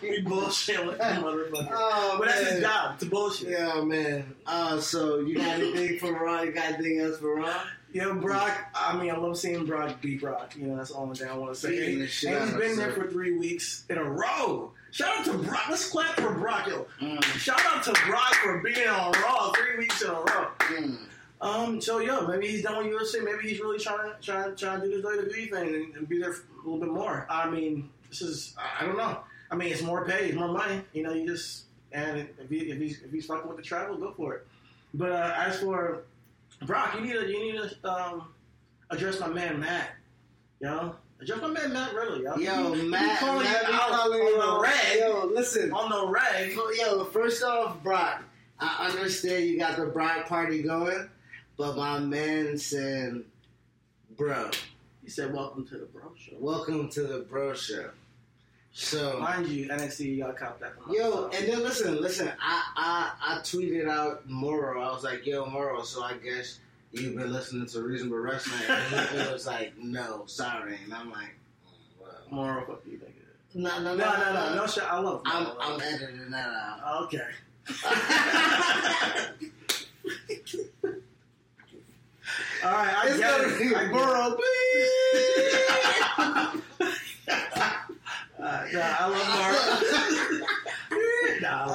be 0.00 0.20
bullshit 0.22 0.86
with 0.86 0.98
that 0.98 1.20
motherfucker. 1.20 1.68
Oh, 1.72 2.16
but 2.18 2.28
that's 2.28 2.50
his 2.50 2.60
job 2.60 2.98
to 2.98 3.06
bullshit. 3.06 3.50
Yeah, 3.50 3.82
man. 3.82 4.34
Uh, 4.46 4.80
so 4.80 5.20
you 5.20 5.36
got 5.36 5.60
anything 5.60 5.98
for 5.98 6.12
Raw? 6.12 6.42
You 6.42 6.52
got 6.52 6.74
anything 6.74 7.00
else 7.00 7.18
for 7.18 7.36
Raw? 7.36 7.62
You 7.92 8.02
know, 8.02 8.14
Brock. 8.14 8.56
I 8.74 8.96
mean, 8.96 9.10
I 9.10 9.16
love 9.16 9.36
seeing 9.36 9.66
Brock 9.66 10.00
beat 10.00 10.20
Brock. 10.20 10.54
You 10.56 10.68
know, 10.68 10.76
that's 10.76 10.90
the 10.90 10.96
only 10.96 11.16
thing 11.16 11.28
I 11.28 11.36
want 11.36 11.54
to 11.54 11.60
say. 11.60 11.92
And, 11.92 12.02
and 12.02 12.08
he's 12.08 12.22
been 12.22 12.76
there 12.76 12.92
for 12.92 13.08
three 13.08 13.36
weeks 13.36 13.84
in 13.90 13.98
a 13.98 14.04
row. 14.04 14.72
Shout 14.92 15.18
out 15.18 15.24
to 15.26 15.38
Brock. 15.38 15.68
Let's 15.68 15.90
clap 15.90 16.16
for 16.16 16.34
Brock, 16.34 16.68
yo. 16.68 16.86
Mm. 17.00 17.22
Shout 17.38 17.60
out 17.66 17.82
to 17.84 17.92
Brock 18.06 18.34
for 18.34 18.58
being 18.58 18.88
on 18.88 19.12
Raw 19.12 19.52
three 19.52 19.78
weeks 19.78 20.02
in 20.02 20.10
a 20.10 20.14
row. 20.14 20.48
Mm. 20.58 20.98
Um, 21.40 21.80
so 21.80 22.00
yo, 22.00 22.26
maybe 22.26 22.48
he's 22.48 22.62
done 22.62 22.84
with 22.84 22.94
UFC. 22.94 23.24
Maybe 23.24 23.48
he's 23.48 23.60
really 23.60 23.78
trying 23.78 24.10
to 24.10 24.16
trying, 24.20 24.54
trying 24.56 24.82
to 24.82 24.88
do 24.88 25.00
this 25.00 25.04
WWE 25.04 25.50
thing 25.50 25.74
and, 25.74 25.96
and 25.96 26.08
be 26.08 26.18
there 26.18 26.32
for 26.32 26.44
a 26.62 26.68
little 26.68 26.80
bit 26.80 26.92
more. 26.94 27.26
I 27.30 27.48
mean, 27.48 27.90
this 28.08 28.22
is 28.22 28.54
I 28.80 28.84
don't 28.86 28.96
know. 28.96 29.18
I 29.50 29.56
mean, 29.56 29.72
it's 29.72 29.82
more 29.82 30.04
pay, 30.04 30.26
it's 30.28 30.36
more 30.36 30.48
money. 30.48 30.80
You 30.92 31.02
know, 31.02 31.12
you 31.12 31.26
just 31.26 31.64
and 31.92 32.28
if 32.38 32.48
he, 32.48 32.58
if 32.70 32.78
he's 32.78 33.02
if 33.02 33.10
he's 33.10 33.26
fucking 33.26 33.48
with 33.48 33.56
the 33.56 33.62
travel, 33.62 33.96
go 33.96 34.12
for 34.16 34.34
it. 34.34 34.46
But 34.94 35.12
uh, 35.12 35.34
as 35.36 35.58
for 35.60 36.02
Brock, 36.66 36.94
you 36.94 37.00
need 37.02 37.12
to 37.14 37.26
you 37.28 37.52
need 37.52 37.60
to 37.82 37.90
um, 37.90 38.28
address 38.90 39.18
my 39.20 39.28
man 39.28 39.60
Matt. 39.60 39.90
You 40.60 40.66
know, 40.68 40.94
address 41.20 41.40
my 41.40 41.48
man 41.48 41.72
Matt 41.72 41.94
Riddle. 41.94 42.20
Yo, 42.22 42.36
Yo, 42.36 42.72
He- 42.74 42.82
he 42.82 42.88
Matt, 42.88 43.18
calling 43.18 43.44
Matt 43.44 43.64
out 43.64 43.90
calling 43.90 44.20
on 44.20 44.56
the 44.56 44.62
reg. 44.62 44.98
Yo, 45.00 45.26
listen. 45.34 45.72
On 45.72 45.90
the 45.90 46.06
reg. 46.12 46.54
Yo, 46.78 47.04
first 47.06 47.42
off, 47.42 47.82
Brock, 47.82 48.22
I 48.58 48.88
understand 48.88 49.46
you 49.46 49.58
got 49.58 49.76
the 49.78 49.86
Brock 49.86 50.26
party 50.26 50.62
going, 50.62 51.08
but 51.56 51.76
my 51.76 51.98
man 51.98 52.58
said, 52.58 53.22
bro, 54.16 54.50
He 55.10 55.14
said, 55.14 55.34
"Welcome 55.34 55.66
to 55.66 55.76
the 55.76 55.86
Bro 55.86 56.12
Show." 56.16 56.36
welcome 56.38 56.88
to 56.90 57.02
the 57.02 57.18
bro 57.18 57.52
show. 57.52 57.90
So, 58.72 59.18
Mind 59.18 59.48
you, 59.48 59.68
NXT, 59.68 60.04
you 60.04 60.22
gotta 60.22 60.34
cop 60.34 60.60
that. 60.60 60.76
from 60.76 60.94
yo, 60.94 61.28
and 61.34 61.48
then 61.48 61.64
listen, 61.64 62.00
listen, 62.00 62.30
I, 62.40 62.62
I, 62.76 63.12
I 63.20 63.38
tweeted 63.38 63.88
out 63.88 64.30
Moro. 64.30 64.80
I 64.80 64.92
was 64.92 65.02
like, 65.02 65.26
yo, 65.26 65.46
Moro, 65.46 65.82
so 65.82 66.04
I 66.04 66.12
guess 66.12 66.60
you've 66.92 67.16
been 67.16 67.32
listening 67.32 67.66
to 67.66 67.82
Reasonable 67.82 68.18
Wrestling. 68.18 68.62
And 68.68 69.08
he, 69.08 69.32
was 69.32 69.48
like, 69.48 69.76
no, 69.76 70.26
sorry. 70.26 70.78
And 70.84 70.94
I'm 70.94 71.10
like, 71.10 71.34
oh, 71.66 71.72
well. 72.00 72.12
Moral, 72.30 72.64
fuck 72.66 72.82
you, 72.86 72.98
nigga. 72.98 73.10
No, 73.54 73.82
no, 73.82 73.96
No, 73.96 74.16
no, 74.16 74.32
no, 74.32 74.54
no, 74.54 74.66
shit. 74.68 74.84
I 74.84 75.00
love. 75.00 75.22
I'm, 75.24 75.48
I'm 75.60 75.80
editing 75.80 76.30
that 76.30 76.50
out. 76.50 77.02
Okay. 77.02 77.26
All 82.62 82.70
right, 82.70 82.94
I 82.94 83.08
It's 83.08 83.18
get 83.18 83.40
it. 83.40 83.76
I 83.76 83.88
Burrow, 83.90 84.36
please. 84.36 84.96
Uh, 88.40 88.64
nah, 88.72 88.96
I 88.98 89.06
love 89.06 90.42
nah, 91.42 91.66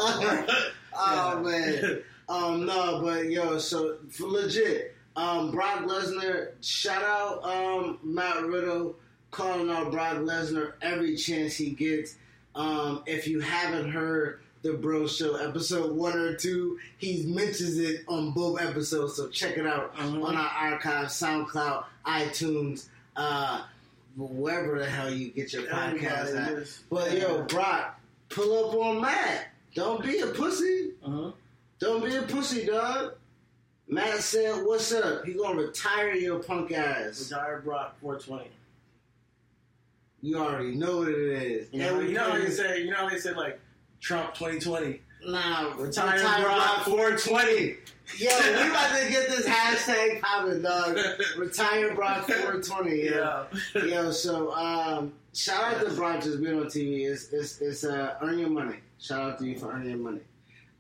oh 0.96 1.40
man. 1.42 2.02
Um, 2.28 2.66
no, 2.66 3.02
but 3.04 3.30
yo, 3.30 3.60
so 3.60 3.98
for 4.10 4.28
legit, 4.28 4.96
um, 5.16 5.52
Brock 5.52 5.82
Lesnar, 5.82 6.54
shout 6.62 7.04
out 7.04 7.44
um, 7.44 8.00
Matt 8.02 8.42
Riddle 8.44 8.96
calling 9.30 9.70
out 9.70 9.92
Brock 9.92 10.18
Lesnar 10.18 10.74
every 10.82 11.16
chance 11.16 11.56
he 11.56 11.70
gets. 11.70 12.16
Um, 12.56 13.04
if 13.06 13.28
you 13.28 13.42
haven't 13.42 13.92
heard 13.92 14.42
the 14.66 14.74
Bro 14.74 15.06
Show 15.06 15.36
episode 15.36 15.96
one 15.96 16.18
or 16.18 16.36
two, 16.36 16.80
he 16.98 17.24
mentions 17.28 17.78
it 17.78 18.02
on 18.08 18.32
both 18.32 18.60
episodes, 18.60 19.16
so 19.16 19.28
check 19.30 19.58
it 19.58 19.68
out 19.68 19.96
Mhm. 19.96 20.24
on 20.26 20.36
our 20.36 20.50
archive, 20.72 21.08
SoundCloud, 21.10 21.86
iTunes, 22.04 22.88
uh, 23.16 23.62
wherever 24.18 24.80
the 24.80 24.86
hell 24.90 25.12
you 25.14 25.30
get 25.30 25.54
your 25.54 25.64
podcast 25.64 26.36
at. 26.36 26.68
But 26.90 27.12
yo, 27.16 27.44
Brock, 27.44 28.00
pull 28.30 28.70
up 28.70 28.76
on 28.76 29.02
Matt. 29.02 29.50
Don't 29.76 30.04
be 30.04 30.20
a 30.22 30.28
pussy. 30.28 30.94
Uh-huh. 31.06 31.32
Don't 31.78 32.04
be 32.04 32.16
a 32.16 32.24
pussy, 32.24 32.66
dog. 32.66 33.14
Matt 33.88 34.20
said, 34.22 34.66
"What's 34.66 34.92
up? 34.94 35.26
He 35.26 35.34
gonna 35.34 35.62
retire 35.62 36.16
your 36.16 36.40
punk 36.40 36.72
ass." 36.72 37.30
Retire 37.30 37.62
Brock 37.64 37.98
420. 38.02 38.50
You 40.24 40.40
already 40.40 40.74
know 40.74 40.98
what 41.00 41.10
it 41.10 41.18
is. 41.20 41.68
You 41.72 41.80
know, 41.82 42.00
And 42.00 42.08
you 42.08 42.16
know 42.16 42.32
how 42.32 42.38
they 42.40 42.50
say, 42.50 42.82
you 42.82 42.90
know 42.90 42.98
how 42.98 43.10
they 43.10 43.20
say 43.20 43.34
like 43.34 43.60
Trump 44.02 44.34
2020. 44.34 45.02
Nah, 45.28 45.74
Retire 45.78 46.14
retire, 46.14 46.44
Brock 46.44 46.86
Brock 46.86 46.86
420. 46.86 47.78
Yo, 48.18 48.30
we 48.30 48.70
about 48.70 49.00
to 49.00 49.10
get 49.10 49.28
this 49.28 49.48
hashtag 49.48 50.22
popping, 50.22 50.62
dog. 50.62 50.98
Retire 51.38 51.96
Brock 51.96 52.28
420. 52.28 53.06
Yo. 53.06 53.46
Yeah. 53.76 53.84
Yo, 53.84 54.12
so 54.12 54.54
um, 54.54 55.14
shout 55.34 55.64
out 55.76 55.88
to 55.88 55.92
Brock 55.96 56.22
just 56.22 56.42
being 56.42 56.60
on 56.60 56.66
TV. 56.66 57.10
It's 57.10 57.34
it's, 57.34 57.60
it's 57.60 57.84
uh, 57.84 58.16
earn 58.22 58.38
your 58.38 58.50
money. 58.50 58.78
Shout 59.00 59.22
out 59.22 59.40
to 59.40 59.46
you 59.46 59.58
for 59.58 59.72
earning 59.72 59.90
your 59.90 59.98
money. 59.98 60.22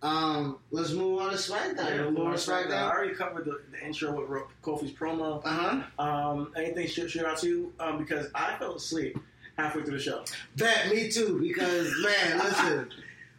Um, 0.04 0.60
let's 0.70 0.92
move 0.92 1.20
on 1.20 1.32
to 1.32 1.36
SmackDown. 1.36 1.90
Yeah, 1.90 2.10
move 2.12 2.28
on 2.28 2.38
to 2.38 2.54
I 2.54 2.92
already 2.92 3.16
covered 3.16 3.46
the, 3.46 3.62
the 3.72 3.84
intro 3.84 4.12
with 4.12 4.30
Ro- 4.30 4.48
Kofi's 4.62 4.92
promo. 4.92 5.42
Uh 5.44 5.50
huh. 5.98 6.04
Um, 6.04 6.54
anything 6.56 6.86
should 6.88 7.10
shoot 7.10 7.26
out 7.26 7.40
to 7.40 7.48
you 7.48 7.74
um, 7.80 7.98
because 7.98 8.28
I 8.36 8.56
fell 8.60 8.76
asleep 8.76 9.18
halfway 9.58 9.82
through 9.84 9.98
the 9.98 10.04
show. 10.04 10.24
Bet 10.58 10.94
me 10.94 11.10
too, 11.10 11.40
because 11.42 11.92
man, 12.04 12.38
listen, 12.38 12.90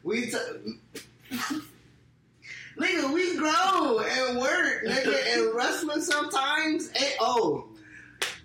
we 0.06 0.26
t- 0.26 0.38
nigga, 2.78 3.12
we 3.12 3.36
grow 3.36 3.98
and 4.00 4.38
work, 4.38 4.84
nigga, 4.86 5.34
and 5.34 5.54
wrestling 5.54 6.00
sometimes. 6.00 6.90
Hey, 6.96 7.14
oh, 7.20 7.66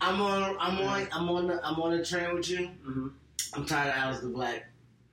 I'm 0.02 0.20
on, 0.22 0.58
I'm 0.60 0.80
on, 0.80 1.08
I'm 1.12 1.30
on, 1.30 1.48
the, 1.48 1.62
I'm 1.64 1.80
on 1.80 1.96
the 1.96 2.04
train 2.04 2.34
with 2.36 2.50
you. 2.50 2.70
Mm-hmm. 2.88 3.08
I'm 3.54 3.66
tired 3.68 3.90
of 3.96 3.96
Aleister 4.22 4.34
Black. 4.34 4.66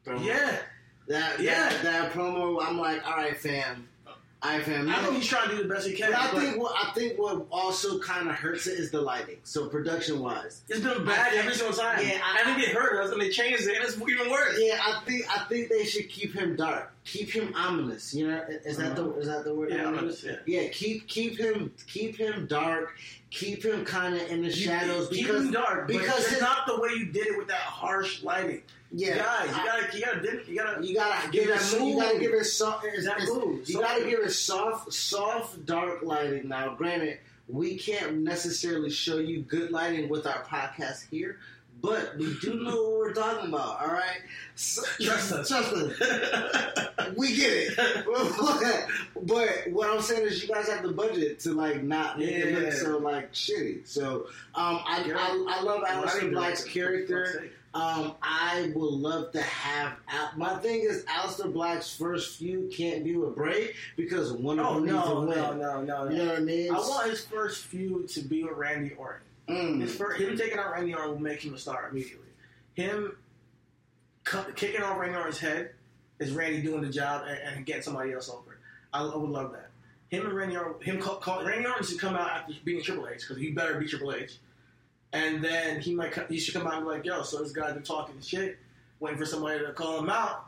promo. 0.06 0.24
Yeah, 0.24 0.56
that, 1.08 1.38
Yeah. 1.38 1.68
that, 1.68 1.82
that 1.82 2.12
promo. 2.12 2.64
I'm 2.66 2.78
like, 2.78 3.06
all 3.06 3.16
right, 3.16 3.36
fam, 3.36 3.86
all 4.40 4.52
right, 4.52 4.64
fam. 4.64 4.88
I 4.88 4.94
think 4.94 5.04
know- 5.04 5.12
he's 5.18 5.26
trying 5.26 5.50
to 5.50 5.56
do 5.56 5.62
the 5.64 5.68
best 5.68 5.86
he 5.88 5.94
can. 5.94 6.12
but 6.12 6.20
I 6.20 6.30
but 6.30 6.40
think 6.40 6.62
what 6.62 6.72
I 6.76 6.92
think 6.92 7.18
what 7.18 7.46
also 7.50 7.98
kind 7.98 8.28
of 8.28 8.36
hurts 8.36 8.68
it 8.68 8.78
is 8.78 8.92
the 8.92 9.00
lighting. 9.00 9.38
So 9.42 9.68
production 9.68 10.20
wise, 10.20 10.62
it's 10.68 10.80
been 10.80 11.04
bad 11.04 11.34
every 11.34 11.54
single 11.54 11.76
time. 11.76 12.06
Yeah, 12.06 12.20
I- 12.22 12.42
I, 12.42 12.44
think 12.44 12.68
it 12.68 12.74
hurt 12.74 13.04
us 13.04 13.10
and 13.10 13.20
they 13.20 13.30
changed 13.30 13.66
it, 13.66 13.74
and 13.76 13.84
it's 13.84 13.96
even 13.96 14.30
worse. 14.30 14.56
Yeah, 14.60 14.78
I 14.80 15.00
think 15.04 15.24
I 15.28 15.44
think 15.48 15.70
they 15.70 15.84
should 15.84 16.08
keep 16.08 16.34
him 16.34 16.54
dark. 16.54 16.92
Keep 17.04 17.30
him 17.30 17.52
ominous. 17.56 18.14
You 18.14 18.28
know, 18.28 18.44
is 18.64 18.76
that 18.76 18.94
the 18.94 19.06
uh-huh. 19.06 19.18
is 19.18 19.26
that 19.26 19.44
the 19.44 19.54
word? 19.54 19.72
Yeah, 19.72 19.86
ominous? 19.86 20.22
yeah. 20.22 20.36
Yeah, 20.46 20.68
keep 20.68 21.08
keep 21.08 21.36
him 21.36 21.72
keep 21.88 22.16
him 22.16 22.46
dark. 22.46 22.94
Keep 23.30 23.64
him 23.64 23.84
kind 23.84 24.14
of 24.14 24.22
in 24.30 24.40
the 24.42 24.48
You- 24.48 24.52
shadows 24.54 25.08
keep 25.08 25.26
because 25.26 25.46
him 25.46 25.50
dark, 25.52 25.88
because 25.88 26.32
it's 26.32 26.40
not 26.40 26.66
the 26.66 26.78
way 26.80 26.90
you 26.96 27.06
did 27.06 27.26
it 27.26 27.36
with 27.36 27.48
that 27.48 27.56
harsh 27.56 28.22
lighting. 28.22 28.62
Yeah, 28.92 29.16
guys, 29.18 29.48
you 29.48 29.54
I- 29.54 29.64
gotta, 29.66 29.96
you 29.98 30.04
gotta, 30.04 30.22
you 30.50 30.56
gotta, 30.56 30.86
you 30.86 30.94
gotta 30.94 31.30
give 31.30 31.44
give 31.46 31.48
that 31.58 31.74
it. 31.74 31.82
You 31.86 31.96
gotta 32.00 32.18
give 32.18 32.32
it 32.34 32.44
soft. 32.44 32.84
It's, 32.86 33.04
That 33.04 33.16
it's- 33.22 33.28
you 33.68 33.74
soft. 33.74 33.84
gotta 33.84 34.04
give 34.08 34.20
it 34.20 34.30
soft, 34.30 34.92
soft, 34.92 35.66
dark 35.66 36.02
lighting. 36.02 36.48
Now, 36.48 36.74
granted, 36.74 37.18
we 37.48 37.76
can't 37.78 38.18
necessarily 38.18 38.90
show 38.90 39.18
you 39.18 39.40
good 39.42 39.70
lighting 39.70 40.08
with 40.08 40.26
our 40.26 40.42
podcast 40.44 41.08
here, 41.10 41.38
but 41.82 42.16
we 42.18 42.34
do 42.40 42.54
know 42.62 42.82
what 42.82 42.98
we're 42.98 43.12
talking 43.14 43.48
about. 43.48 43.80
All 43.80 43.88
right, 43.92 44.20
So- 44.56 44.82
Trust 45.00 45.32
us. 45.32 45.48
Trust 45.48 45.72
us. 45.74 46.88
we 47.16 47.34
get 47.36 47.50
it. 47.52 48.86
but 49.22 49.70
what 49.72 49.88
I'm 49.90 50.00
saying 50.02 50.26
is, 50.26 50.42
you 50.42 50.48
guys 50.48 50.68
have 50.68 50.82
the 50.82 50.92
budget 50.92 51.40
to 51.40 51.52
like 51.52 51.82
not 51.82 52.18
make 52.18 52.28
it 52.30 52.54
look 52.54 52.64
Yeah. 52.64 52.78
so 52.78 52.98
like 52.98 53.32
shitty. 53.32 53.86
So 53.86 54.26
um, 54.54 54.80
I, 54.84 55.04
I 55.14 55.58
I 55.58 55.62
love 55.62 55.82
Aleister 55.84 56.30
Black's 56.32 56.64
character. 56.64 57.50
Um, 57.74 58.14
I 58.22 58.72
would 58.74 58.92
love 58.94 59.30
to 59.32 59.42
have. 59.42 59.92
Al- 60.08 60.32
My 60.36 60.56
thing 60.56 60.80
is, 60.80 61.04
Aleister 61.04 61.52
Black's 61.52 61.94
first 61.94 62.38
feud 62.38 62.72
can't 62.72 63.04
be 63.04 63.14
with 63.16 63.34
Bray 63.36 63.74
because 63.96 64.32
one 64.32 64.58
of 64.58 64.74
them 64.76 64.86
needs 64.86 64.96
to 65.04 65.08
no, 65.08 65.20
win. 65.20 65.30
no, 65.30 65.54
no, 65.54 65.82
no, 65.82 66.04
no. 66.04 66.10
You 66.10 66.16
know 66.18 66.26
what 66.26 66.36
I 66.36 66.40
mean? 66.40 66.70
I 66.74 66.78
want 66.78 67.10
his 67.10 67.24
first 67.24 67.64
feud 67.66 68.08
to 68.10 68.20
be 68.22 68.42
with 68.42 68.56
Randy 68.56 68.94
Orton. 68.94 69.22
Mm. 69.48 69.80
His 69.82 69.94
first, 69.94 70.20
him 70.20 70.36
taking 70.36 70.58
out 70.58 70.72
Randy 70.72 70.94
Orton 70.94 71.10
will 71.12 71.20
make 71.20 71.44
him 71.44 71.54
a 71.54 71.58
star 71.58 71.88
immediately. 71.90 72.26
Him 72.74 73.16
cu- 74.24 74.52
kicking 74.54 74.82
off 74.82 74.98
Randy 74.98 75.16
Orton's 75.16 75.38
head 75.38 75.72
is 76.18 76.32
Randy 76.32 76.62
doing 76.62 76.80
the 76.82 76.90
job 76.90 77.24
and, 77.28 77.38
and 77.56 77.66
getting 77.66 77.82
somebody 77.82 78.12
else 78.12 78.28
over. 78.30 78.58
I, 78.92 79.02
I 79.04 79.16
would 79.16 79.30
love 79.30 79.52
that. 79.52 79.70
Him 80.08 80.24
and 80.26 80.34
Randy 80.34 80.56
Orton, 80.56 80.80
him 80.82 81.00
call, 81.00 81.16
call, 81.16 81.44
Randy 81.44 81.66
Orton 81.66 81.84
should 81.86 82.00
come 82.00 82.14
out 82.14 82.30
after 82.30 82.54
beating 82.64 82.82
Triple 82.82 83.08
H 83.08 83.20
because 83.20 83.36
he 83.36 83.50
better 83.50 83.78
beat 83.78 83.90
Triple 83.90 84.14
H. 84.14 84.38
And 85.12 85.42
then 85.42 85.80
he 85.80 85.94
might 85.94 86.12
he 86.28 86.38
should 86.38 86.54
come 86.54 86.66
out 86.66 86.74
and 86.74 86.84
be 86.84 86.90
like, 86.90 87.04
yo, 87.04 87.22
so 87.22 87.42
this 87.42 87.52
guy's 87.52 87.72
been 87.74 87.82
talking 87.82 88.20
shit, 88.20 88.58
waiting 89.00 89.18
for 89.18 89.24
somebody 89.24 89.60
to 89.60 89.72
call 89.72 89.98
him 90.00 90.10
out. 90.10 90.46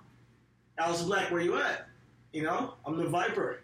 Aleister 0.79 1.07
Black, 1.07 1.31
where 1.31 1.41
you 1.41 1.57
at? 1.59 1.87
You 2.33 2.43
know, 2.43 2.75
I'm 2.87 2.97
the 2.97 3.07
Viper. 3.07 3.61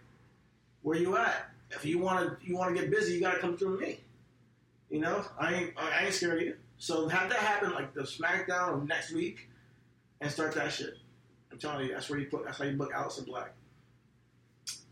Where 0.82 0.96
you 0.96 1.16
at? 1.16 1.50
If 1.70 1.84
you 1.84 1.98
want 1.98 2.40
to 2.40 2.46
you 2.46 2.56
want 2.56 2.74
to 2.74 2.80
get 2.80 2.90
busy, 2.90 3.14
you 3.14 3.20
got 3.20 3.34
to 3.34 3.40
come 3.40 3.56
through 3.56 3.78
me. 3.80 4.00
You 4.90 5.00
know, 5.00 5.24
I 5.38 5.54
ain't 5.54 5.72
I 5.76 6.04
ain't 6.04 6.14
scared 6.14 6.38
of 6.38 6.42
you. 6.46 6.56
So 6.78 7.08
have 7.08 7.28
that 7.30 7.38
happen 7.38 7.72
like 7.72 7.92
the 7.92 8.02
SmackDown 8.02 8.74
of 8.74 8.88
next 8.88 9.12
week, 9.12 9.48
and 10.20 10.30
start 10.30 10.54
that 10.54 10.72
shit. 10.72 10.94
I'm 11.52 11.58
telling 11.58 11.86
you, 11.86 11.92
that's 11.94 12.08
where 12.08 12.18
you 12.18 12.26
put. 12.26 12.44
That's 12.44 12.58
how 12.58 12.64
you 12.64 12.76
book 12.76 12.92
Aleister 12.92 13.26
Black. 13.26 13.52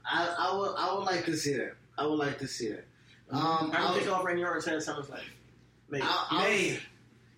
I, 0.04 0.34
I 0.38 0.56
would 0.56 0.74
I 0.76 0.94
would 0.94 1.04
like 1.04 1.24
to 1.26 1.36
see 1.36 1.54
that. 1.54 1.74
I 1.96 2.06
would 2.06 2.18
like 2.18 2.38
to 2.40 2.48
see 2.48 2.70
that. 2.70 2.84
Um, 3.30 3.72
I 3.74 3.90
was- 3.90 3.98
take 4.00 4.10
off 4.12 4.24
Randy 4.24 4.44
Orton's 4.44 4.66
head. 4.66 4.82
Sounds 4.82 5.08
like 5.08 5.22
made, 5.90 6.02
I'll- 6.02 6.26
I'll- 6.30 6.48
made, 6.48 6.80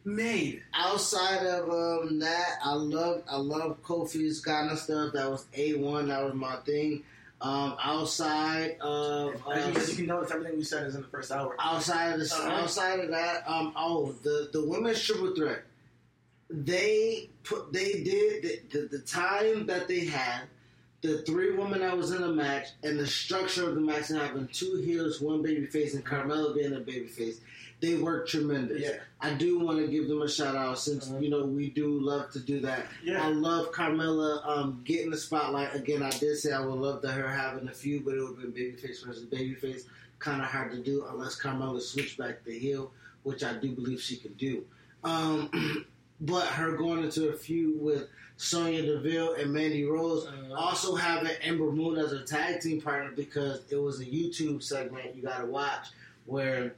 made. 0.05 0.63
outside 0.75 1.45
of 1.47 1.69
um, 1.71 2.19
that, 2.21 2.59
I 2.65 2.75
love 2.75 3.23
I 3.29 3.37
love 3.37 3.83
Kofi's 3.83 4.41
kind 4.41 4.71
of 4.71 4.79
stuff. 4.79 5.13
That 5.13 5.31
was 5.31 5.47
a 5.55 5.75
one. 5.75 6.09
That 6.09 6.23
was 6.25 6.35
my 6.35 6.57
thing. 6.57 7.03
Um, 7.43 7.77
outside 7.83 8.79
of 8.81 9.35
As 9.35 9.67
you, 9.67 9.73
uh, 9.73 9.77
as 9.77 9.91
you 9.91 9.97
can 9.97 10.07
notice, 10.07 10.31
everything 10.31 10.57
we 10.57 10.65
said 10.65 10.87
is 10.87 10.95
in 10.95 11.03
the 11.03 11.09
first 11.09 11.31
hour. 11.31 11.55
outside 11.59 12.13
of 12.15 12.21
the, 12.21 12.25
Uh-huh. 12.35 12.49
outside 12.63 13.01
of 13.01 13.11
that, 13.11 13.45
um, 13.47 13.75
oh 13.77 14.13
the 14.23 14.49
the 14.53 14.65
women's 14.65 15.03
triple 15.03 15.35
threat. 15.35 15.63
They 16.49 17.29
put 17.45 17.73
they 17.73 18.03
did 18.05 18.43
the, 18.43 18.61
the, 18.79 18.89
the 18.89 18.99
time 19.01 19.67
that 19.67 19.89
they 19.89 20.05
had. 20.05 20.43
The 21.03 21.19
three 21.23 21.53
women 21.55 21.81
that 21.81 21.97
was 21.97 22.11
in 22.13 22.23
the 22.23 22.33
match 22.33 22.69
and 22.83 22.99
the 22.99 23.07
structure 23.07 23.69
of 23.69 23.75
the 23.75 23.81
match 23.81 24.09
and 24.11 24.19
having 24.19 24.49
two 24.49 24.77
heels, 24.77 25.21
one 25.21 25.43
baby 25.43 25.67
face, 25.67 25.95
and 25.95 26.05
Carmella 26.05 26.55
being 26.55 26.73
a 26.73 26.81
baby 26.81 27.07
face, 27.07 27.41
they 27.81 27.95
work 27.97 28.27
tremendous. 28.29 28.81
Yeah. 28.83 28.99
I 29.21 29.35
do 29.35 29.59
want 29.59 29.79
to 29.81 29.87
give 29.89 30.09
them 30.09 30.23
a 30.23 30.29
shout 30.29 30.57
out 30.57 30.79
since 30.79 31.09
Uh-huh. 31.09 31.19
you 31.19 31.29
know 31.31 31.45
we 31.45 31.71
do 31.71 32.01
love 32.01 32.31
to 32.33 32.41
do 32.41 32.61
that. 32.61 32.87
Yeah. 33.05 33.23
I 33.25 33.29
love 33.31 33.71
Carmella 33.73 34.47
um, 34.47 34.81
getting 34.85 35.11
the 35.11 35.17
spotlight 35.17 35.75
again. 35.75 36.03
I 36.03 36.11
did 36.11 36.37
say 36.39 36.53
I 36.53 36.61
would 36.61 36.79
love 36.79 37.03
to 37.03 37.09
her 37.13 37.29
having 37.29 37.69
a 37.69 37.73
few, 37.73 38.01
but 38.01 38.15
it 38.15 38.21
would 38.21 38.39
have 38.41 38.41
been 38.41 38.53
babyface 38.53 39.05
versus 39.05 39.25
babyface. 39.27 39.83
Kind 40.19 40.41
of 40.41 40.49
hard 40.49 40.73
to 40.73 40.79
do 40.83 41.05
unless 41.11 41.39
Carmella 41.41 41.81
switched 41.81 42.17
back 42.19 42.43
the 42.45 42.59
heel, 42.59 42.93
which 43.25 43.45
I 43.45 43.53
do 43.55 43.73
believe 43.73 44.01
she 44.01 44.17
can 44.17 44.33
do. 44.35 44.65
Um, 45.05 45.85
but 46.23 46.47
her 46.47 46.73
going 46.73 47.05
into 47.05 47.29
a 47.29 47.35
feud 47.35 47.79
with 47.81 48.09
Sonya 48.39 48.83
Deville 48.87 49.35
and 49.35 49.53
Mandy 49.53 49.85
Rose, 49.85 50.27
Uh-huh. 50.27 50.55
also 50.55 50.95
having 50.95 51.31
Ember 51.43 51.71
Moon 51.71 51.99
as 51.99 52.13
a 52.13 52.23
tag 52.25 52.61
team 52.63 52.81
partner 52.81 53.11
because 53.15 53.61
it 53.71 53.77
was 53.77 54.01
a 54.01 54.05
YouTube 54.07 54.63
segment 54.63 55.15
you 55.15 55.23
got 55.23 55.41
to 55.41 55.47
watch 55.47 55.89
where 56.25 56.75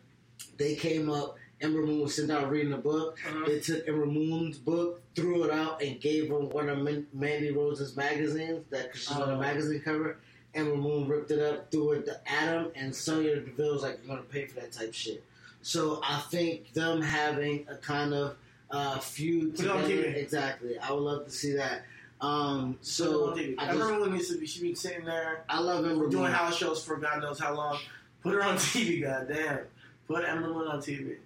they 0.57 0.75
came 0.75 1.11
up. 1.11 1.37
Ember 1.61 1.83
Moon 1.83 2.03
was 2.03 2.15
sitting 2.15 2.29
down 2.29 2.49
reading 2.51 2.73
a 2.73 2.77
book. 2.79 3.19
Uh-huh. 3.27 3.45
They 3.47 3.59
took 3.59 3.87
Ember 3.89 4.07
Moon's 4.07 4.59
book, 4.59 5.03
threw 5.17 5.43
it 5.45 5.51
out, 5.51 5.83
and 5.83 6.01
gave 6.01 6.29
her 6.29 6.39
one 6.39 6.69
of 6.69 6.79
Man- 6.79 7.07
Mandy 7.13 7.51
Rose's 7.51 7.97
magazines 7.97 8.65
that 8.71 8.93
cause 8.93 9.01
she's 9.01 9.11
on 9.17 9.29
Oh. 9.31 9.35
a 9.35 9.39
magazine 9.39 9.81
cover. 9.81 10.19
Ember 10.55 10.77
Moon 10.77 11.09
ripped 11.09 11.31
it 11.33 11.41
up, 11.41 11.71
threw 11.73 11.93
it 11.93 12.05
to 12.07 12.21
Adam, 12.31 12.71
and 12.77 12.95
Sonya 12.95 13.41
Deville 13.41 13.73
was 13.75 13.83
like, 13.83 13.99
"You're 14.05 14.17
gonna 14.17 14.29
pay 14.29 14.47
for 14.47 14.61
that 14.61 14.71
type 14.73 14.95
shit." 14.95 15.25
So 15.63 16.01
I 16.05 16.21
think 16.31 16.73
them 16.75 17.03
having 17.03 17.67
a 17.69 17.75
kind 17.77 18.15
of 18.15 18.37
uh, 18.71 18.99
feud 18.99 19.57
Put 19.57 19.65
it 19.65 19.71
on 19.71 19.83
together, 19.83 20.03
TV. 20.09 20.17
exactly. 20.17 20.79
I 20.79 20.93
would 20.93 21.01
love 21.03 21.25
to 21.25 21.31
see 21.31 21.55
that. 21.55 21.83
Um, 22.21 22.79
so 22.83 23.35
I, 23.37 23.55
I, 23.59 23.73
remember 23.73 24.01
when 24.03 24.15
used 24.15 24.31
to 24.33 24.39
be, 24.39 24.47
she'd 24.47 24.61
be 24.63 24.75
sitting 24.75 25.05
there 25.05 25.45
I 25.49 25.61
love 25.61 25.85
Ember 25.87 26.09
doing 26.09 26.25
Moon. 26.25 26.33
house 26.33 26.57
shows 26.57 26.85
for 26.85 26.97
God 26.97 27.23
knows 27.23 27.39
how 27.39 27.55
long. 27.55 27.79
Put 28.23 28.35
her 28.35 28.43
on 28.43 28.57
TV, 28.57 29.01
goddamn. 29.03 29.61
Put 30.09 30.25
Ember 30.25 30.49
Moon 30.49 30.67
on 30.67 30.81
TV. 30.81 31.17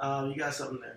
Um, 0.00 0.30
you 0.30 0.36
got 0.36 0.54
something 0.54 0.80
there. 0.80 0.96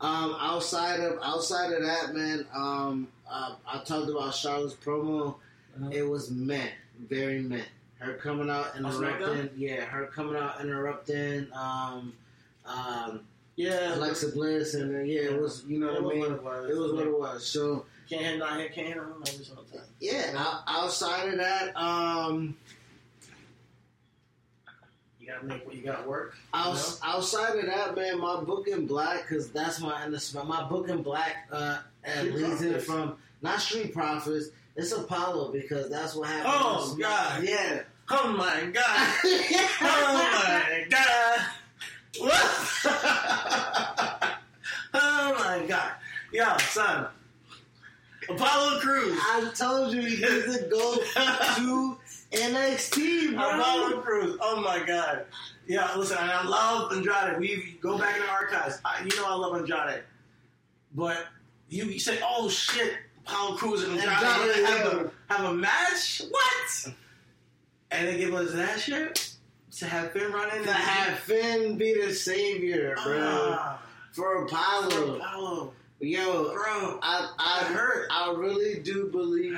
Um, 0.00 0.36
outside 0.40 0.98
of 1.00 1.18
outside 1.22 1.72
of 1.72 1.82
that, 1.82 2.14
man, 2.14 2.44
um, 2.54 3.06
uh, 3.30 3.54
I 3.66 3.78
talked 3.84 4.10
about 4.10 4.34
Charlotte's 4.34 4.74
promo. 4.74 5.36
Uh-huh. 5.76 5.90
It 5.92 6.02
was 6.02 6.30
meh, 6.30 6.68
very 7.08 7.40
meh. 7.40 7.62
Her 7.98 8.14
coming 8.14 8.50
out 8.50 8.76
interrupting, 8.76 9.50
yeah, 9.56 9.84
her 9.84 10.06
coming 10.06 10.34
out 10.34 10.60
interrupting, 10.60 11.46
um, 11.54 12.12
um, 12.66 13.20
Yeah, 13.54 13.94
Alexa 13.94 14.30
Bliss, 14.32 14.74
and 14.74 14.94
uh, 14.94 14.98
yeah, 15.00 15.20
it 15.30 15.40
was, 15.40 15.62
you 15.68 15.78
know 15.78 15.92
what 16.02 16.12
I 16.12 16.16
mean. 16.16 16.32
it 16.32 16.42
was. 16.42 16.70
It 16.70 16.76
was 16.76 16.92
what 16.92 17.06
it 17.06 17.18
was. 17.18 17.46
So 17.46 17.86
can't 18.10 18.40
not 18.40 18.58
hit, 18.58 18.74
can't 18.74 18.88
hit 18.88 18.96
her 18.96 19.06
every 19.24 19.44
single 19.44 19.64
time. 19.72 19.82
yeah, 20.00 20.32
outside 20.66 21.28
of 21.28 21.38
that, 21.38 21.76
um, 21.76 22.56
You 25.22 25.28
gotta 25.28 25.46
make 25.46 25.64
what 25.64 25.76
you 25.76 25.84
gotta 25.84 26.08
work. 26.08 26.34
Outs- 26.52 26.98
outside 27.04 27.56
of 27.56 27.66
that, 27.66 27.94
man, 27.94 28.18
my 28.18 28.40
book 28.40 28.66
in 28.66 28.86
black 28.86 29.22
because 29.22 29.52
that's 29.52 29.80
my 29.80 30.04
my 30.44 30.64
book 30.68 30.88
in 30.88 31.00
black 31.00 31.48
uh, 31.52 31.78
leads 32.24 32.62
it 32.62 32.82
from 32.82 33.14
not 33.40 33.60
Street 33.60 33.94
Profits. 33.94 34.48
It's 34.74 34.90
Apollo 34.90 35.52
because 35.52 35.88
that's 35.90 36.16
what 36.16 36.28
happened. 36.28 36.54
Oh, 36.56 36.96
God. 37.00 37.44
yeah. 37.44 37.74
know? 37.74 37.82
Oh 38.10 38.32
my 38.32 38.64
god! 38.72 39.14
oh 39.80 40.30
my 40.34 40.86
god! 40.90 41.40
What? 42.18 42.80
oh 44.94 45.34
my 45.38 45.64
god! 45.68 45.92
Yo, 46.32 46.56
son. 46.58 47.06
Apollo 48.28 48.80
Crews. 48.80 49.18
I 49.20 49.50
told 49.54 49.92
you 49.92 50.00
he 50.00 50.16
needs 50.16 50.56
to 50.58 50.68
go 50.68 50.96
to 50.96 51.98
NXT, 52.32 53.34
bro. 53.34 53.50
Apollo 53.60 54.00
Crews. 54.02 54.38
Oh 54.40 54.60
my 54.60 54.84
god. 54.84 55.26
Yeah, 55.66 55.94
listen, 55.96 56.16
I 56.20 56.46
love 56.46 56.92
Andrade. 56.92 57.38
We 57.38 57.78
go 57.80 57.98
back 57.98 58.16
in 58.16 58.22
the 58.22 58.28
archives. 58.28 58.80
I, 58.84 59.02
you 59.04 59.14
know 59.16 59.26
I 59.26 59.34
love 59.34 59.56
Andrade. 59.56 60.02
But 60.94 61.26
you, 61.68 61.84
you 61.84 61.98
say, 61.98 62.18
oh 62.24 62.48
shit, 62.48 62.94
Apollo 63.26 63.56
Crews 63.56 63.84
and 63.84 63.92
Andrade, 63.92 64.12
Andrade, 64.12 64.66
have, 64.66 64.92
yeah. 64.94 65.08
a, 65.30 65.34
have 65.34 65.44
a 65.52 65.54
match? 65.54 66.22
What? 66.28 66.94
And 67.90 68.08
they 68.08 68.18
give 68.18 68.34
us 68.34 68.52
that 68.52 68.80
shit? 68.80 69.28
To 69.78 69.86
have 69.86 70.12
Finn 70.12 70.30
run 70.32 70.54
in 70.56 70.64
To 70.64 70.72
have 70.72 71.18
Finn 71.20 71.78
be 71.78 71.94
the 71.94 72.12
savior, 72.14 72.94
bro, 73.02 73.54
Ah, 73.58 73.82
for 74.12 74.44
Apollo. 74.44 75.16
Apollo. 75.16 75.72
Yo, 76.00 76.52
Bro. 76.52 76.98
I, 77.00 77.30
I 77.38 77.60
That 77.62 77.72
hurt. 77.72 78.08
I 78.10 78.34
really 78.36 78.80
do 78.80 79.06
believe. 79.06 79.56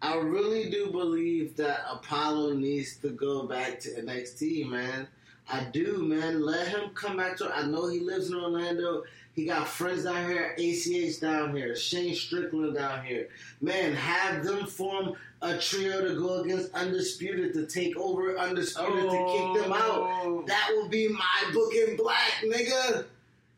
I 0.00 0.14
really 0.16 0.70
do 0.70 0.90
believe 0.90 1.56
that 1.56 1.80
Apollo 1.90 2.54
needs 2.54 2.96
to 2.98 3.10
go 3.10 3.46
back 3.46 3.80
to 3.80 3.88
NXT, 3.90 4.68
man. 4.68 5.08
I 5.50 5.64
do, 5.72 6.04
man. 6.04 6.42
Let 6.44 6.68
him 6.68 6.90
come 6.94 7.16
back 7.16 7.36
to. 7.38 7.52
I 7.52 7.66
know 7.66 7.88
he 7.88 8.00
lives 8.00 8.30
in 8.30 8.36
Orlando. 8.36 9.02
He 9.32 9.44
got 9.44 9.66
friends 9.68 10.04
down 10.04 10.28
here, 10.28 10.54
ACH 10.58 11.20
down 11.20 11.56
here, 11.56 11.74
Shane 11.76 12.14
Strickland 12.14 12.74
down 12.74 13.04
here. 13.04 13.28
Man, 13.60 13.94
have 13.94 14.44
them 14.44 14.66
form 14.66 15.14
a 15.42 15.56
trio 15.56 16.06
to 16.06 16.14
go 16.18 16.40
against 16.40 16.74
Undisputed 16.74 17.52
to 17.54 17.66
take 17.66 17.96
over 17.96 18.36
Undisputed 18.36 19.04
to 19.04 19.10
kick 19.10 19.62
them 19.62 19.72
Oh. 19.72 20.40
out. 20.40 20.46
That 20.48 20.70
will 20.72 20.88
be 20.88 21.08
my 21.08 21.50
book 21.52 21.72
in 21.74 21.96
black, 21.96 22.42
nigga. 22.44 23.04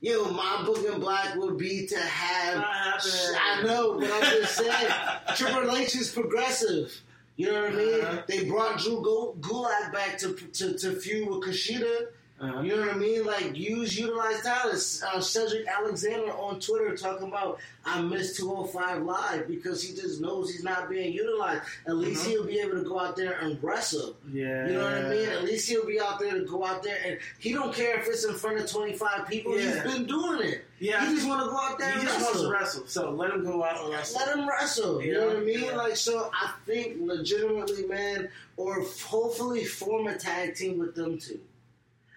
Yo, 0.03 0.30
my 0.30 0.62
book 0.64 0.82
in 0.84 0.98
black 0.98 1.36
would 1.36 1.59
be 1.59 1.86
to 1.86 1.98
have. 1.98 2.64
I 2.64 3.62
know, 3.64 3.98
but 3.98 4.11
I'm 4.11 4.22
just 4.40 4.57
saying. 4.57 4.88
Triple 5.36 5.76
H 5.76 5.94
is 5.94 6.11
progressive. 6.11 6.98
You 7.36 7.53
know 7.53 7.62
what 7.62 7.72
I 7.72 7.76
mean? 7.76 8.01
Uh-huh. 8.01 8.22
They 8.26 8.44
brought 8.44 8.78
Drew 8.78 9.03
Gu- 9.03 9.34
Gulak 9.40 9.92
back 9.92 10.16
to, 10.18 10.32
to 10.34 10.78
to 10.78 10.92
feud 10.94 11.28
with 11.28 11.40
Kushida. 11.48 12.07
Uh-huh. 12.41 12.62
You 12.62 12.74
know 12.74 12.80
what 12.86 12.95
I 12.95 12.99
mean? 12.99 13.26
Like 13.26 13.55
use 13.55 13.99
utilize 13.99 14.41
talent. 14.43 14.74
Uh, 15.14 15.20
Cedric 15.20 15.66
Alexander 15.66 16.32
on 16.32 16.59
Twitter 16.59 16.97
talking 16.97 17.28
about 17.28 17.59
I 17.84 18.01
miss 18.01 18.34
205 18.38 19.03
live 19.03 19.47
because 19.47 19.82
he 19.82 19.95
just 19.95 20.22
knows 20.22 20.51
he's 20.51 20.64
not 20.64 20.88
being 20.88 21.12
utilized. 21.12 21.62
At 21.86 21.97
least 21.97 22.22
Uh-huh. 22.22 22.30
he'll 22.30 22.47
be 22.47 22.59
able 22.61 22.78
to 22.82 22.88
go 22.88 22.99
out 22.99 23.14
there 23.14 23.38
and 23.41 23.62
wrestle. 23.62 24.16
Yeah. 24.32 24.66
You 24.68 24.72
know 24.72 24.84
what 24.84 24.93
I 24.95 25.09
mean? 25.11 25.28
At 25.28 25.45
least 25.45 25.68
he'll 25.68 25.84
be 25.86 26.01
out 26.01 26.18
there 26.18 26.32
to 26.32 26.45
go 26.47 26.64
out 26.64 26.82
there 26.82 26.97
and 27.05 27.18
he 27.38 27.53
don't 27.53 27.74
care 27.74 28.01
if 28.01 28.07
it's 28.09 28.24
in 28.24 28.34
front 28.34 28.59
of 28.59 28.70
25 28.70 29.28
people. 29.28 29.59
Yeah. 29.59 29.82
He's 29.84 29.93
been 29.93 30.07
doing 30.07 30.41
it. 30.49 30.64
Yeah. 30.78 31.07
He 31.11 31.14
just 31.16 31.28
want 31.28 31.43
to 31.45 31.51
go 31.51 31.59
out 31.59 31.78
there 31.78 31.91
He 31.93 31.99
and 32.01 32.09
just 32.09 32.18
wrestle. 32.20 32.24
wants 32.32 32.43
to 32.43 32.51
wrestle, 32.51 32.86
so 32.86 33.11
let 33.11 33.30
him 33.32 33.45
go 33.45 33.62
out 33.62 33.82
and 33.84 33.93
wrestle. 33.93 34.18
Let 34.18 34.38
him 34.38 34.49
wrestle. 34.49 35.03
You 35.03 35.12
know 35.12 35.26
what 35.26 35.36
I 35.36 35.41
mean? 35.41 35.61
Yeah. 35.64 35.76
Like, 35.76 35.97
so 35.97 36.30
I 36.32 36.53
think 36.64 36.97
legitimately, 37.01 37.84
man, 37.86 38.30
or 38.57 38.82
hopefully 39.05 39.66
form 39.66 40.07
a 40.07 40.16
tag 40.16 40.55
team 40.55 40.78
with 40.78 40.95
them 40.95 41.18
two. 41.18 41.38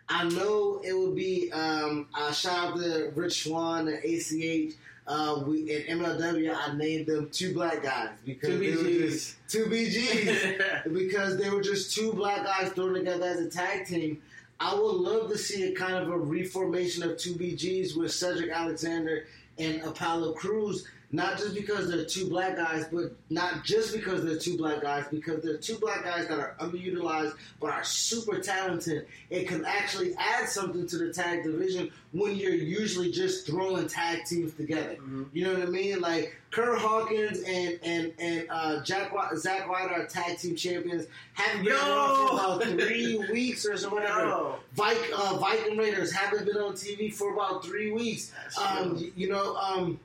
I 0.10 0.26
know 0.30 0.82
it 0.84 0.94
would 0.98 1.16
be, 1.16 1.52
um, 1.52 2.08
uh, 2.14 2.32
shout 2.32 2.74
out 2.74 2.78
to 2.78 3.12
Rich 3.16 3.44
Swann 3.44 3.88
and 3.88 4.04
ACH. 4.04 4.74
Uh, 5.06 5.44
we 5.46 5.70
in 5.70 6.00
MLW, 6.00 6.56
I 6.56 6.76
named 6.78 7.08
them 7.08 7.30
two 7.30 7.54
black 7.54 7.84
guys 7.84 8.10
because 8.26 8.50
Two 8.50 8.58
they 8.60 8.72
were 8.72 8.84
BGs. 8.84 9.10
just 9.10 9.36
two 9.50 9.66
BGs 9.66 10.94
because 10.94 11.38
they 11.38 11.50
were 11.50 11.62
just 11.62 11.94
two 11.94 12.14
black 12.14 12.46
guys 12.46 12.72
thrown 12.72 12.94
together 12.94 13.26
as 13.26 13.40
a 13.42 13.50
tag 13.50 13.86
team. 13.86 14.22
I 14.62 14.74
would 14.74 14.96
love 14.96 15.30
to 15.32 15.38
see 15.38 15.64
a 15.74 15.76
kind 15.76 15.96
of 15.96 16.10
a 16.10 16.18
reformation 16.18 17.04
of 17.04 17.18
two 17.18 17.34
BGs 17.34 17.98
with 17.98 18.14
Cedric 18.14 18.50
Alexander 18.50 19.26
and 19.58 19.82
Apollo 19.82 20.34
Crews. 20.34 20.88
Not 21.14 21.38
just 21.38 21.54
because 21.54 21.92
they're 21.92 22.06
two 22.06 22.28
black 22.28 22.56
guys, 22.56 22.88
but 22.92 23.16
not 23.30 23.64
just 23.64 23.94
because 23.94 24.26
they're 24.26 24.40
two 24.40 24.58
black 24.58 24.82
guys, 24.82 25.06
because 25.12 25.44
they're 25.44 25.58
two 25.58 25.78
black 25.78 26.04
guys 26.04 26.28
that 26.28 26.40
are 26.40 26.56
underutilized 26.60 27.36
but 27.62 27.70
are 27.70 27.84
super 27.84 28.40
talented. 28.40 29.06
It 29.30 29.48
can 29.48 29.64
actually 29.64 30.16
add 30.18 30.50
something 30.50 30.88
to 30.88 30.98
the 30.98 31.14
tag 31.14 31.44
division 31.44 31.92
when 32.14 32.36
you're 32.36 32.56
usually 32.56 33.12
just 33.12 33.46
throwing 33.46 33.88
tag 33.88 34.26
teams 34.26 34.56
together. 34.56 34.98
You 35.34 35.46
know 35.46 35.54
what 35.54 35.62
I 35.62 35.66
mean? 35.68 36.02
Like 36.02 36.36
Curt 36.50 36.80
Hawkins 36.80 37.44
and 37.46 37.80
and 37.84 38.12
and 38.18 38.48
uh, 38.50 38.84
Jack 38.84 39.12
Zach 39.36 39.70
White 39.70 39.92
are 39.92 40.08
tag 40.08 40.40
team 40.40 40.56
champions. 40.56 41.06
Haven't 41.34 41.66
been 41.66 41.74
on 41.74 42.28
for 42.28 42.34
about 42.34 42.64
three 42.64 43.24
weeks 43.32 43.68
or 43.68 43.78
so 43.78 43.90
whatever. 43.90 44.22
Yo. 44.22 44.56
Vik, 44.74 44.98
uh, 45.16 45.38
Viking 45.38 45.78
Raiders 45.78 46.12
haven't 46.12 46.46
been 46.46 46.58
on 46.58 46.74
TV 46.74 47.14
for 47.14 47.34
about 47.34 47.64
three 47.64 47.92
weeks. 47.92 48.32
Um, 48.60 49.12
you 49.16 49.30
know, 49.30 49.56
um, 49.58 50.00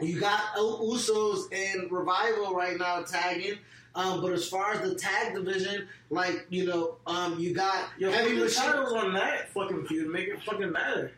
you 0.00 0.20
got 0.20 0.40
Usos 0.56 1.52
and 1.52 1.90
Revival 1.90 2.54
right 2.54 2.78
now 2.78 3.02
tagging. 3.02 3.58
Um, 3.94 4.20
but 4.20 4.32
as 4.32 4.46
far 4.46 4.72
as 4.72 4.88
the 4.88 4.94
tag 4.94 5.34
division, 5.34 5.88
like 6.10 6.46
you 6.50 6.66
know, 6.66 6.96
um, 7.06 7.38
you 7.38 7.54
got 7.54 7.88
Yo, 7.98 8.10
Heavy 8.10 8.34
Machine. 8.34 8.62
titles 8.64 8.92
on 8.92 9.14
that 9.14 9.48
fucking 9.52 9.86
feud. 9.86 10.08
Make 10.12 10.28
it 10.28 10.42
fucking 10.42 10.70
matter. 10.70 11.12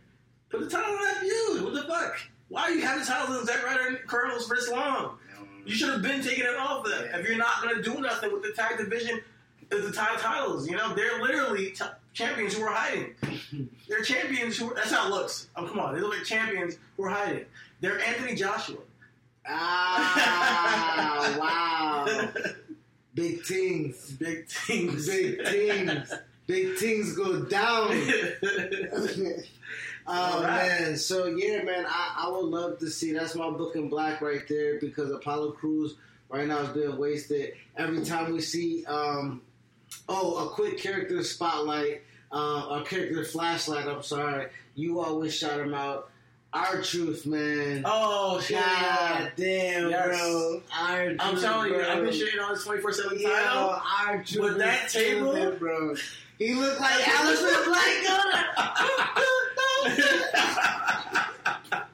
Put 0.48 0.60
the 0.60 0.68
title 0.70 0.92
on 0.94 1.02
that 1.02 1.18
feud. 1.18 1.64
What 1.64 1.74
the 1.74 1.82
fuck? 1.82 2.20
Why 2.48 2.62
are 2.62 2.70
you 2.70 2.80
having 2.82 3.04
titles 3.04 3.36
on 3.36 3.46
Zack 3.46 3.64
Ryder 3.64 3.88
and 3.88 3.98
Colonels 4.06 4.46
for 4.46 4.54
this 4.56 4.70
long? 4.70 5.18
You 5.66 5.74
should 5.74 5.90
have 5.90 6.02
been 6.02 6.22
taking 6.22 6.44
it 6.44 6.56
off 6.56 6.84
them. 6.86 7.08
If 7.14 7.28
you're 7.28 7.36
not 7.36 7.62
gonna 7.62 7.82
do 7.82 8.00
nothing 8.00 8.32
with 8.32 8.42
the 8.42 8.52
tag 8.52 8.78
division, 8.78 9.20
is 9.70 9.84
the 9.84 9.92
tag 9.92 10.18
titles. 10.18 10.68
You 10.68 10.76
know, 10.76 10.94
they're 10.94 11.20
literally 11.20 11.72
t- 11.72 11.84
champions 12.14 12.54
who 12.56 12.62
are 12.62 12.72
hiding. 12.72 13.14
they're 13.88 14.02
champions 14.02 14.56
who. 14.56 14.72
That's 14.74 14.92
how 14.92 15.08
it 15.08 15.10
looks. 15.10 15.48
Oh, 15.56 15.66
come 15.66 15.80
on, 15.80 15.94
they 15.94 16.00
look 16.00 16.14
like 16.16 16.24
champions 16.24 16.78
who 16.96 17.04
are 17.04 17.10
hiding. 17.10 17.44
They're 17.80 18.00
Anthony 18.00 18.34
Joshua. 18.34 18.78
Ah, 19.46 21.36
wow, 22.06 22.28
big 23.14 23.42
things, 23.42 24.10
Big 24.12 24.46
things. 24.48 25.06
big 25.08 25.42
things, 25.46 26.12
big 26.46 26.76
things 26.76 27.14
go 27.16 27.42
down. 27.44 27.90
Oh 30.10 30.42
right. 30.42 30.66
man, 30.80 30.96
so 30.96 31.26
yeah, 31.26 31.62
man, 31.64 31.84
I, 31.86 32.24
I 32.24 32.30
would 32.30 32.46
love 32.46 32.78
to 32.78 32.88
see. 32.88 33.12
That's 33.12 33.34
my 33.34 33.50
book 33.50 33.76
in 33.76 33.90
black 33.90 34.22
right 34.22 34.40
there 34.48 34.80
because 34.80 35.10
Apollo 35.10 35.52
Crews 35.52 35.96
right 36.30 36.46
now 36.48 36.60
is 36.60 36.70
being 36.70 36.96
wasted. 36.96 37.52
Every 37.76 38.02
time 38.06 38.32
we 38.32 38.40
see, 38.40 38.86
um, 38.86 39.42
oh, 40.08 40.46
a 40.46 40.50
quick 40.54 40.78
character 40.78 41.22
spotlight, 41.22 42.04
uh, 42.32 42.80
a 42.80 42.84
character 42.88 43.22
flashlight. 43.22 43.86
I'm 43.86 44.02
sorry, 44.02 44.46
you 44.74 44.98
always 45.00 45.34
shout 45.36 45.60
him 45.60 45.74
out. 45.74 46.10
R-Truth, 46.52 47.26
man. 47.26 47.82
oh 47.84 48.40
shit! 48.40 48.56
God 48.58 49.32
damn, 49.36 49.90
Yes. 49.90 50.06
bro. 50.18 50.62
Our 50.80 51.10
I'm 51.10 51.16
truth, 51.32 51.42
telling 51.42 51.72
you. 51.74 51.82
I've 51.82 52.02
been 52.04 52.14
shitting 52.14 52.42
on 52.42 52.54
this 52.54 52.64
24 52.64 52.92
7 52.92 53.18
Yo, 53.20 53.28
title. 53.28 53.80
R-Truth 54.08 54.44
With 54.44 54.58
that 54.58 54.88
table? 54.88 55.34
it, 55.36 55.58
bro. 55.58 55.94
He 56.38 56.54
looked 56.54 56.80
like 56.80 57.06
Alice 57.08 57.40
in 57.42 57.64
Black 57.70 58.04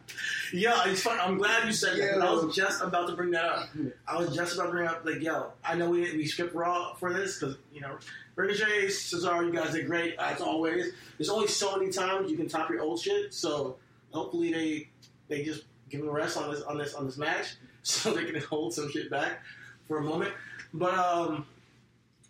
Yeah, 0.52 0.84
it's 0.86 1.02
fun. 1.02 1.18
I'm 1.20 1.36
glad 1.36 1.66
you 1.66 1.72
said 1.72 1.98
that. 1.98 2.12
'cause 2.12 2.22
I 2.22 2.30
was 2.30 2.54
just 2.54 2.80
about 2.80 3.08
to 3.08 3.16
bring 3.16 3.32
that 3.32 3.44
up. 3.44 3.68
I 4.06 4.16
was 4.18 4.36
just 4.36 4.54
about 4.54 4.66
to 4.66 4.70
bring 4.70 4.86
up, 4.86 5.04
like, 5.04 5.20
yo, 5.20 5.50
I 5.64 5.74
know 5.74 5.90
we 5.90 6.02
we 6.16 6.26
skipped 6.26 6.54
Raw 6.54 6.94
for 6.94 7.12
this 7.12 7.40
because, 7.40 7.56
you 7.72 7.80
know, 7.80 7.98
Ricochet, 8.36 8.86
Cesaro, 8.86 9.44
you 9.44 9.52
guys 9.52 9.72
did 9.72 9.86
great 9.88 10.14
as 10.16 10.40
always. 10.40 10.92
There's 11.18 11.28
only 11.28 11.48
so 11.48 11.76
many 11.76 11.90
times 11.90 12.30
you 12.30 12.36
can 12.36 12.48
top 12.48 12.70
your 12.70 12.82
old 12.82 13.00
shit, 13.00 13.34
so 13.34 13.78
hopefully 14.14 14.52
they 14.52 14.88
they 15.28 15.42
just 15.44 15.64
give 15.90 16.00
them 16.00 16.08
a 16.08 16.12
rest 16.12 16.38
on 16.38 16.50
this 16.50 16.62
on 16.62 16.78
this 16.78 16.94
on 16.94 17.04
this 17.04 17.18
match 17.18 17.56
so 17.82 18.12
they 18.14 18.24
can 18.24 18.40
hold 18.42 18.72
some 18.72 18.90
shit 18.90 19.10
back 19.10 19.42
for 19.86 19.98
a 19.98 20.02
moment. 20.02 20.32
But 20.72 20.94
um, 20.94 21.46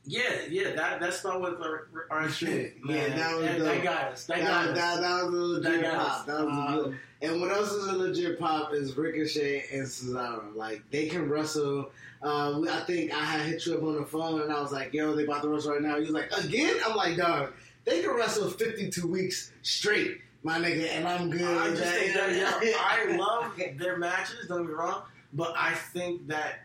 yeah, 0.06 0.40
yeah, 0.50 0.74
that 0.74 1.00
that 1.00 1.14
stuff 1.14 1.40
with 1.40 1.60
our, 1.62 1.88
our 2.10 2.28
stream, 2.28 2.72
Yeah, 2.86 3.08
that 3.16 3.36
was 3.36 3.46
that, 3.46 3.58
dope. 3.58 3.66
that 3.68 3.82
got 3.84 4.04
us. 4.12 4.24
That, 4.26 4.38
That, 4.40 4.46
got 4.46 4.68
us. 4.68 5.00
that 5.00 5.24
was 5.24 5.32
a 5.34 5.36
legit 5.36 5.80
That 5.82 5.94
pop. 5.94 6.26
That 6.26 6.44
was 6.44 6.46
a 6.46 6.60
Um, 6.60 6.74
good. 6.84 6.98
And 7.22 7.40
what 7.40 7.50
else 7.52 7.72
is 7.72 7.86
a 7.86 7.96
legit 7.96 8.38
pop 8.38 8.74
is 8.74 8.96
Ricochet 8.98 9.64
and 9.72 9.86
Cesaro. 9.86 10.54
Like 10.54 10.82
they 10.90 11.06
can 11.06 11.28
wrestle. 11.30 11.90
Uh, 12.22 12.60
I 12.70 12.80
think 12.86 13.12
I 13.12 13.24
had 13.24 13.46
hit 13.46 13.64
you 13.66 13.76
up 13.76 13.82
on 13.82 13.96
the 13.96 14.04
phone 14.04 14.42
and 14.42 14.52
I 14.52 14.60
was 14.60 14.72
like, 14.72 14.92
"Yo, 14.92 15.14
they 15.14 15.24
about 15.24 15.42
to 15.42 15.48
wrestle 15.48 15.72
right 15.72 15.80
now." 15.80 15.94
He 15.96 16.02
was 16.02 16.10
like, 16.10 16.30
"Again?" 16.44 16.76
I'm 16.86 16.96
like, 16.96 17.16
"Dog, 17.16 17.52
they 17.86 18.02
can 18.02 18.10
wrestle 18.14 18.50
52 18.50 19.06
weeks 19.06 19.52
straight, 19.62 20.20
my 20.44 20.58
nigga, 20.58 20.88
and 20.90 21.08
I'm 21.08 21.30
good." 21.30 21.42
I 21.42 21.70
just 21.70 21.82
think 21.82 22.14
that 22.14 22.62
yeah, 22.62 22.76
I 22.78 23.16
love 23.16 23.52
their 23.78 23.96
matches. 23.96 24.46
Don't 24.46 24.62
get 24.62 24.68
me 24.68 24.74
wrong, 24.74 25.02
but 25.32 25.54
I 25.56 25.74
think 25.74 26.28
that 26.28 26.60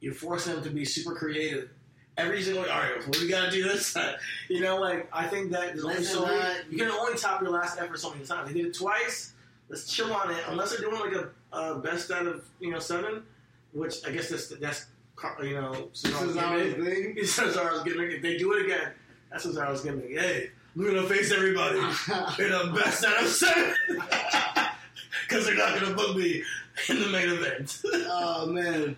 you're 0.00 0.14
forcing 0.14 0.54
them 0.54 0.64
to 0.64 0.70
be 0.70 0.84
super 0.84 1.14
creative. 1.14 1.68
Every 2.16 2.42
single 2.42 2.62
all 2.62 2.68
right, 2.68 3.06
what 3.06 3.18
we 3.20 3.28
gotta 3.28 3.50
do 3.50 3.62
this? 3.62 3.94
You 4.48 4.60
know, 4.60 4.78
like 4.78 5.08
I 5.12 5.26
think 5.26 5.50
that 5.50 5.74
there's 5.74 5.84
only 5.84 6.04
so 6.04 6.24
many, 6.24 6.40
uh, 6.40 6.54
you 6.70 6.78
can 6.78 6.88
only 6.88 7.18
top 7.18 7.42
your 7.42 7.50
last 7.50 7.78
effort 7.78 7.98
so 7.98 8.10
many 8.10 8.24
times. 8.24 8.48
They 8.48 8.54
did 8.54 8.66
it 8.66 8.74
twice. 8.74 9.32
Let's 9.68 9.92
chill 9.92 10.12
on 10.14 10.30
it. 10.30 10.38
Unless 10.48 10.70
they're 10.70 10.88
doing 10.88 11.00
like 11.00 11.12
a 11.12 11.30
uh, 11.52 11.74
best 11.78 12.10
out 12.10 12.26
of 12.26 12.44
you 12.60 12.70
know 12.70 12.78
seven, 12.78 13.24
which 13.72 13.96
I 14.06 14.12
guess 14.12 14.28
that's 14.30 14.48
that's 14.48 14.86
you 15.42 15.54
know 15.54 15.90
Cesaro's 15.92 16.36
Cesaro's 16.36 16.74
gimmick. 16.74 17.16
Cesaro's 17.22 17.82
gimmick. 17.82 18.12
If 18.12 18.22
they 18.22 18.38
do 18.38 18.52
it 18.52 18.66
again, 18.66 18.92
that's 19.30 19.44
Cesaro's 19.46 19.82
gimmick. 19.82 20.16
Hey, 20.16 20.50
we're 20.76 20.94
gonna 20.94 21.08
face 21.08 21.32
everybody 21.32 21.78
in 21.78 22.52
a 22.52 22.72
best 22.72 23.04
out 23.04 23.22
of 23.22 23.28
seven. 23.28 23.74
Because 25.22 25.46
they're 25.46 25.56
not 25.56 25.78
to 25.80 25.94
book 25.94 26.16
me 26.16 26.42
in 26.88 27.00
the 27.00 27.08
main 27.08 27.30
event. 27.30 27.80
oh 27.94 28.46
man. 28.46 28.96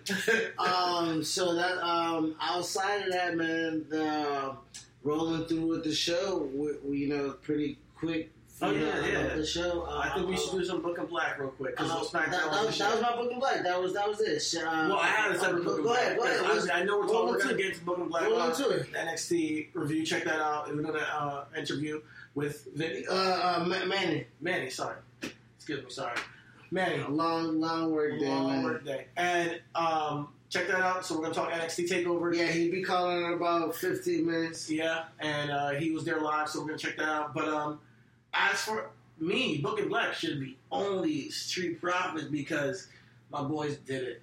um, 0.59 1.23
so 1.23 1.55
that 1.55 1.81
um, 1.83 2.35
outside 2.41 3.03
of 3.03 3.13
that, 3.13 3.37
man, 3.37 3.85
the 3.89 4.55
rolling 5.03 5.45
through 5.45 5.65
with 5.65 5.83
the 5.85 5.93
show, 5.93 6.49
we, 6.53 6.71
we 6.83 6.97
you 6.99 7.07
know 7.07 7.31
pretty 7.41 7.77
quick. 7.97 8.29
Oh, 8.61 8.71
you 8.71 8.85
yeah, 8.85 9.05
yeah. 9.05 9.35
The 9.35 9.45
show. 9.45 9.83
Uh, 9.83 10.01
I 10.03 10.09
think 10.13 10.27
we 10.27 10.35
should 10.35 10.51
do 10.51 10.65
some 10.65 10.81
book 10.81 10.97
and 10.97 11.07
black 11.07 11.39
real 11.39 11.49
quick. 11.49 11.77
Because 11.77 11.91
Uh, 12.13 12.19
that, 12.19 12.31
that, 12.31 12.65
was, 12.65 12.77
that 12.77 12.91
was 12.91 13.01
my 13.01 13.15
book 13.15 13.31
and 13.31 13.39
black. 13.39 13.63
That 13.63 13.81
was 13.81 13.93
that 13.93 14.07
was 14.07 14.19
it. 14.19 14.43
Uh, 14.61 14.65
well, 14.89 14.97
I 14.99 15.07
had 15.07 15.31
a 15.31 15.39
separate 15.39 15.61
uh, 15.61 15.63
book 15.63 15.75
and 15.77 15.83
Go 15.85 15.89
black. 15.89 16.01
ahead, 16.01 16.17
go 16.17 16.23
ahead. 16.25 16.69
I, 16.71 16.79
I 16.79 16.83
know 16.83 16.99
we're, 16.99 17.07
talking, 17.07 17.27
we're 17.29 17.33
into 17.35 17.45
going 17.45 17.47
to 17.47 17.53
it. 17.53 17.57
get 17.57 17.71
into 17.73 17.85
book 17.85 17.97
and 17.99 18.09
black. 18.09 18.23
Roll 18.23 18.41
uh, 18.41 18.49
into 18.49 18.69
it. 18.69 18.91
NXT 18.91 19.67
review. 19.75 20.05
Check 20.05 20.25
that 20.25 20.41
out. 20.41 20.67
We're 20.75 20.81
going 20.81 20.93
to 20.99 21.15
uh, 21.15 21.45
interview 21.57 22.01
with 22.35 22.67
Vinny. 22.75 23.05
Uh, 23.07 23.13
uh, 23.15 23.65
Ma- 23.65 23.85
Manny, 23.85 24.27
Manny, 24.41 24.69
sorry. 24.69 24.97
Excuse 25.57 25.83
me, 25.85 25.89
sorry. 25.89 26.17
Manny. 26.71 27.01
a 27.01 27.07
long, 27.07 27.59
long 27.61 27.91
work 27.91 28.19
day, 28.19 28.27
Long 28.27 28.47
man. 28.51 28.63
work 28.63 28.83
day. 28.85 29.07
And 29.15 29.59
um, 29.73 30.27
check 30.49 30.67
that 30.67 30.81
out. 30.81 31.05
So 31.05 31.15
we're 31.15 31.21
going 31.21 31.33
to 31.33 31.39
talk 31.39 31.51
NXT 31.51 31.89
TakeOver. 31.89 32.35
Yeah, 32.35 32.47
he'd 32.47 32.71
be 32.71 32.83
calling 32.83 33.23
in 33.25 33.33
about 33.33 33.73
15 33.75 34.25
minutes. 34.25 34.69
Yeah, 34.69 35.05
and 35.19 35.49
uh, 35.49 35.69
he 35.71 35.91
was 35.91 36.03
there 36.03 36.19
live, 36.19 36.49
so 36.49 36.59
we're 36.59 36.67
gonna 36.67 36.77
check 36.77 36.97
that 36.97 37.07
out. 37.09 37.33
But 37.33 37.47
um, 37.47 37.79
as 38.33 38.61
for 38.61 38.89
me, 39.19 39.57
Book 39.57 39.79
and 39.79 39.89
Black 39.89 40.13
should 40.13 40.39
be 40.39 40.57
only 40.71 41.29
Street 41.29 41.81
Profits 41.81 42.25
because 42.25 42.87
my 43.31 43.41
boys 43.43 43.77
did 43.77 44.03
it. 44.03 44.21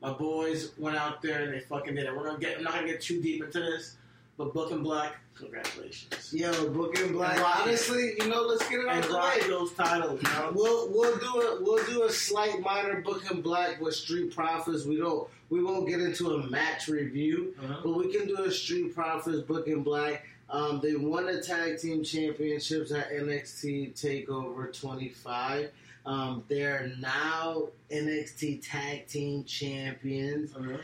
My 0.00 0.12
boys 0.12 0.72
went 0.78 0.96
out 0.96 1.22
there 1.22 1.42
and 1.44 1.54
they 1.54 1.60
fucking 1.60 1.94
did 1.94 2.06
it. 2.06 2.16
We're 2.16 2.24
gonna 2.26 2.38
get. 2.38 2.58
I'm 2.58 2.64
not 2.64 2.74
gonna 2.74 2.86
get 2.88 3.00
too 3.00 3.20
deep 3.22 3.42
into 3.42 3.60
this, 3.60 3.96
but 4.36 4.52
Book 4.52 4.72
and 4.72 4.82
Black, 4.82 5.14
congratulations. 5.36 6.32
Yo, 6.34 6.70
book 6.70 6.98
and 6.98 7.12
black. 7.12 7.36
And. 7.36 7.44
Honestly, 7.46 8.14
you 8.18 8.26
know, 8.28 8.42
let's 8.42 8.68
get 8.68 8.80
it 8.80 8.88
out 8.88 8.96
And 8.96 9.04
the 9.04 9.16
way. 9.16 9.48
those 9.48 9.72
titles, 9.74 10.20
you 10.22 10.28
know? 10.30 10.50
We'll 10.54 10.88
we'll 10.90 11.16
do 11.18 11.40
a 11.40 11.62
we'll 11.62 11.84
do 11.86 12.02
a 12.04 12.10
slight 12.10 12.60
minor 12.60 13.00
book 13.00 13.30
and 13.30 13.42
black 13.44 13.80
with 13.80 13.94
Street 13.94 14.34
Profits. 14.34 14.84
We 14.84 14.96
don't 14.96 15.28
we 15.50 15.62
won't 15.62 15.86
get 15.86 16.00
into 16.00 16.30
a 16.32 16.46
match 16.50 16.88
review, 16.88 17.54
Uh-huh. 17.62 17.80
but 17.84 17.96
we 17.96 18.12
can 18.12 18.26
do 18.26 18.42
a 18.42 18.50
Street 18.50 18.94
Profits 18.94 19.42
book 19.42 19.68
and 19.68 19.84
black. 19.84 20.26
Um, 20.52 20.80
they 20.82 20.94
won 20.94 21.24
the 21.26 21.40
tag 21.42 21.78
team 21.80 22.04
championships 22.04 22.92
at 22.92 23.10
NXT 23.10 23.94
Takeover 24.00 24.78
25. 24.78 25.70
Um, 26.04 26.44
they're 26.48 26.92
now 27.00 27.68
NXT 27.90 28.60
Tag 28.68 29.06
Team 29.06 29.44
Champions. 29.44 30.54
Uh-huh. 30.54 30.76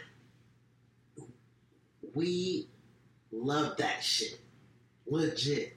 We 2.14 2.66
love 3.30 3.76
that 3.76 4.02
shit, 4.02 4.40
legit. 5.06 5.76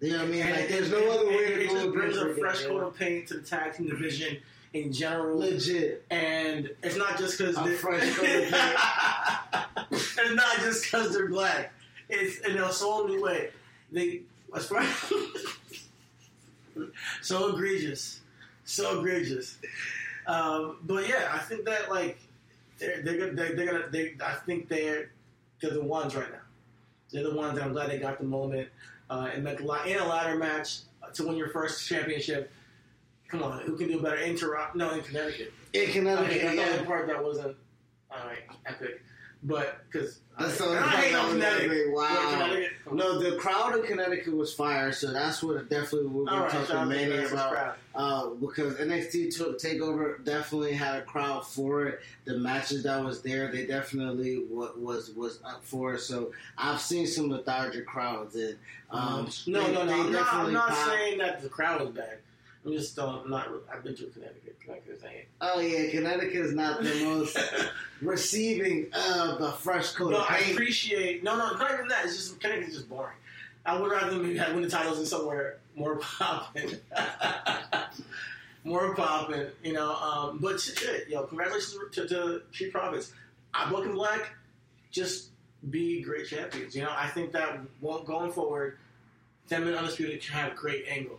You 0.00 0.12
know 0.12 0.18
what 0.18 0.24
I 0.26 0.30
mean? 0.30 0.42
And 0.42 0.52
Like, 0.56 0.68
there's 0.68 0.90
no 0.90 1.10
other 1.10 1.26
way 1.26 1.66
to 1.66 1.74
go. 1.74 1.90
brings 1.92 2.16
a 2.16 2.34
fresh 2.34 2.64
coat 2.64 2.82
of 2.82 2.96
paint 2.96 3.28
to 3.28 3.34
the 3.34 3.42
tag 3.42 3.74
team 3.76 3.88
division 3.88 4.38
in 4.72 4.92
general. 4.92 5.38
Legit. 5.38 6.04
and 6.10 6.70
it's 6.82 6.96
not 6.96 7.18
just 7.18 7.38
because 7.38 7.56
they're 7.56 7.76
fresh 7.76 8.14
coat 8.16 8.24
of 8.26 9.88
it's 9.92 10.34
not 10.34 10.56
just 10.60 10.84
because 10.84 11.12
they're 11.14 11.28
black. 11.28 11.72
It's 12.14 12.46
in 12.46 12.58
a 12.58 12.66
whole 12.66 13.08
new 13.08 13.22
way. 13.22 13.48
They 13.90 14.20
as 14.54 14.66
far 14.66 14.84
so 17.22 17.48
egregious, 17.54 18.20
so 18.64 18.98
egregious. 19.00 19.58
Um, 20.26 20.78
but 20.84 21.08
yeah, 21.08 21.30
I 21.32 21.38
think 21.38 21.64
that 21.64 21.90
like 21.90 22.18
they're 22.78 23.02
they're 23.02 23.18
gonna 23.18 23.32
they're, 23.32 23.56
they're 23.56 23.66
gonna 23.66 23.88
they 23.90 24.14
I 24.24 24.34
think 24.46 24.68
they're 24.68 25.10
they're 25.60 25.72
the 25.72 25.82
ones 25.82 26.14
right 26.14 26.30
now. 26.30 26.38
They're 27.12 27.24
the 27.24 27.34
ones 27.34 27.56
that 27.56 27.64
I'm 27.64 27.72
glad 27.72 27.90
they 27.90 27.98
got 27.98 28.18
the 28.18 28.24
moment. 28.24 28.68
uh, 29.10 29.30
and 29.34 29.44
like 29.44 29.60
la- 29.60 29.84
in 29.84 29.98
a 29.98 30.06
ladder 30.06 30.38
match 30.38 30.80
to 31.14 31.26
win 31.26 31.36
your 31.36 31.48
first 31.48 31.86
championship. 31.88 32.50
Come 33.28 33.42
on, 33.42 33.60
who 33.62 33.76
can 33.76 33.88
do 33.88 34.00
better? 34.02 34.16
In 34.16 34.36
Toronto, 34.36 34.72
no, 34.76 34.90
in 34.90 35.00
Connecticut. 35.02 35.52
In 35.72 35.90
Connecticut, 35.90 36.30
Okay, 36.30 36.42
that's 36.42 36.56
the 36.56 36.62
yeah. 36.62 36.72
only 36.74 36.84
part 36.84 37.06
that 37.06 37.24
wasn't 37.24 37.56
all 38.10 38.26
right, 38.26 38.40
epic. 38.66 39.00
But 39.44 39.84
because 39.90 40.20
That's 40.38 40.58
the 40.58 40.64
I, 40.64 40.66
only 40.68 40.78
I 40.78 40.90
hate 40.90 41.14
on 41.14 41.30
Connecticut. 41.32 41.92
Wow. 41.92 42.08
But 42.08 42.30
Connecticut, 42.44 42.70
come 42.84 42.92
on. 42.92 42.98
No, 42.98 43.18
the 43.18 43.36
crowd 43.38 43.76
in 43.76 43.82
Connecticut 43.82 44.36
was 44.36 44.54
fire, 44.54 44.92
so 44.92 45.12
that's 45.12 45.42
what 45.42 45.68
definitely 45.68 46.08
we're 46.08 46.24
going 46.26 46.40
right, 46.42 46.50
to 46.50 46.56
talk 46.58 46.66
to 46.88 46.94
to 46.94 47.32
about. 47.32 47.78
Uh, 47.94 48.28
because 48.30 48.74
NXT 48.76 49.36
took 49.36 49.60
Takeover 49.60 50.24
definitely 50.24 50.72
had 50.74 50.96
a 51.00 51.02
crowd 51.02 51.46
for 51.46 51.86
it. 51.86 52.00
The 52.24 52.38
matches 52.38 52.84
that 52.84 53.04
was 53.04 53.20
there, 53.22 53.50
they 53.50 53.66
definitely 53.66 54.44
wa- 54.48 54.70
was 54.76 55.10
was 55.10 55.40
up 55.44 55.64
for 55.64 55.94
it. 55.94 56.00
So 56.00 56.32
I've 56.56 56.80
seen 56.80 57.06
some 57.06 57.28
lethargic 57.28 57.84
crowds, 57.86 58.36
and 58.36 58.56
um, 58.90 59.28
no, 59.48 59.64
they- 59.66 59.72
no, 59.74 59.84
no. 59.84 59.86
they 59.86 59.92
I'm 59.92 60.12
not, 60.12 60.34
I'm 60.34 60.52
not 60.52 60.74
saying 60.86 61.18
that 61.18 61.42
the 61.42 61.48
crowd 61.48 61.80
was 61.80 61.90
bad. 61.90 62.18
I'm 62.64 62.72
just 62.72 62.94
don't. 62.94 63.28
Not. 63.28 63.48
I've 63.72 63.82
been 63.82 63.96
to 63.96 64.06
Connecticut. 64.06 64.58
Connecticut's 64.60 65.04
ain't. 65.04 65.26
Oh 65.40 65.60
yeah, 65.60 65.90
Connecticut 65.90 66.36
is 66.36 66.54
not 66.54 66.82
the 66.82 66.94
most 67.04 67.36
receiving 68.02 68.86
of 68.94 69.38
the 69.38 69.52
fresh 69.58 69.92
coat 69.92 70.12
No, 70.12 70.18
I 70.18 70.38
appreciate. 70.52 71.24
No, 71.24 71.36
no, 71.36 71.56
not 71.56 71.72
even 71.72 71.88
that. 71.88 72.04
It's 72.04 72.16
just 72.16 72.40
Connecticut's 72.40 72.76
just 72.76 72.88
boring. 72.88 73.16
I 73.66 73.80
would 73.80 73.90
rather 73.90 74.16
maybe 74.16 74.36
have 74.38 74.54
win 74.54 74.62
the 74.62 74.70
titles 74.70 74.98
in 74.98 75.06
somewhere 75.06 75.58
more 75.74 75.96
popping, 76.00 76.76
more 78.64 78.94
popping. 78.94 79.46
You 79.62 79.72
know, 79.72 79.94
um, 79.94 80.38
but 80.40 80.60
shit, 80.60 81.08
yo, 81.08 81.24
congratulations 81.24 81.76
to, 81.92 82.06
to 82.06 82.42
Street 82.52 82.72
Profits. 82.72 83.12
I'm 83.54 83.72
looking 83.72 83.94
black. 83.94 84.34
Just 84.90 85.30
be 85.70 86.02
great 86.02 86.26
champions. 86.26 86.74
You 86.74 86.82
know, 86.82 86.92
I 86.94 87.08
think 87.08 87.32
that 87.32 87.60
going 87.80 88.32
forward, 88.32 88.78
them 89.48 89.66
and 89.66 89.76
Undisputed 89.76 90.22
can 90.22 90.34
have 90.34 90.56
great 90.56 90.84
angle. 90.88 91.18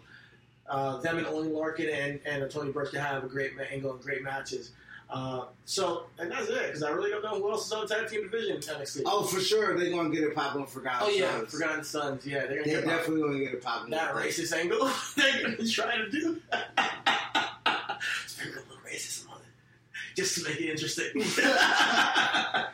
Uh, 0.69 0.97
them 1.01 1.17
and 1.17 1.27
Oney 1.27 1.49
Lorcan 1.49 1.93
and, 1.93 2.19
and 2.25 2.49
Tony 2.49 2.71
Burch 2.71 2.91
can 2.91 3.01
have 3.01 3.23
a 3.23 3.27
great 3.27 3.51
angle 3.71 3.91
and 3.93 4.01
great 4.01 4.23
matches. 4.23 4.71
Uh, 5.09 5.45
so, 5.65 6.05
and 6.17 6.31
that's 6.31 6.47
it, 6.49 6.67
because 6.67 6.81
I 6.81 6.89
really 6.89 7.11
don't 7.11 7.21
know 7.23 7.35
who 7.35 7.51
else 7.51 7.67
is 7.67 7.71
on 7.73 7.85
the 7.85 7.93
tag 7.93 8.07
team 8.07 8.23
division 8.23 8.55
in 8.55 8.61
NXT. 8.61 9.01
Oh, 9.05 9.23
for 9.23 9.39
sure, 9.39 9.77
they're 9.77 9.91
gonna 9.91 10.09
get 10.09 10.23
it 10.23 10.33
popping 10.33 10.65
for 10.65 10.79
Forgotten 10.79 11.07
Oh, 11.07 11.11
yeah, 11.11 11.31
Sons. 11.37 11.51
Forgotten 11.51 11.83
Sons. 11.83 12.25
Yeah, 12.25 12.45
they're 12.47 12.63
They're 12.63 12.81
definitely 12.81 13.21
gonna 13.21 13.39
get 13.39 13.53
it 13.53 13.61
popping. 13.61 13.91
that 13.91 14.15
racist 14.15 14.53
angle 14.57 14.89
they're 15.15 15.43
gonna 15.43 15.67
try 15.67 15.97
to 15.97 16.09
do. 16.09 16.41
Sprinkle 18.25 18.61
a 18.61 18.65
little 18.69 18.83
racism 18.87 19.29
on 19.29 19.37
it, 19.41 20.15
just 20.15 20.35
to 20.37 20.49
make 20.49 20.59
it 20.61 20.69
interesting. 20.69 21.11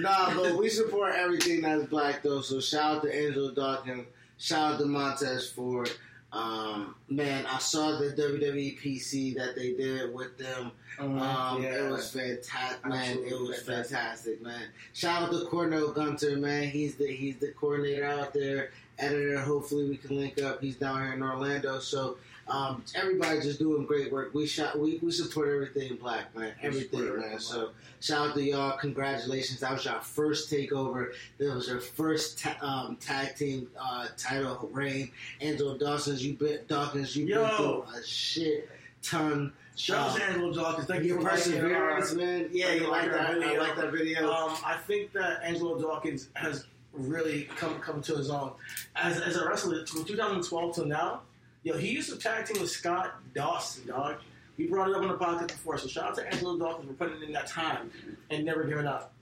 Nah, 0.00 0.32
but 0.32 0.56
we 0.56 0.68
support 0.68 1.14
everything 1.16 1.62
that's 1.62 1.84
black 1.86 2.22
though. 2.22 2.40
So 2.40 2.60
shout 2.60 2.96
out 2.98 3.02
to 3.02 3.12
Angelo 3.12 3.50
Dawkins. 3.52 4.06
Shout 4.36 4.74
out 4.74 4.78
to 4.78 4.84
Montez 4.86 5.50
Ford. 5.50 5.90
Um, 6.32 6.94
man, 7.08 7.46
I 7.46 7.58
saw 7.58 7.98
the 7.98 8.10
WWE 8.10 8.78
PC 8.78 9.34
that 9.36 9.56
they 9.56 9.72
did 9.72 10.12
with 10.14 10.36
them. 10.36 10.72
Um, 10.98 11.62
yeah. 11.62 11.86
It 11.86 11.90
was 11.90 12.10
fantastic, 12.10 12.86
man. 12.86 13.18
It 13.18 13.40
was 13.40 13.62
fantastic. 13.62 13.96
fantastic, 13.96 14.42
man. 14.42 14.68
Shout 14.92 15.22
out 15.22 15.32
to 15.32 15.46
Cornell 15.46 15.90
Gunter, 15.92 16.36
man. 16.36 16.68
He's 16.68 16.96
the 16.96 17.06
he's 17.06 17.36
the 17.36 17.52
coordinator 17.52 18.04
out 18.04 18.34
there, 18.34 18.70
editor. 18.98 19.38
Hopefully, 19.38 19.88
we 19.88 19.96
can 19.96 20.16
link 20.16 20.40
up. 20.42 20.60
He's 20.60 20.76
down 20.76 21.02
here 21.02 21.14
in 21.14 21.22
Orlando, 21.22 21.78
so 21.78 22.18
um, 22.48 22.82
everybody 22.94 23.40
just 23.40 23.58
doing 23.58 23.84
great 23.84 24.10
work. 24.12 24.32
We 24.34 24.46
shot, 24.46 24.78
we, 24.78 24.98
we 25.02 25.10
support 25.10 25.48
everything 25.48 25.96
black, 25.96 26.34
man. 26.36 26.52
Everything, 26.62 27.00
man. 27.00 27.08
everything 27.08 27.38
So 27.38 27.70
shout 28.00 28.28
out 28.30 28.34
to 28.34 28.42
y'all. 28.42 28.76
Congratulations. 28.78 29.60
That 29.60 29.72
was 29.72 29.84
your 29.84 30.00
first 30.00 30.50
takeover. 30.50 31.12
That 31.38 31.54
was 31.54 31.68
your 31.68 31.80
first 31.80 32.38
ta- 32.38 32.56
um, 32.60 32.96
tag 32.96 33.36
team 33.36 33.68
uh, 33.80 34.08
title 34.16 34.68
reign. 34.72 35.10
Angelo 35.40 35.76
Dawkins, 35.76 36.24
you 36.24 36.34
been 36.34 36.60
Dawkins, 36.68 37.16
you 37.16 37.26
been 37.26 37.48
through 37.56 37.82
a 37.94 38.02
shit 38.06 38.68
ton. 39.02 39.52
Shout 39.76 40.10
out 40.10 40.16
to 40.16 40.22
Uh, 40.22 40.26
Angelo 40.26 40.52
Dawkins. 40.52 40.86
Thank 40.88 41.04
you 41.04 41.20
for 41.20 41.28
perseverance, 41.28 42.12
man. 42.14 42.48
Yeah, 42.52 42.72
you 42.72 42.88
like 42.88 43.10
that? 43.10 43.20
our 43.20 43.26
I 43.26 43.34
video. 43.34 43.60
like 43.60 43.76
that 43.76 43.92
video. 43.92 44.32
Um, 44.32 44.56
I 44.64 44.76
think 44.86 45.12
that 45.12 45.42
Angelo 45.44 45.78
Dawkins 45.80 46.28
has 46.34 46.64
really 46.92 47.44
come 47.56 47.78
come 47.80 48.00
to 48.02 48.16
his 48.16 48.30
own 48.30 48.52
as, 48.96 49.20
as 49.20 49.36
a 49.36 49.46
wrestler 49.46 49.86
from 49.86 50.04
2012 50.04 50.74
till 50.74 50.86
now. 50.86 51.20
Yo, 51.68 51.76
he 51.76 51.90
used 51.90 52.08
to 52.08 52.16
tag 52.16 52.46
team 52.46 52.62
with 52.62 52.70
Scott 52.70 53.16
Dawson, 53.34 53.86
dog. 53.86 54.16
We 54.56 54.68
brought 54.68 54.88
it 54.88 54.96
up 54.96 55.02
on 55.02 55.08
the 55.08 55.18
podcast 55.18 55.48
before, 55.48 55.76
so 55.76 55.86
shout 55.86 56.04
out 56.04 56.14
to 56.14 56.26
Angelo 56.26 56.56
Dawkins 56.56 56.88
for 56.88 56.94
putting 56.94 57.22
in 57.22 57.30
that 57.34 57.46
time 57.46 57.90
and 58.30 58.42
never 58.42 58.64
giving 58.64 58.86
up. 58.86 59.12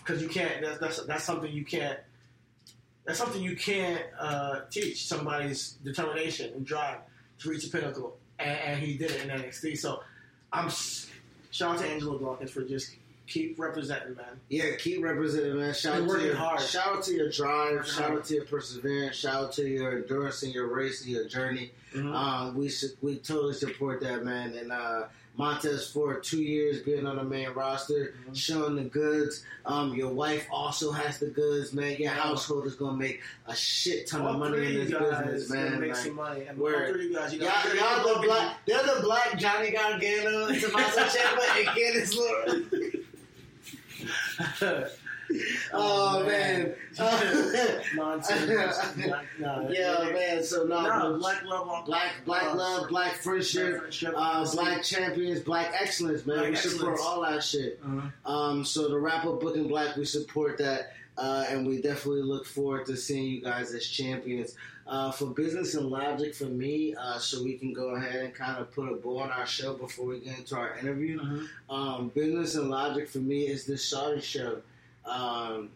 Because 0.00 0.20
you 0.20 0.28
can't. 0.28 0.60
That's, 0.60 0.78
that's 0.78 1.06
that's 1.06 1.24
something 1.24 1.50
you 1.50 1.64
can't. 1.64 1.98
That's 3.06 3.18
something 3.18 3.40
you 3.40 3.56
can't 3.56 4.02
uh, 4.20 4.60
teach 4.70 5.06
somebody's 5.06 5.78
determination 5.82 6.52
and 6.52 6.66
drive 6.66 6.98
to 7.38 7.48
reach 7.48 7.64
the 7.64 7.70
pinnacle, 7.70 8.18
and, 8.38 8.58
and 8.58 8.82
he 8.82 8.98
did 8.98 9.10
it 9.10 9.24
in 9.24 9.30
NXT. 9.30 9.78
So 9.78 10.02
I'm 10.52 10.68
shout 11.50 11.76
out 11.76 11.78
to 11.78 11.86
Angelo 11.86 12.18
Dawkins 12.18 12.50
for 12.50 12.64
just 12.64 12.96
keep 13.28 13.58
representing, 13.58 14.16
man. 14.16 14.40
Yeah, 14.48 14.74
keep 14.78 15.02
representing, 15.02 15.56
man. 15.58 15.74
Shout 15.74 15.96
out 15.96 15.98
to 16.00 16.04
working 16.08 16.26
your 16.26 16.36
hard. 16.36 16.60
shout 16.60 16.96
out 16.96 17.02
to 17.04 17.14
your 17.14 17.30
drive. 17.30 17.72
Working 17.76 17.90
Shout 17.92 18.10
out 18.12 18.24
to 18.24 18.34
your 18.34 18.44
perseverance. 18.46 19.16
Shout 19.16 19.34
out 19.44 19.52
to 19.52 19.68
your 19.68 19.96
endurance 19.98 20.42
and 20.42 20.52
your 20.54 20.66
race 20.66 21.02
and 21.04 21.10
your 21.10 21.26
journey. 21.28 21.72
Mhm. 21.94 22.14
Um, 22.14 22.56
we 22.56 22.68
su- 22.68 22.96
we 23.02 23.16
totally 23.18 23.54
support 23.54 24.00
that, 24.00 24.24
man. 24.24 24.54
And 24.54 24.72
uh, 24.72 25.04
Montez 25.36 25.88
for 25.92 26.18
two 26.18 26.42
years 26.42 26.80
being 26.82 27.06
on 27.06 27.14
the 27.16 27.22
main 27.22 27.50
roster, 27.50 28.12
Mm-hmm. 28.22 28.32
showing 28.34 28.74
the 28.76 28.82
goods. 28.82 29.44
Um, 29.64 29.94
your 29.94 30.08
wife 30.12 30.46
also 30.50 30.90
has 30.90 31.18
the 31.20 31.26
goods, 31.28 31.72
man. 31.72 31.96
Your 31.98 32.10
household 32.10 32.66
is 32.66 32.74
gonna 32.74 32.96
make 32.96 33.20
a 33.46 33.54
shit 33.54 34.08
ton 34.08 34.22
All 34.22 34.32
of 34.34 34.38
money 34.40 34.66
in 34.66 34.74
this 34.74 34.90
business, 34.90 35.48
man. 35.50 35.80
Make 35.80 35.90
Like, 35.92 35.96
some 36.04 36.14
money. 36.16 36.44
And 36.46 36.58
word. 36.58 36.74
all 36.88 36.92
three 36.92 37.04
of 37.06 37.10
you 37.12 37.16
guys, 37.16 37.32
you 37.34 37.40
Y'all, 37.40 37.50
got 37.50 38.04
y'all 38.04 38.14
the 38.20 38.26
black, 38.26 38.56
they're 38.66 38.82
the 38.82 39.00
black 39.02 39.38
Johnny 39.38 39.70
Gargano, 39.70 40.48
Tommaso 40.48 41.02
Ciampa, 41.02 41.58
and 41.58 41.68
Candice 41.68 42.16
LeRae. 42.16 43.04
Oh 45.74 46.24
man, 46.24 46.74
Nonsense. 47.94 48.96
no, 49.38 49.68
yeah, 49.70 50.10
man. 50.12 50.42
So 50.42 50.64
no, 50.64 50.80
No, 50.80 51.18
black 51.18 51.44
love 51.44 51.84
black, 51.84 52.12
black 52.24 52.44
uh, 52.44 52.56
love, 52.56 52.88
black 52.88 53.12
friendship, 53.16 53.78
friendship, 53.78 54.14
uh, 54.16 54.50
black 54.52 54.82
champions, 54.82 55.40
black 55.40 55.74
excellence, 55.78 56.24
man. 56.24 56.38
Black 56.38 56.50
we 56.50 56.56
support 56.56 56.98
all 57.02 57.20
that 57.22 57.44
shit. 57.44 57.78
Uh-huh. 57.84 58.32
Um, 58.32 58.64
so 58.64 58.88
the 58.88 58.98
wrap 58.98 59.26
up 59.26 59.40
booking 59.40 59.68
black, 59.68 59.96
we 59.96 60.06
support 60.06 60.56
that, 60.58 60.94
uh, 61.18 61.44
and 61.50 61.66
we 61.66 61.82
definitely 61.82 62.22
look 62.22 62.46
forward 62.46 62.86
to 62.86 62.96
seeing 62.96 63.26
you 63.26 63.42
guys 63.42 63.74
as 63.74 63.86
champions. 63.86 64.54
Uh, 64.88 65.10
for 65.12 65.26
business 65.26 65.74
and 65.74 65.86
logic, 65.90 66.34
for 66.34 66.46
me, 66.46 66.94
uh, 66.98 67.18
so 67.18 67.42
we 67.44 67.58
can 67.58 67.74
go 67.74 67.94
ahead 67.96 68.24
and 68.24 68.34
kind 68.34 68.58
of 68.58 68.72
put 68.72 68.90
a 68.90 68.94
bow 68.94 69.18
on 69.18 69.30
our 69.30 69.44
show 69.46 69.74
before 69.74 70.06
we 70.06 70.18
get 70.18 70.38
into 70.38 70.56
our 70.56 70.78
interview. 70.78 71.20
Mhm. 71.20 71.48
Um, 71.68 72.08
business 72.08 72.54
and 72.54 72.70
logic 72.70 73.06
for 73.06 73.18
me 73.18 73.48
is 73.48 73.66
this 73.66 73.84
Saudi 73.84 74.22
show. 74.22 74.62
Um, 75.04 75.68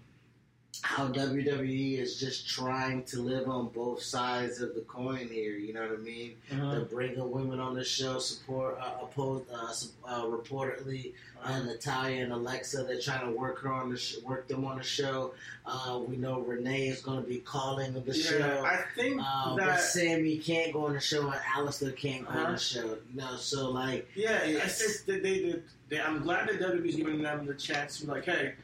how 0.80 1.06
WWE 1.08 1.98
is 1.98 2.18
just 2.18 2.48
trying 2.48 3.04
to 3.04 3.20
live 3.20 3.46
on 3.48 3.68
both 3.68 4.02
sides 4.02 4.60
of 4.62 4.74
the 4.74 4.80
coin 4.82 5.28
here. 5.30 5.52
You 5.52 5.74
know 5.74 5.82
what 5.82 5.92
I 5.98 6.02
mean? 6.02 6.34
Uh-huh. 6.50 6.70
They're 6.72 6.80
bringing 6.86 7.30
women 7.30 7.60
on 7.60 7.74
the 7.74 7.84
show, 7.84 8.18
support, 8.18 8.78
uh, 8.80 8.94
oppose, 9.02 9.44
uh, 9.52 10.08
uh, 10.08 10.24
reportedly, 10.24 11.12
uh, 11.44 11.60
Natalya 11.62 12.22
and 12.24 12.32
Alexa. 12.32 12.84
They're 12.84 13.00
trying 13.00 13.26
to 13.30 13.38
work 13.38 13.60
her 13.60 13.72
on 13.72 13.90
the 13.90 13.98
sh- 13.98 14.16
work 14.24 14.48
them 14.48 14.64
on 14.64 14.78
the 14.78 14.82
show. 14.82 15.34
Uh, 15.66 16.00
we 16.08 16.16
know 16.16 16.40
Renee 16.40 16.88
is 16.88 17.00
going 17.02 17.22
to 17.22 17.28
be 17.28 17.38
calling 17.38 17.92
the 17.92 18.00
Yeah, 18.06 18.22
show. 18.30 18.64
I 18.64 18.82
think 18.96 19.20
Uh, 19.22 19.54
but 19.56 19.66
that 19.66 19.80
Sami 19.80 20.38
can't 20.38 20.72
go 20.72 20.86
on 20.86 20.94
the 20.94 21.00
show, 21.00 21.30
and 21.30 21.40
Aleister 21.54 21.94
can't 21.96 22.24
go 22.24 22.30
on 22.32 22.38
Uh-huh. 22.38 22.52
the 22.52 22.58
show. 22.58 22.86
You 23.12 23.20
know, 23.20 23.36
so 23.36 23.70
like, 23.70 24.08
Yeah, 24.16 24.40
I 24.42 24.46
Yes. 24.46 24.80
think 24.80 25.06
that 25.06 25.22
they, 25.22 25.42
they, 25.42 25.62
they, 25.90 26.00
I'm 26.00 26.22
glad 26.22 26.48
that 26.48 26.60
WWE's 26.60 26.96
giving 26.96 27.20
them 27.22 27.44
the 27.46 27.54
chance 27.54 27.98
to 28.00 28.06
be 28.06 28.12
like, 28.12 28.24
hey, 28.24 28.54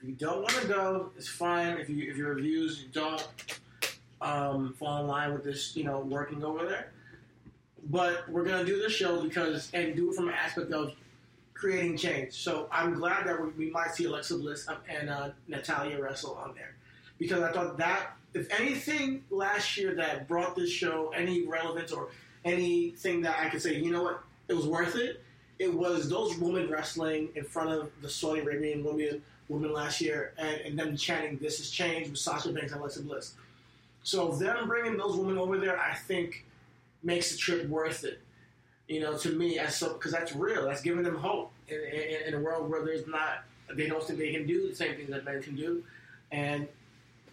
if 0.00 0.08
you 0.08 0.14
don't 0.14 0.38
want 0.38 0.50
to 0.50 0.66
go, 0.66 1.10
it's 1.16 1.28
fine. 1.28 1.78
If 1.78 1.88
you 1.88 2.10
if 2.10 2.16
your 2.16 2.34
reviews 2.34 2.84
don't 2.92 3.26
um, 4.20 4.74
fall 4.78 5.00
in 5.00 5.06
line 5.06 5.32
with 5.32 5.44
this, 5.44 5.76
you 5.76 5.84
know, 5.84 6.00
working 6.00 6.44
over 6.44 6.66
there, 6.66 6.92
but 7.90 8.28
we're 8.28 8.44
gonna 8.44 8.64
do 8.64 8.78
this 8.78 8.92
show 8.92 9.22
because 9.22 9.70
and 9.74 9.96
do 9.96 10.10
it 10.10 10.14
from 10.14 10.28
an 10.28 10.34
aspect 10.34 10.72
of 10.72 10.92
creating 11.54 11.96
change. 11.96 12.32
So 12.32 12.68
I'm 12.70 12.94
glad 12.94 13.26
that 13.26 13.42
we, 13.42 13.48
we 13.66 13.70
might 13.70 13.94
see 13.94 14.04
Alexa 14.04 14.38
Bliss 14.38 14.68
and 14.88 15.10
uh, 15.10 15.30
Natalya 15.48 16.00
wrestle 16.00 16.34
on 16.34 16.54
there 16.54 16.74
because 17.18 17.42
I 17.42 17.50
thought 17.52 17.76
that 17.78 18.12
if 18.34 18.48
anything 18.60 19.24
last 19.30 19.76
year 19.76 19.94
that 19.96 20.28
brought 20.28 20.54
this 20.54 20.70
show 20.70 21.10
any 21.14 21.46
relevance 21.46 21.92
or 21.92 22.08
anything 22.44 23.22
that 23.22 23.38
I 23.40 23.48
could 23.48 23.62
say, 23.62 23.74
you 23.74 23.90
know 23.90 24.02
what, 24.02 24.22
it 24.48 24.54
was 24.54 24.66
worth 24.66 24.96
it. 24.96 25.22
It 25.58 25.74
was 25.74 26.08
those 26.08 26.36
women 26.36 26.70
wrestling 26.70 27.30
in 27.34 27.44
front 27.44 27.70
of 27.70 27.90
the 28.00 28.08
Saudi 28.08 28.40
Arabian 28.40 28.84
women, 28.84 29.22
women 29.48 29.72
last 29.72 30.00
year, 30.00 30.32
and, 30.38 30.60
and 30.60 30.78
them 30.78 30.96
chanting 30.96 31.38
"This 31.38 31.60
is 31.60 31.70
change" 31.70 32.08
with 32.08 32.18
Sasha 32.18 32.52
Banks 32.52 32.72
and 32.72 32.80
Alexa 32.80 33.02
Bliss. 33.02 33.34
So 34.02 34.30
them 34.30 34.68
bringing 34.68 34.96
those 34.96 35.16
women 35.16 35.38
over 35.38 35.58
there, 35.58 35.78
I 35.78 35.94
think, 35.94 36.44
makes 37.02 37.32
the 37.32 37.38
trip 37.38 37.68
worth 37.68 38.04
it. 38.04 38.20
You 38.88 39.00
know, 39.00 39.16
to 39.18 39.30
me, 39.30 39.58
as 39.58 39.76
so 39.76 39.92
because 39.94 40.12
that's 40.12 40.34
real. 40.34 40.64
That's 40.64 40.80
giving 40.80 41.02
them 41.02 41.16
hope 41.16 41.52
in, 41.68 41.78
in, 41.78 42.28
in 42.28 42.34
a 42.34 42.40
world 42.40 42.70
where 42.70 42.84
there's 42.84 43.06
not, 43.06 43.44
they 43.74 43.86
don't 43.86 44.02
think 44.02 44.18
they 44.18 44.32
can 44.32 44.46
do 44.46 44.68
the 44.68 44.74
same 44.74 44.96
things 44.96 45.10
that 45.10 45.24
men 45.24 45.42
can 45.42 45.56
do, 45.56 45.84
and 46.32 46.66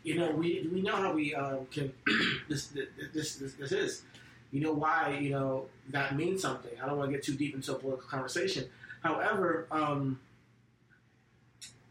you 0.05 0.15
know, 0.15 0.31
we 0.31 0.69
we 0.71 0.81
know 0.81 0.95
how 0.95 1.13
we 1.13 1.33
uh, 1.33 1.57
can 1.71 1.91
this, 2.49 2.67
this 3.13 3.35
this 3.35 3.53
this 3.53 3.71
is. 3.71 4.03
You 4.51 4.61
know 4.61 4.71
why 4.71 5.17
you 5.19 5.31
know 5.31 5.65
that 5.89 6.15
means 6.15 6.41
something. 6.41 6.71
I 6.81 6.85
don't 6.85 6.97
want 6.97 7.11
to 7.11 7.17
get 7.17 7.25
too 7.25 7.33
deep 7.33 7.55
into 7.55 7.73
a 7.73 7.75
political 7.75 8.07
conversation. 8.07 8.65
However, 9.01 9.67
um, 9.71 10.19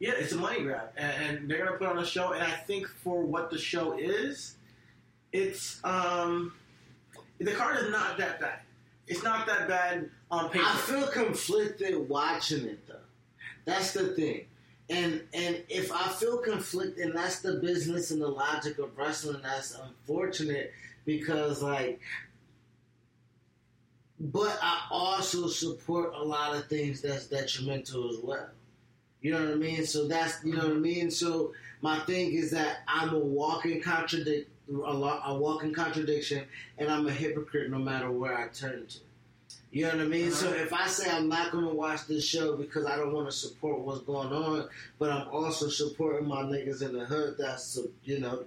yeah, 0.05 0.12
it's 0.18 0.32
a 0.32 0.36
money 0.36 0.61
grab, 0.61 0.90
and, 0.98 1.38
and 1.38 1.50
they're 1.50 1.64
gonna 1.64 1.78
put 1.78 1.88
on 1.88 1.96
a 1.96 2.05
show. 2.05 2.32
And 2.32 2.42
I 2.42 2.50
think 2.50 2.86
for 2.86 3.22
what 3.22 3.50
the 3.50 3.57
show 3.57 3.94
is, 3.94 4.57
it's 5.32 5.80
um, 5.82 6.52
the 7.38 7.52
card 7.52 7.78
is 7.78 7.90
not 7.90 8.18
that 8.18 8.38
bad. 8.38 8.59
It's 9.07 9.22
not 9.22 9.46
that 9.46 9.66
bad 9.66 10.11
on 10.30 10.50
paper. 10.50 10.66
I 10.66 10.76
feel 10.76 11.07
conflicted 11.07 12.07
watching 12.07 12.66
it 12.66 12.86
though. 12.86 12.96
That's 13.64 13.94
the 13.94 14.09
thing. 14.09 14.44
And 14.90 15.22
and 15.32 15.62
if 15.70 15.90
I 15.90 16.07
feel 16.09 16.36
conflicted, 16.36 16.98
and 16.98 17.16
that's 17.16 17.40
the 17.40 17.55
business 17.55 18.11
and 18.11 18.20
the 18.20 18.28
logic 18.28 18.78
of 18.78 18.98
wrestling, 18.98 19.40
that's 19.42 19.74
unfortunate 19.74 20.74
because 21.07 21.62
like 21.62 22.02
but 24.20 24.59
I 24.61 24.86
also 24.90 25.46
support 25.48 26.12
a 26.14 26.22
lot 26.22 26.55
of 26.55 26.68
things 26.68 27.00
that's 27.00 27.26
detrimental 27.26 28.11
as 28.11 28.18
well. 28.22 28.50
You 29.25 29.33
know 29.33 29.41
what 29.41 29.53
I 29.53 29.55
mean? 29.55 29.87
So 29.87 30.07
that's 30.07 30.45
you 30.45 30.53
know 30.53 30.64
what 30.68 30.77
I 30.77 30.81
mean. 30.81 31.11
So 31.11 31.55
my 31.81 31.99
thing 32.01 32.35
is 32.35 32.51
that 32.51 32.81
I'm 32.87 33.14
a 33.14 33.18
walking 33.18 33.81
contradict, 33.81 34.51
a, 34.68 34.72
lo- 34.72 35.20
a 35.25 35.35
walking 35.35 35.72
contradiction, 35.72 36.45
and 36.77 36.91
I'm 36.91 37.07
a 37.07 37.11
hypocrite 37.11 37.70
no 37.70 37.79
matter 37.79 38.11
where 38.11 38.37
I 38.37 38.49
turn 38.49 38.87
to. 38.87 38.99
You 39.72 39.85
know 39.87 39.93
what 39.97 40.01
I 40.03 40.09
mean? 40.09 40.31
So 40.31 40.49
Uh-huh. 40.51 40.62
if 40.64 40.75
I 40.75 40.87
say 40.89 41.11
I'm 41.11 41.31
not 41.31 41.53
going 41.53 41.64
to 41.64 41.72
watch 41.75 42.07
this 42.07 42.22
show 42.22 42.55
because 42.55 42.85
I 42.85 42.97
don't 42.97 43.14
want 43.14 43.27
to 43.27 43.33
support 43.33 43.81
what's 43.81 44.03
going 44.03 44.29
on, 44.29 44.68
but 44.99 45.11
I'm 45.11 45.27
also 45.29 45.68
supporting 45.68 46.29
my 46.29 46.43
niggas 46.43 46.83
in 46.83 46.93
the 46.93 47.07
hood, 47.07 47.37
that's 47.39 47.79
you 48.05 48.20
know, 48.20 48.45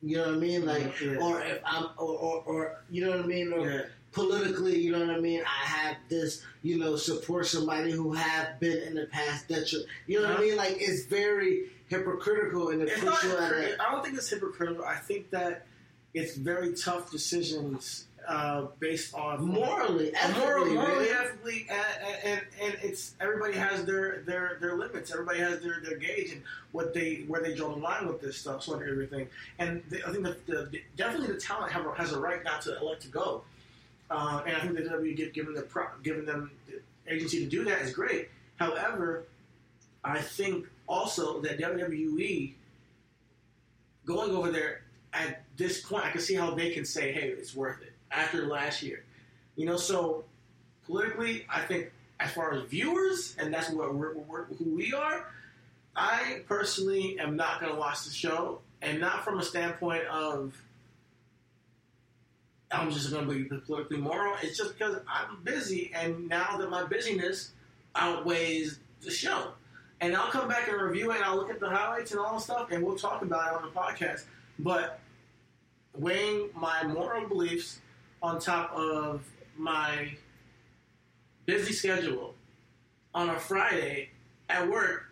you 0.00 0.16
know 0.16 0.26
what 0.28 0.34
I 0.36 0.38
mean? 0.38 0.64
Like, 0.64 1.00
Yeah. 1.00 1.16
or 1.16 1.42
if 1.42 1.60
I'm, 1.64 1.86
or, 1.98 2.16
or, 2.16 2.42
or 2.46 2.84
you 2.88 3.04
know 3.04 3.10
what 3.16 3.24
I 3.24 3.26
mean? 3.26 3.52
Or 3.52 3.68
Yeah. 3.68 3.82
Politically, 4.12 4.78
you 4.78 4.92
know 4.92 5.00
what 5.00 5.10
I 5.16 5.20
mean? 5.20 5.42
I 5.42 5.66
have 5.66 5.96
this, 6.08 6.42
you 6.62 6.78
know, 6.78 6.96
support 6.96 7.46
somebody 7.46 7.90
who 7.92 8.12
have 8.12 8.58
been 8.60 8.78
in 8.82 8.94
the 8.94 9.06
past 9.06 9.48
that 9.48 9.72
you, 9.72 9.82
you 10.06 10.20
know 10.20 10.28
what 10.28 10.30
I 10.30 10.34
Uh-huh. 10.34 10.42
mean? 10.42 10.56
Like 10.56 10.76
it's 10.80 11.04
very 11.06 11.70
hypocritical 11.88 12.70
and 12.70 12.82
it 12.82 12.88
It's 12.90 13.02
not. 13.02 13.24
at 13.24 13.80
I 13.80 13.90
don't 13.92 14.02
think 14.04 14.16
it's 14.16 14.28
hypocritical. 14.28 14.84
I 14.84 14.96
think 14.96 15.30
that 15.30 15.66
it's 16.14 16.36
very 16.36 16.74
tough 16.74 17.10
decisions 17.10 18.06
uh, 18.28 18.66
based 18.80 19.14
on 19.14 19.44
morally, 19.44 20.12
morally, 20.12 20.14
ethically, 20.14 20.74
morally, 20.74 21.08
ethically, 21.08 21.66
and, 21.70 22.20
and 22.24 22.40
and 22.60 22.74
it's 22.82 23.14
everybody 23.20 23.54
has 23.54 23.84
their 23.86 24.22
their 24.26 24.58
their 24.60 24.76
limits. 24.76 25.10
Everybody 25.12 25.38
has 25.38 25.60
their 25.62 25.80
their 25.82 25.96
gauge 25.96 26.32
and 26.32 26.42
what 26.72 26.92
they 26.92 27.24
where 27.28 27.40
they 27.40 27.54
draw 27.54 27.70
the 27.74 27.80
line 27.80 28.06
with 28.06 28.20
this 28.20 28.36
stuff, 28.36 28.62
sort 28.62 28.82
of 28.82 28.88
everything. 28.88 29.26
And 29.58 29.82
the, 29.88 30.06
I 30.06 30.10
think 30.12 30.24
that 30.24 30.46
the, 30.46 30.68
the, 30.70 30.82
definitely 30.96 31.28
the 31.28 31.40
talent 31.40 31.72
have 31.72 31.86
has 31.96 32.12
a 32.12 32.20
right 32.20 32.44
not 32.44 32.60
to 32.62 32.76
elect 32.78 33.02
to 33.02 33.08
go. 33.08 33.42
Uh, 34.10 34.42
and 34.44 34.56
I 34.56 34.60
think 34.60 34.74
the 34.74 34.82
WWE 34.82 35.32
giving 35.32 35.54
the 35.54 35.62
pro, 35.62 35.84
giving 36.02 36.24
them 36.24 36.50
the 36.66 36.80
agency 37.12 37.44
to 37.44 37.48
do 37.48 37.64
that 37.64 37.82
is 37.82 37.92
great. 37.92 38.28
However, 38.56 39.24
I 40.04 40.20
think 40.20 40.66
also 40.88 41.40
that 41.42 41.58
WWE 41.58 42.54
going 44.04 44.32
over 44.32 44.50
there 44.50 44.82
at 45.12 45.42
this 45.56 45.80
point, 45.80 46.04
I 46.04 46.10
can 46.10 46.20
see 46.20 46.34
how 46.34 46.54
they 46.54 46.70
can 46.70 46.84
say, 46.84 47.12
"Hey, 47.12 47.28
it's 47.28 47.54
worth 47.54 47.80
it." 47.82 47.92
After 48.10 48.46
last 48.46 48.82
year, 48.82 49.04
you 49.54 49.66
know, 49.66 49.76
so 49.76 50.24
politically, 50.84 51.46
I 51.48 51.60
think 51.62 51.92
as 52.18 52.32
far 52.32 52.52
as 52.52 52.62
viewers, 52.64 53.36
and 53.38 53.52
that's 53.52 53.70
what 53.70 53.94
we're, 53.94 54.14
we're, 54.14 54.44
who 54.44 54.64
we 54.64 54.92
are. 54.92 55.26
I 55.96 56.42
personally 56.46 57.18
am 57.18 57.36
not 57.36 57.60
going 57.60 57.72
to 57.72 57.78
watch 57.78 58.04
the 58.04 58.10
show, 58.10 58.60
and 58.82 59.00
not 59.00 59.24
from 59.24 59.38
a 59.38 59.42
standpoint 59.42 60.04
of 60.06 60.60
I'm 62.72 62.90
just 62.90 63.10
going 63.10 63.28
to 63.28 63.34
be 63.34 63.44
politically 63.44 63.96
moral. 63.96 64.34
It's 64.42 64.56
just 64.56 64.78
because 64.78 64.96
I'm 65.08 65.42
busy, 65.42 65.90
and 65.94 66.28
now 66.28 66.56
that 66.58 66.70
my 66.70 66.84
busyness 66.84 67.52
outweighs 67.96 68.78
the 69.02 69.10
show. 69.10 69.52
And 70.00 70.16
I'll 70.16 70.30
come 70.30 70.48
back 70.48 70.68
and 70.68 70.80
review 70.80 71.10
it, 71.10 71.16
and 71.16 71.24
I'll 71.24 71.36
look 71.36 71.50
at 71.50 71.60
the 71.60 71.68
highlights 71.68 72.12
and 72.12 72.20
all 72.20 72.34
the 72.34 72.40
stuff, 72.40 72.70
and 72.70 72.84
we'll 72.84 72.96
talk 72.96 73.22
about 73.22 73.52
it 73.52 73.56
on 73.56 73.62
the 73.62 73.68
podcast. 73.68 74.24
But 74.58 75.00
weighing 75.96 76.50
my 76.54 76.84
moral 76.84 77.28
beliefs 77.28 77.80
on 78.22 78.38
top 78.38 78.72
of 78.72 79.24
my 79.56 80.12
busy 81.46 81.72
schedule 81.72 82.34
on 83.14 83.30
a 83.30 83.38
Friday 83.38 84.10
at 84.48 84.70
work, 84.70 85.06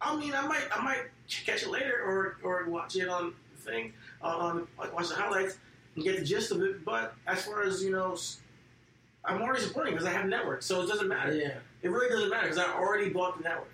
I 0.00 0.16
mean, 0.16 0.34
I 0.34 0.46
might, 0.46 0.66
I 0.74 0.82
might 0.82 1.02
catch 1.44 1.62
it 1.62 1.70
later 1.70 2.02
or, 2.04 2.38
or 2.42 2.70
watch 2.70 2.96
it 2.96 3.08
on 3.08 3.34
the 3.54 3.70
thing, 3.70 3.92
uh, 4.22 4.28
on 4.28 4.68
like 4.78 4.94
watch 4.94 5.08
the 5.08 5.14
highlights 5.14 5.58
and 5.94 6.04
get 6.04 6.18
the 6.18 6.24
gist 6.24 6.50
of 6.52 6.62
it. 6.62 6.84
But 6.84 7.14
as 7.26 7.42
far 7.44 7.62
as 7.62 7.82
you 7.82 7.90
know, 7.90 8.16
I'm 9.24 9.40
already 9.42 9.62
supporting 9.62 9.92
because 9.94 10.06
I 10.06 10.12
have 10.12 10.26
network, 10.26 10.62
so 10.62 10.82
it 10.82 10.86
doesn't 10.88 11.08
matter. 11.08 11.34
Yeah. 11.34 11.54
It 11.82 11.88
really 11.90 12.08
doesn't 12.08 12.30
matter 12.30 12.42
because 12.48 12.58
I 12.58 12.72
already 12.72 13.10
bought 13.10 13.38
the 13.38 13.44
network. 13.44 13.68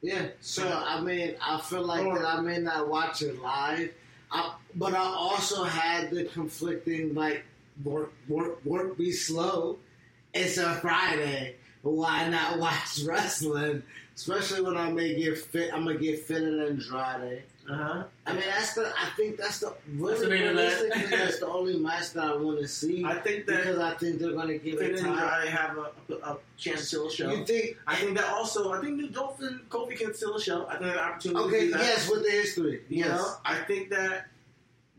Yeah, 0.00 0.28
so 0.40 0.66
I 0.68 1.00
mean, 1.00 1.36
I 1.40 1.60
feel 1.60 1.82
like 1.84 2.04
Or- 2.04 2.18
that 2.18 2.26
I 2.26 2.40
may 2.40 2.58
not 2.58 2.88
watch 2.88 3.22
it 3.22 3.40
live, 3.40 3.92
I, 4.32 4.54
but 4.74 4.94
I 4.94 4.98
also 5.04 5.62
had 5.62 6.10
the 6.10 6.24
conflicting 6.24 7.14
like 7.14 7.44
work, 7.84 8.12
work, 8.28 8.64
work 8.64 8.96
be 8.98 9.12
slow. 9.12 9.78
It's 10.34 10.56
a 10.58 10.74
Friday. 10.76 11.56
Why 11.82 12.28
not 12.28 12.58
watch 12.58 13.00
wrestling? 13.04 13.82
Especially 14.16 14.60
when 14.62 14.76
I 14.76 14.90
may 14.90 15.14
get 15.14 15.38
fit. 15.38 15.72
I'm 15.72 15.84
gonna 15.84 15.98
get 15.98 16.20
fit 16.24 16.42
in 16.42 16.60
Andrade. 16.60 17.44
Uh 17.70 17.74
huh. 17.76 18.04
I 18.26 18.32
mean, 18.32 18.42
that's 18.48 18.74
the. 18.74 18.92
I 18.98 19.10
think 19.16 19.36
that's 19.36 19.60
the 19.60 19.72
That's 19.86 20.20
the 20.20 20.28
really 20.28 20.42
realistically, 20.42 21.06
that's 21.16 21.38
the 21.38 21.46
only 21.46 21.78
match 21.78 22.10
that 22.14 22.24
I 22.24 22.36
want 22.36 22.58
to 22.58 22.66
see 22.66 23.04
I 23.04 23.14
think 23.14 23.46
that 23.46 23.58
because 23.58 23.78
I 23.78 23.94
think 23.94 24.18
they're 24.18 24.32
gonna 24.32 24.58
give 24.58 24.80
Finn 24.80 24.96
it 24.96 25.00
time. 25.00 25.16
Andrade 25.16 25.48
have 25.50 25.78
a, 25.78 25.92
a, 26.12 26.32
a 26.32 26.38
chance 26.56 26.80
to 26.80 26.86
steal 26.86 27.06
a 27.06 27.12
show. 27.12 27.30
You 27.30 27.44
think? 27.44 27.76
I 27.86 27.94
think 27.96 28.16
that 28.16 28.28
also. 28.32 28.72
I 28.72 28.80
think 28.80 28.96
New 28.96 29.08
Dolphin 29.10 29.60
Kofi 29.68 29.96
can 29.96 30.12
steal 30.12 30.34
a 30.34 30.40
show. 30.40 30.66
I 30.66 30.70
think 30.72 30.80
they 30.82 30.88
have 30.88 30.96
an 30.96 31.04
opportunity. 31.04 31.40
to 31.40 31.46
Okay, 31.48 31.66
do 31.66 31.72
that. 31.74 31.80
yes, 31.82 32.10
with 32.10 32.24
the 32.24 32.30
history. 32.32 32.82
You 32.88 33.04
Yes. 33.04 33.10
know, 33.20 33.34
I 33.44 33.56
think 33.58 33.90
that 33.90 34.26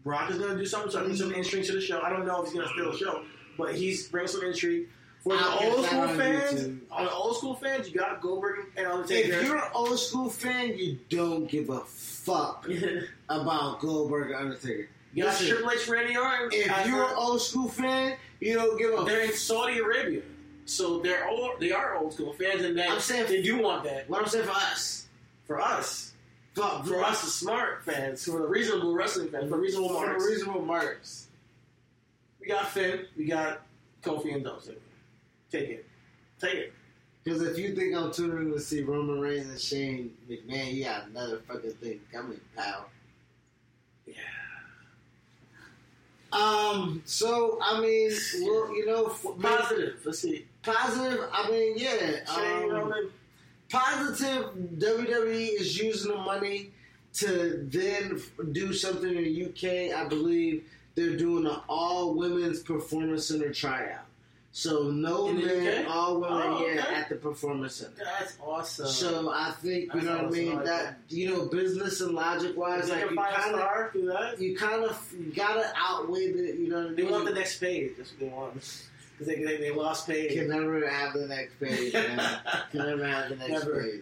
Brock 0.06 0.32
is 0.32 0.38
going 0.38 0.52
to 0.52 0.58
do 0.58 0.66
something, 0.66 0.92
so 0.92 1.02
I 1.02 1.06
think 1.06 1.18
some 1.18 1.34
intrigue 1.34 1.66
to 1.66 1.74
the 1.74 1.82
show. 1.82 2.02
I 2.02 2.10
don't 2.10 2.26
know 2.26 2.42
if 2.44 2.46
he's 2.50 2.54
going 2.56 2.68
to 2.68 2.74
steal 2.74 2.92
the 2.94 2.98
show, 2.98 3.24
but 3.58 3.76
he's 3.76 4.08
bringing 4.08 4.28
some 4.30 4.44
intrigue. 4.44 4.88
For 5.24 5.38
the 5.38 5.66
old 5.72 5.86
school 5.86 6.08
fans, 6.10 6.82
on 6.92 7.06
the 7.06 7.12
old 7.12 7.38
school 7.38 7.56
fans, 7.56 7.90
you 7.90 7.98
got 7.98 8.22
Goldberg 8.22 8.66
and 8.76 8.86
Undertaker. 8.88 9.34
If 9.38 9.46
you're 9.46 9.56
an 9.58 9.72
old 9.74 9.98
school 9.98 10.30
fan, 10.30 10.78
you 10.78 11.00
don't 11.10 11.48
give 11.50 11.70
a 11.70 11.80
fuck 11.80 12.68
about 13.30 13.80
Goldberg 13.80 14.32
or 14.32 14.36
Undertaker. 14.36 14.90
You 15.14 15.24
got 15.24 15.38
Triple 15.40 15.72
H, 15.72 15.88
Randy 15.88 16.18
Orton. 16.18 16.50
if 16.52 16.88
you're 16.88 17.04
an 17.06 17.16
old 17.16 17.42
school 17.42 17.70
fan, 17.70 18.18
you 18.42 18.56
don't 18.56 18.78
give 18.78 19.00
a. 19.00 19.04
they're 19.06 19.22
in 19.22 19.32
Saudi 19.34 19.78
Arabia, 19.80 20.24
so 20.66 21.00
they're 21.00 21.26
old, 21.30 21.52
they 21.60 21.72
are 21.72 21.96
old 21.96 22.14
school 22.14 22.34
fans, 22.34 22.62
and 22.64 22.78
that 22.78 22.90
I'm 22.90 23.00
saying- 23.00 23.28
they 23.28 23.42
do 23.42 23.62
want 23.62 23.84
that. 23.86 24.10
What 24.10 24.22
I'm 24.22 24.28
saying 24.28 24.46
for 24.46 24.52
us, 24.52 25.08
For 25.46 25.62
us, 25.62 26.14
for, 26.54 26.84
for 26.84 27.02
us, 27.04 27.22
the 27.22 27.30
smart 27.30 27.86
fans, 27.86 28.26
for 28.26 28.40
the 28.40 28.48
reasonable 28.48 28.94
wrestling 28.94 29.30
fans, 29.30 29.50
for 29.50 29.58
reasonable 29.58 29.90
for 29.90 30.06
marks. 30.06 30.24
the 30.26 30.30
reasonable 30.32 30.66
marks. 30.66 31.28
we 32.42 32.48
got 32.48 32.68
Finn, 32.70 33.06
we 33.16 33.26
got 33.26 33.62
Kofi 34.02 34.34
and 34.34 34.44
Dolphin. 34.44 34.76
Take 35.54 35.70
it, 35.70 35.86
take 36.42 36.54
it. 36.56 36.74
Because 37.24 37.44
if 37.44 37.60
you 37.60 37.76
think 37.76 37.96
I'm 37.96 38.12
tuning 38.12 38.48
in 38.48 38.52
to 38.54 38.60
see 38.60 38.82
Roman 38.82 39.20
Reigns 39.22 39.48
and 39.48 39.60
Shane 39.62 40.12
McMahon, 40.28 40.74
you 40.74 40.86
got 40.86 41.08
another 41.10 41.42
fucking 41.48 41.74
thing 41.74 42.00
coming, 42.12 42.42
pal. 42.58 42.90
Yeah. 44.08 44.16
Um. 46.32 47.04
So 47.06 47.60
I 47.62 47.80
mean, 47.80 48.12
well, 48.42 48.76
you 48.76 48.88
know, 48.88 49.10
Positive. 49.40 50.00
Let's 50.04 50.20
see. 50.20 50.48
positive. 50.64 51.30
I 51.32 51.52
mean, 51.52 51.78
yeah. 51.78 52.26
Shane 52.34 52.64
um, 52.64 52.70
Roman. 52.72 53.12
positive 53.70 54.56
WWE 54.80 55.60
is 55.60 55.78
using 55.80 56.14
the 56.14 56.18
money 56.18 56.72
to 57.14 57.64
then 57.70 58.20
do 58.54 58.74
something 58.74 59.16
in 59.16 59.24
the 59.24 59.46
UK. 59.46 59.96
I 59.96 60.10
believe 60.10 60.68
they're 60.96 61.16
doing 61.16 61.46
an 61.46 61.58
all 61.70 62.16
women's 62.16 62.62
performance 62.62 63.28
center 63.28 63.54
tryout. 63.54 64.06
So 64.56 64.92
no 64.92 65.30
In 65.30 65.44
men, 65.44 65.88
all 65.88 66.20
women, 66.22 66.38
Oh, 66.44 66.60
yeah, 66.68 66.82
okay. 66.84 66.94
at 66.94 67.10
the 67.10 67.16
performance 67.16 67.78
center. 67.78 68.04
That's 68.20 68.38
awesome. 68.40 68.86
So 68.86 69.32
I 69.34 69.50
think 69.50 69.86
you 69.96 70.02
That's 70.02 70.06
know 70.06 70.16
what 70.18 70.26
I 70.26 70.30
mean. 70.30 70.64
That 70.64 71.00
you 71.10 71.32
know, 71.32 71.46
business 71.48 72.02
and 72.02 72.12
logic 72.14 72.56
wise, 72.56 72.84
Is 72.84 72.90
like 72.92 73.10
you 73.10 73.16
kind 73.18 73.36
of, 73.36 73.60
star 73.60 73.90
do 73.92 74.06
that? 74.06 74.40
you 74.40 74.56
kind 74.56 74.84
of 74.84 75.14
gotta 75.36 75.74
outweigh 75.76 76.32
the, 76.34 76.56
you 76.56 76.70
know 76.70 76.82
what 76.84 76.92
I 76.92 76.94
They 76.94 77.02
mean. 77.02 77.12
want 77.12 77.26
the 77.26 77.34
next 77.34 77.58
Paige. 77.60 77.94
That's 77.98 78.12
what 78.12 78.20
they 78.20 78.28
want. 78.28 78.54
Because 78.54 79.28
they, 79.34 79.44
they, 79.44 79.58
they 79.58 79.72
lost 79.72 80.08
Paige. 80.08 80.34
Can 80.34 80.50
never 80.50 80.88
have 80.88 81.14
the 81.14 81.26
next 81.28 81.60
Paige. 81.60 81.92
man. 81.94 82.40
Can 82.72 82.80
never 82.86 83.08
have 83.08 83.30
the 83.30 83.36
next 83.38 83.50
Never. 83.66 83.82
Paige. 83.84 84.02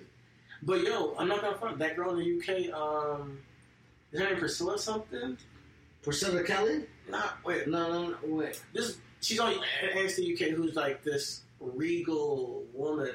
But 0.63 0.81
yo, 0.81 1.15
I'm 1.17 1.29
not 1.29 1.39
gonna 1.41 1.57
front. 1.57 1.79
That 1.79 1.95
girl 1.95 2.13
in 2.13 2.19
the 2.19 2.67
UK, 2.67 2.73
um, 2.77 3.39
is 4.11 4.19
her 4.19 4.27
name 4.29 4.37
Priscilla 4.37 4.77
something? 4.77 5.37
Priscilla 6.03 6.43
Kelly? 6.43 6.83
Not 7.09 7.37
wait. 7.45 7.69
No, 7.69 7.89
no, 7.89 8.09
no, 8.09 8.17
wait. 8.35 8.61
This 8.73 8.97
she's 9.21 9.39
on 9.39 9.55
NXT 9.95 10.33
UK, 10.33 10.49
who's 10.49 10.75
like 10.75 11.03
this 11.03 11.41
regal 11.59 12.63
woman. 12.73 13.13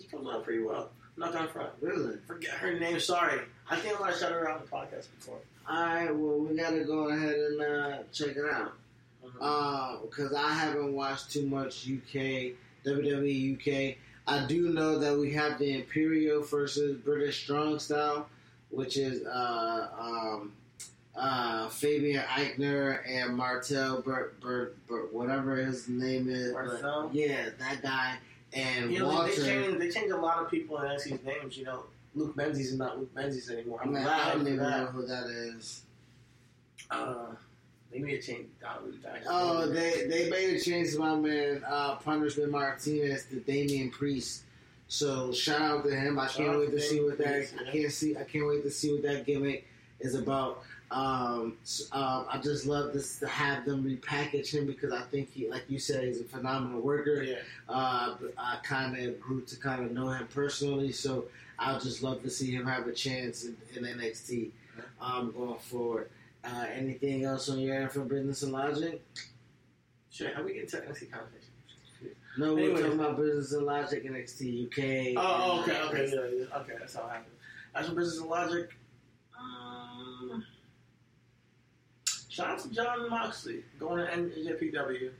She 0.00 0.06
comes 0.06 0.28
out 0.28 0.44
pretty 0.44 0.62
well. 0.62 0.90
I'm 1.16 1.20
not 1.20 1.32
gonna 1.32 1.48
front. 1.48 1.70
Really? 1.80 2.16
Forget 2.26 2.50
her 2.52 2.78
name. 2.78 3.00
Sorry, 3.00 3.40
I 3.68 3.76
think 3.76 3.96
I 3.96 4.00
might 4.00 4.10
have 4.10 4.18
shut 4.18 4.32
her 4.32 4.48
out 4.48 4.60
on 4.60 4.62
the 4.62 4.70
podcast 4.70 5.08
before. 5.18 5.38
All 5.68 5.82
right, 5.82 6.14
well, 6.14 6.38
we 6.38 6.56
gotta 6.56 6.84
go 6.84 7.08
ahead 7.08 7.34
and 7.34 7.60
uh, 7.60 7.98
check 8.12 8.36
it 8.36 8.44
out 8.50 8.72
because 10.02 10.32
I 10.34 10.52
haven't 10.52 10.94
watched 10.94 11.30
too 11.30 11.46
much 11.46 11.88
UK 11.88 12.52
WWE 12.84 13.54
UK. 13.54 13.96
I 14.26 14.46
do 14.46 14.72
know 14.72 14.98
that 14.98 15.16
we 15.16 15.32
have 15.32 15.58
the 15.58 15.74
Imperial 15.74 16.42
versus 16.42 16.96
British 16.98 17.42
Strong 17.42 17.78
Style, 17.78 18.28
which 18.70 18.96
is 18.96 19.26
uh, 19.26 19.88
um, 19.98 20.52
uh, 21.16 21.68
Fabian 21.68 22.22
Aichner 22.22 23.00
and 23.06 23.36
Martel 23.36 24.00
Bert, 24.02 24.40
Bert, 24.40 24.76
Bert, 24.86 25.12
whatever 25.12 25.56
his 25.56 25.88
name 25.88 26.28
is. 26.28 26.52
Martel? 26.52 27.10
yeah, 27.12 27.48
that 27.58 27.82
guy. 27.82 28.16
And 28.52 28.90
You 28.90 29.00
know, 29.00 29.08
Walter. 29.08 29.40
they, 29.42 29.46
changed 29.46 29.80
they 29.80 29.90
changed 29.90 30.12
a 30.12 30.16
lot 30.16 30.42
of 30.42 30.50
people 30.50 30.78
in 30.78 30.84
NXT's 30.90 31.24
names. 31.24 31.56
You 31.56 31.64
know, 31.64 31.82
Luke 32.14 32.36
Menzies 32.36 32.72
is 32.72 32.78
not 32.78 32.98
Luke 32.98 33.14
Menzies 33.14 33.50
anymore. 33.50 33.80
I'm 33.82 33.92
Man, 33.92 34.04
glad 34.04 34.20
I 34.20 34.34
don't 34.34 34.46
even 34.46 34.56
know 34.58 34.86
who 34.86 35.06
that 35.06 35.26
is. 35.26 35.82
Uh, 36.90 37.26
they 37.92 37.98
made 37.98 38.18
a 38.18 38.22
change 38.22 38.46
Oh, 39.26 39.66
they 39.66 40.06
they 40.06 40.30
made 40.30 40.54
a 40.54 40.60
change 40.60 40.92
to 40.92 40.98
my 40.98 41.14
man 41.16 41.62
uh, 41.66 41.96
Punishment 41.96 42.50
Martinez 42.50 43.24
to 43.26 43.40
Damian 43.40 43.90
Priest. 43.90 44.42
So 44.88 45.32
shout 45.32 45.60
out 45.60 45.84
to 45.84 45.94
him. 45.94 46.18
I 46.18 46.28
can't 46.28 46.58
wait 46.58 46.70
to 46.70 46.76
to 46.76 46.80
see 46.80 47.00
what 47.02 47.18
that. 47.18 47.26
Priest, 47.26 47.54
I 47.60 47.70
can't 47.70 47.92
see. 47.92 48.16
I 48.16 48.24
can't 48.24 48.46
wait 48.46 48.62
to 48.62 48.70
see 48.70 48.92
what 48.92 49.02
that 49.02 49.26
gimmick 49.26 49.66
is 50.00 50.14
about. 50.14 50.62
Um, 50.90 51.56
s- 51.62 51.88
um, 51.92 52.26
I 52.30 52.38
just 52.42 52.64
love 52.66 52.92
this 52.92 53.18
to 53.20 53.26
have 53.28 53.64
them 53.66 53.84
repackage 53.84 54.50
him 54.54 54.66
because 54.66 54.92
I 54.92 55.02
think 55.02 55.30
he, 55.32 55.48
like 55.48 55.64
you 55.68 55.78
said, 55.78 56.04
he's 56.04 56.20
a 56.20 56.24
phenomenal 56.24 56.80
worker. 56.80 57.22
Yeah. 57.22 57.36
Uh, 57.68 58.16
I 58.38 58.58
kind 58.62 58.96
of 58.98 59.20
grew 59.20 59.42
to 59.42 59.56
kind 59.56 59.84
of 59.84 59.92
know 59.92 60.08
him 60.10 60.26
personally, 60.32 60.92
so 60.92 61.26
I'll 61.58 61.78
just 61.80 62.02
love 62.02 62.22
to 62.22 62.30
see 62.30 62.50
him 62.52 62.64
have 62.66 62.86
a 62.86 62.92
chance 62.92 63.44
in, 63.44 63.56
in 63.76 63.84
NXT 63.84 64.50
um, 65.00 65.32
going 65.32 65.58
forward. 65.58 66.10
Uh, 66.44 66.66
anything 66.72 67.24
else 67.24 67.48
on 67.50 67.58
your 67.58 67.74
end 67.74 67.90
for 67.92 68.00
business 68.00 68.42
and 68.42 68.52
logic? 68.52 69.02
Sure. 70.10 70.30
How 70.34 70.42
we 70.42 70.54
get 70.54 70.68
to 70.70 70.76
NXT 70.78 71.10
conversation? 71.10 71.44
No, 72.38 72.54
we're 72.54 72.60
Anyways. 72.66 72.82
talking 72.84 72.98
about 73.00 73.16
business 73.16 73.52
and 73.52 73.66
logic 73.66 74.04
in 74.04 74.12
NXT 74.14 74.66
UK. 74.66 75.14
Oh, 75.22 75.60
okay, 75.62 75.80
okay, 75.82 76.08
yeah, 76.14 76.44
yeah, 76.48 76.58
okay. 76.60 76.74
That's 76.78 76.94
how 76.94 77.06
it 77.06 77.10
happened. 77.10 77.34
As 77.74 77.88
for 77.88 77.94
business 77.96 78.20
and 78.20 78.30
logic, 78.30 78.70
um, 79.38 79.67
shout 82.38 82.50
out 82.50 82.58
to 82.60 82.70
Jon 82.70 83.10
Moxley 83.10 83.64
going 83.80 84.04
to 84.06 84.12
NJPW 84.12 85.10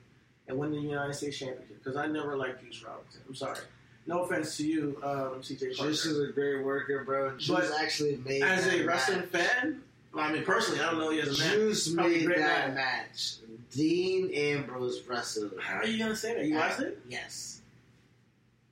and 0.47 0.57
winning 0.59 0.83
the 0.83 0.89
United 0.89 1.14
States 1.14 1.37
Championship 1.39 1.83
because 1.83 1.97
I 1.97 2.07
never 2.07 2.37
liked 2.37 2.62
Juice 2.64 2.83
Robinson. 2.87 3.21
I'm 3.29 3.35
sorry. 3.35 3.59
No 4.07 4.23
offense 4.23 4.57
to 4.57 4.66
you, 4.66 4.99
um, 5.03 5.43
CJ 5.43 5.77
Parker. 5.77 5.91
Juice 5.91 6.07
is 6.07 6.29
a 6.29 6.33
great 6.33 6.64
worker, 6.64 7.03
bro. 7.05 7.37
Juice 7.37 7.49
But 7.49 7.71
actually 7.81 8.16
made 8.25 8.43
As 8.43 8.66
a 8.73 8.85
wrestling 8.87 9.19
match. 9.33 9.43
fan, 9.51 9.83
I 10.16 10.33
mean 10.33 10.45
personally, 10.45 10.81
I 10.81 10.91
don't 10.91 11.01
know 11.01 11.11
you 11.11 11.21
as 11.23 11.39
a 11.39 11.43
man. 11.45 11.53
Juice 11.55 11.89
made 11.93 12.29
that 12.31 12.69
man. 12.69 12.75
match. 12.75 13.35
Dean 13.71 14.31
Ambrose 14.33 15.03
wrestled. 15.07 15.53
How 15.61 15.79
are 15.81 15.87
you 15.87 15.99
gonna 15.99 16.16
say 16.16 16.35
that? 16.35 16.45
You 16.47 16.55
watched 16.55 16.81
it? 16.81 16.99
Yes. 17.09 17.61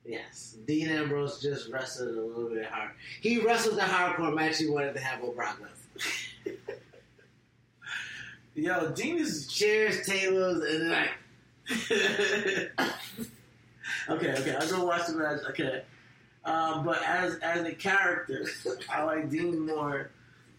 Yes. 0.05 0.55
Dean 0.65 0.87
Ambrose 0.87 1.39
just 1.41 1.69
wrestled 1.69 2.15
a 2.17 2.21
little 2.21 2.49
bit 2.49 2.65
hard. 2.65 2.91
He 3.21 3.39
wrestled 3.39 3.75
the 3.77 3.81
hardcore 3.81 4.33
match 4.33 4.57
he 4.57 4.67
wanted 4.69 4.93
to 4.93 4.99
have 5.01 5.21
with 5.21 5.35
Brock 5.35 5.59
Lesnar. 5.61 6.23
Yo, 8.57 8.89
Dean 8.89 9.19
is 9.19 9.45
Chairs, 9.47 10.03
tables, 10.07 10.63
and 10.63 10.89
like 10.89 11.09
okay, 14.09 14.33
okay. 14.33 14.55
I'll 14.59 14.67
go 14.69 14.83
watch 14.83 15.05
the 15.05 15.13
match. 15.15 15.41
Okay, 15.51 15.83
um, 16.43 16.83
but 16.83 16.99
as 17.03 17.35
as 17.35 17.63
a 17.65 17.71
character, 17.73 18.47
I 18.89 19.03
like 19.03 19.29
Dean 19.29 19.63
more 19.67 20.09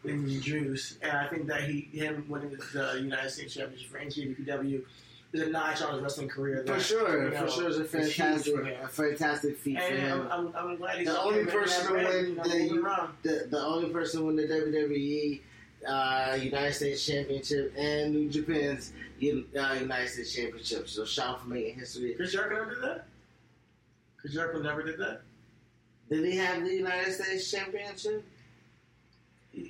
than 0.05 0.29
Juice, 0.41 0.97
and 1.03 1.11
I 1.11 1.27
think 1.27 1.49
that 1.49 1.65
he 1.65 1.89
him 1.93 2.25
winning 2.29 2.57
the 2.73 3.01
United 3.03 3.31
States 3.31 3.55
Championship 3.55 3.91
for 3.91 3.99
NJPW 3.99 4.81
is 5.33 5.43
a 5.43 5.51
notch 5.51 5.83
on 5.83 5.95
his 5.95 6.03
wrestling 6.03 6.29
career. 6.29 6.63
For 6.65 6.79
sure, 6.79 7.25
you 7.25 7.31
know, 7.35 7.47
for 7.47 7.51
sure, 7.51 7.69
it's 7.69 7.79
a 7.79 7.85
fantastic, 7.85 8.55
a 8.81 8.87
fantastic 8.89 9.59
feat 9.59 9.81
for 9.83 9.93
him. 9.93 10.29
I'm, 10.31 10.47
I'm, 10.49 10.57
I'm 10.57 10.77
glad 10.77 10.99
he's 10.99 11.09
The 11.09 11.21
only 11.21 11.47
person 11.47 11.95
that 11.95 12.13
win 12.13 12.37
the- 12.37 13.13
the 13.23 13.47
the 13.51 13.61
only 13.61 13.91
person 13.91 14.21
to 14.21 14.27
win 14.27 14.37
the 14.37 14.45
WWE 14.45 15.41
uh, 15.87 16.39
United 16.41 16.73
States 16.73 17.07
Championship 17.07 17.73
and 17.77 18.15
New 18.15 18.29
Japan's 18.29 18.93
uh, 19.23 19.77
United 19.81 20.09
States 20.09 20.35
Championship. 20.35 20.89
So 20.89 21.05
shout 21.05 21.29
out 21.29 21.43
for 21.43 21.49
making 21.49 21.79
history. 21.79 22.15
Chris 22.15 22.33
Jericho 22.33 22.57
never 22.57 22.75
did 22.75 22.83
that. 22.83 23.07
Chris 24.19 24.33
Jericho 24.35 24.63
never 24.63 24.83
did 24.83 24.99
that. 24.99 25.23
Did 26.11 26.25
he 26.25 26.37
have 26.37 26.65
the 26.65 26.75
United 26.75 27.13
States 27.13 27.51
Championship? 27.51 28.25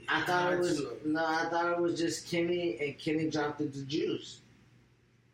I 0.09 0.23
thought 0.23 0.53
it 0.53 0.59
was 0.59 0.83
no. 1.05 1.25
I 1.25 1.49
thought 1.51 1.73
it 1.73 1.81
was 1.81 1.99
just 1.99 2.31
Kenny, 2.31 2.79
and 2.81 2.99
Kenny 2.99 3.31
dropped 3.31 3.61
it 3.61 3.73
to 3.75 3.83
Juice. 3.83 4.41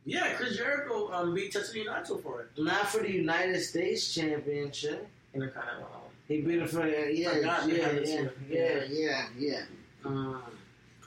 Yeah, 0.07 0.35
Chris 0.35 0.57
Jericho 0.57 1.11
um, 1.13 1.35
beat 1.35 1.55
Tetsuya 1.55 1.87
Naito 1.87 2.23
for 2.23 2.43
it. 2.43 2.63
Not 2.63 2.89
for 2.89 2.99
the 2.99 3.11
United 3.11 3.61
States 3.63 4.15
Championship. 4.15 5.09
Intercontinental. 5.33 5.89
Um, 5.95 6.01
He 6.29 6.43
beat 6.43 6.59
him 6.59 6.69
for 6.69 6.87
yeah, 6.87 7.07
yeah, 7.07 7.31
it 7.33 8.07
yeah, 8.07 8.29
yeah, 8.49 8.85
yeah, 8.89 9.27
yeah. 9.39 9.63
Um, 10.05 10.43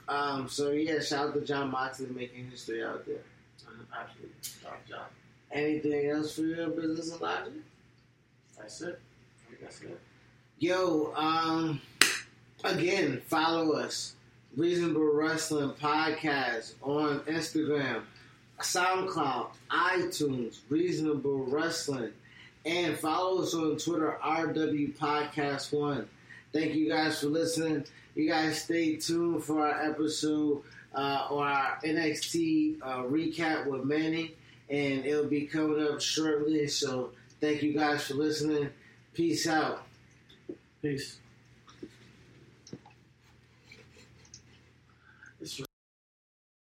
um, 0.08 0.48
so 0.48 0.70
yeah, 0.70 1.00
shout 1.00 1.28
out 1.28 1.34
to 1.34 1.40
Jon 1.42 1.70
Moxley 1.70 2.06
making 2.06 2.50
history 2.50 2.82
out 2.84 3.06
there. 3.06 3.22
Absolutely. 3.92 4.30
Top 4.62 4.86
job. 4.86 5.06
Anything 5.50 6.10
else 6.10 6.34
for 6.34 6.42
your 6.42 6.68
business 6.68 7.12
and 7.12 7.20
logic? 7.20 7.52
That's 8.58 8.80
it. 8.82 9.00
I 9.46 9.50
think 9.50 9.62
that's 9.62 9.80
it. 9.82 10.00
Yo, 10.58 11.12
um, 11.14 11.80
again, 12.64 13.22
follow 13.26 13.72
us. 13.72 14.14
Reasonable 14.56 15.12
Wrestling 15.12 15.70
Podcast 15.72 16.74
on 16.82 17.20
Instagram, 17.20 18.02
SoundCloud, 18.60 19.50
iTunes, 19.70 20.58
Reasonable 20.68 21.44
Wrestling, 21.44 22.12
and 22.64 22.98
follow 22.98 23.42
us 23.42 23.54
on 23.54 23.76
Twitter, 23.76 24.18
RW 24.24 24.96
Podcast 24.96 25.72
One. 25.78 26.08
Thank 26.52 26.74
you 26.74 26.88
guys 26.88 27.20
for 27.20 27.26
listening. 27.26 27.84
You 28.14 28.28
guys 28.28 28.62
stay 28.62 28.96
tuned 28.96 29.44
for 29.44 29.66
our 29.66 29.90
episode 29.90 30.62
uh, 30.94 31.28
or 31.30 31.46
our 31.46 31.78
NXT 31.84 32.78
uh, 32.82 33.02
recap 33.04 33.66
with 33.66 33.84
Manny, 33.84 34.34
and 34.68 35.04
it'll 35.06 35.26
be 35.26 35.46
coming 35.46 35.82
up 35.86 36.00
shortly. 36.00 36.66
So 36.68 37.10
thank 37.40 37.62
you 37.62 37.72
guys 37.72 38.06
for 38.06 38.14
listening. 38.14 38.70
Peace 39.14 39.46
out. 39.46 39.86
Peace. 40.82 41.18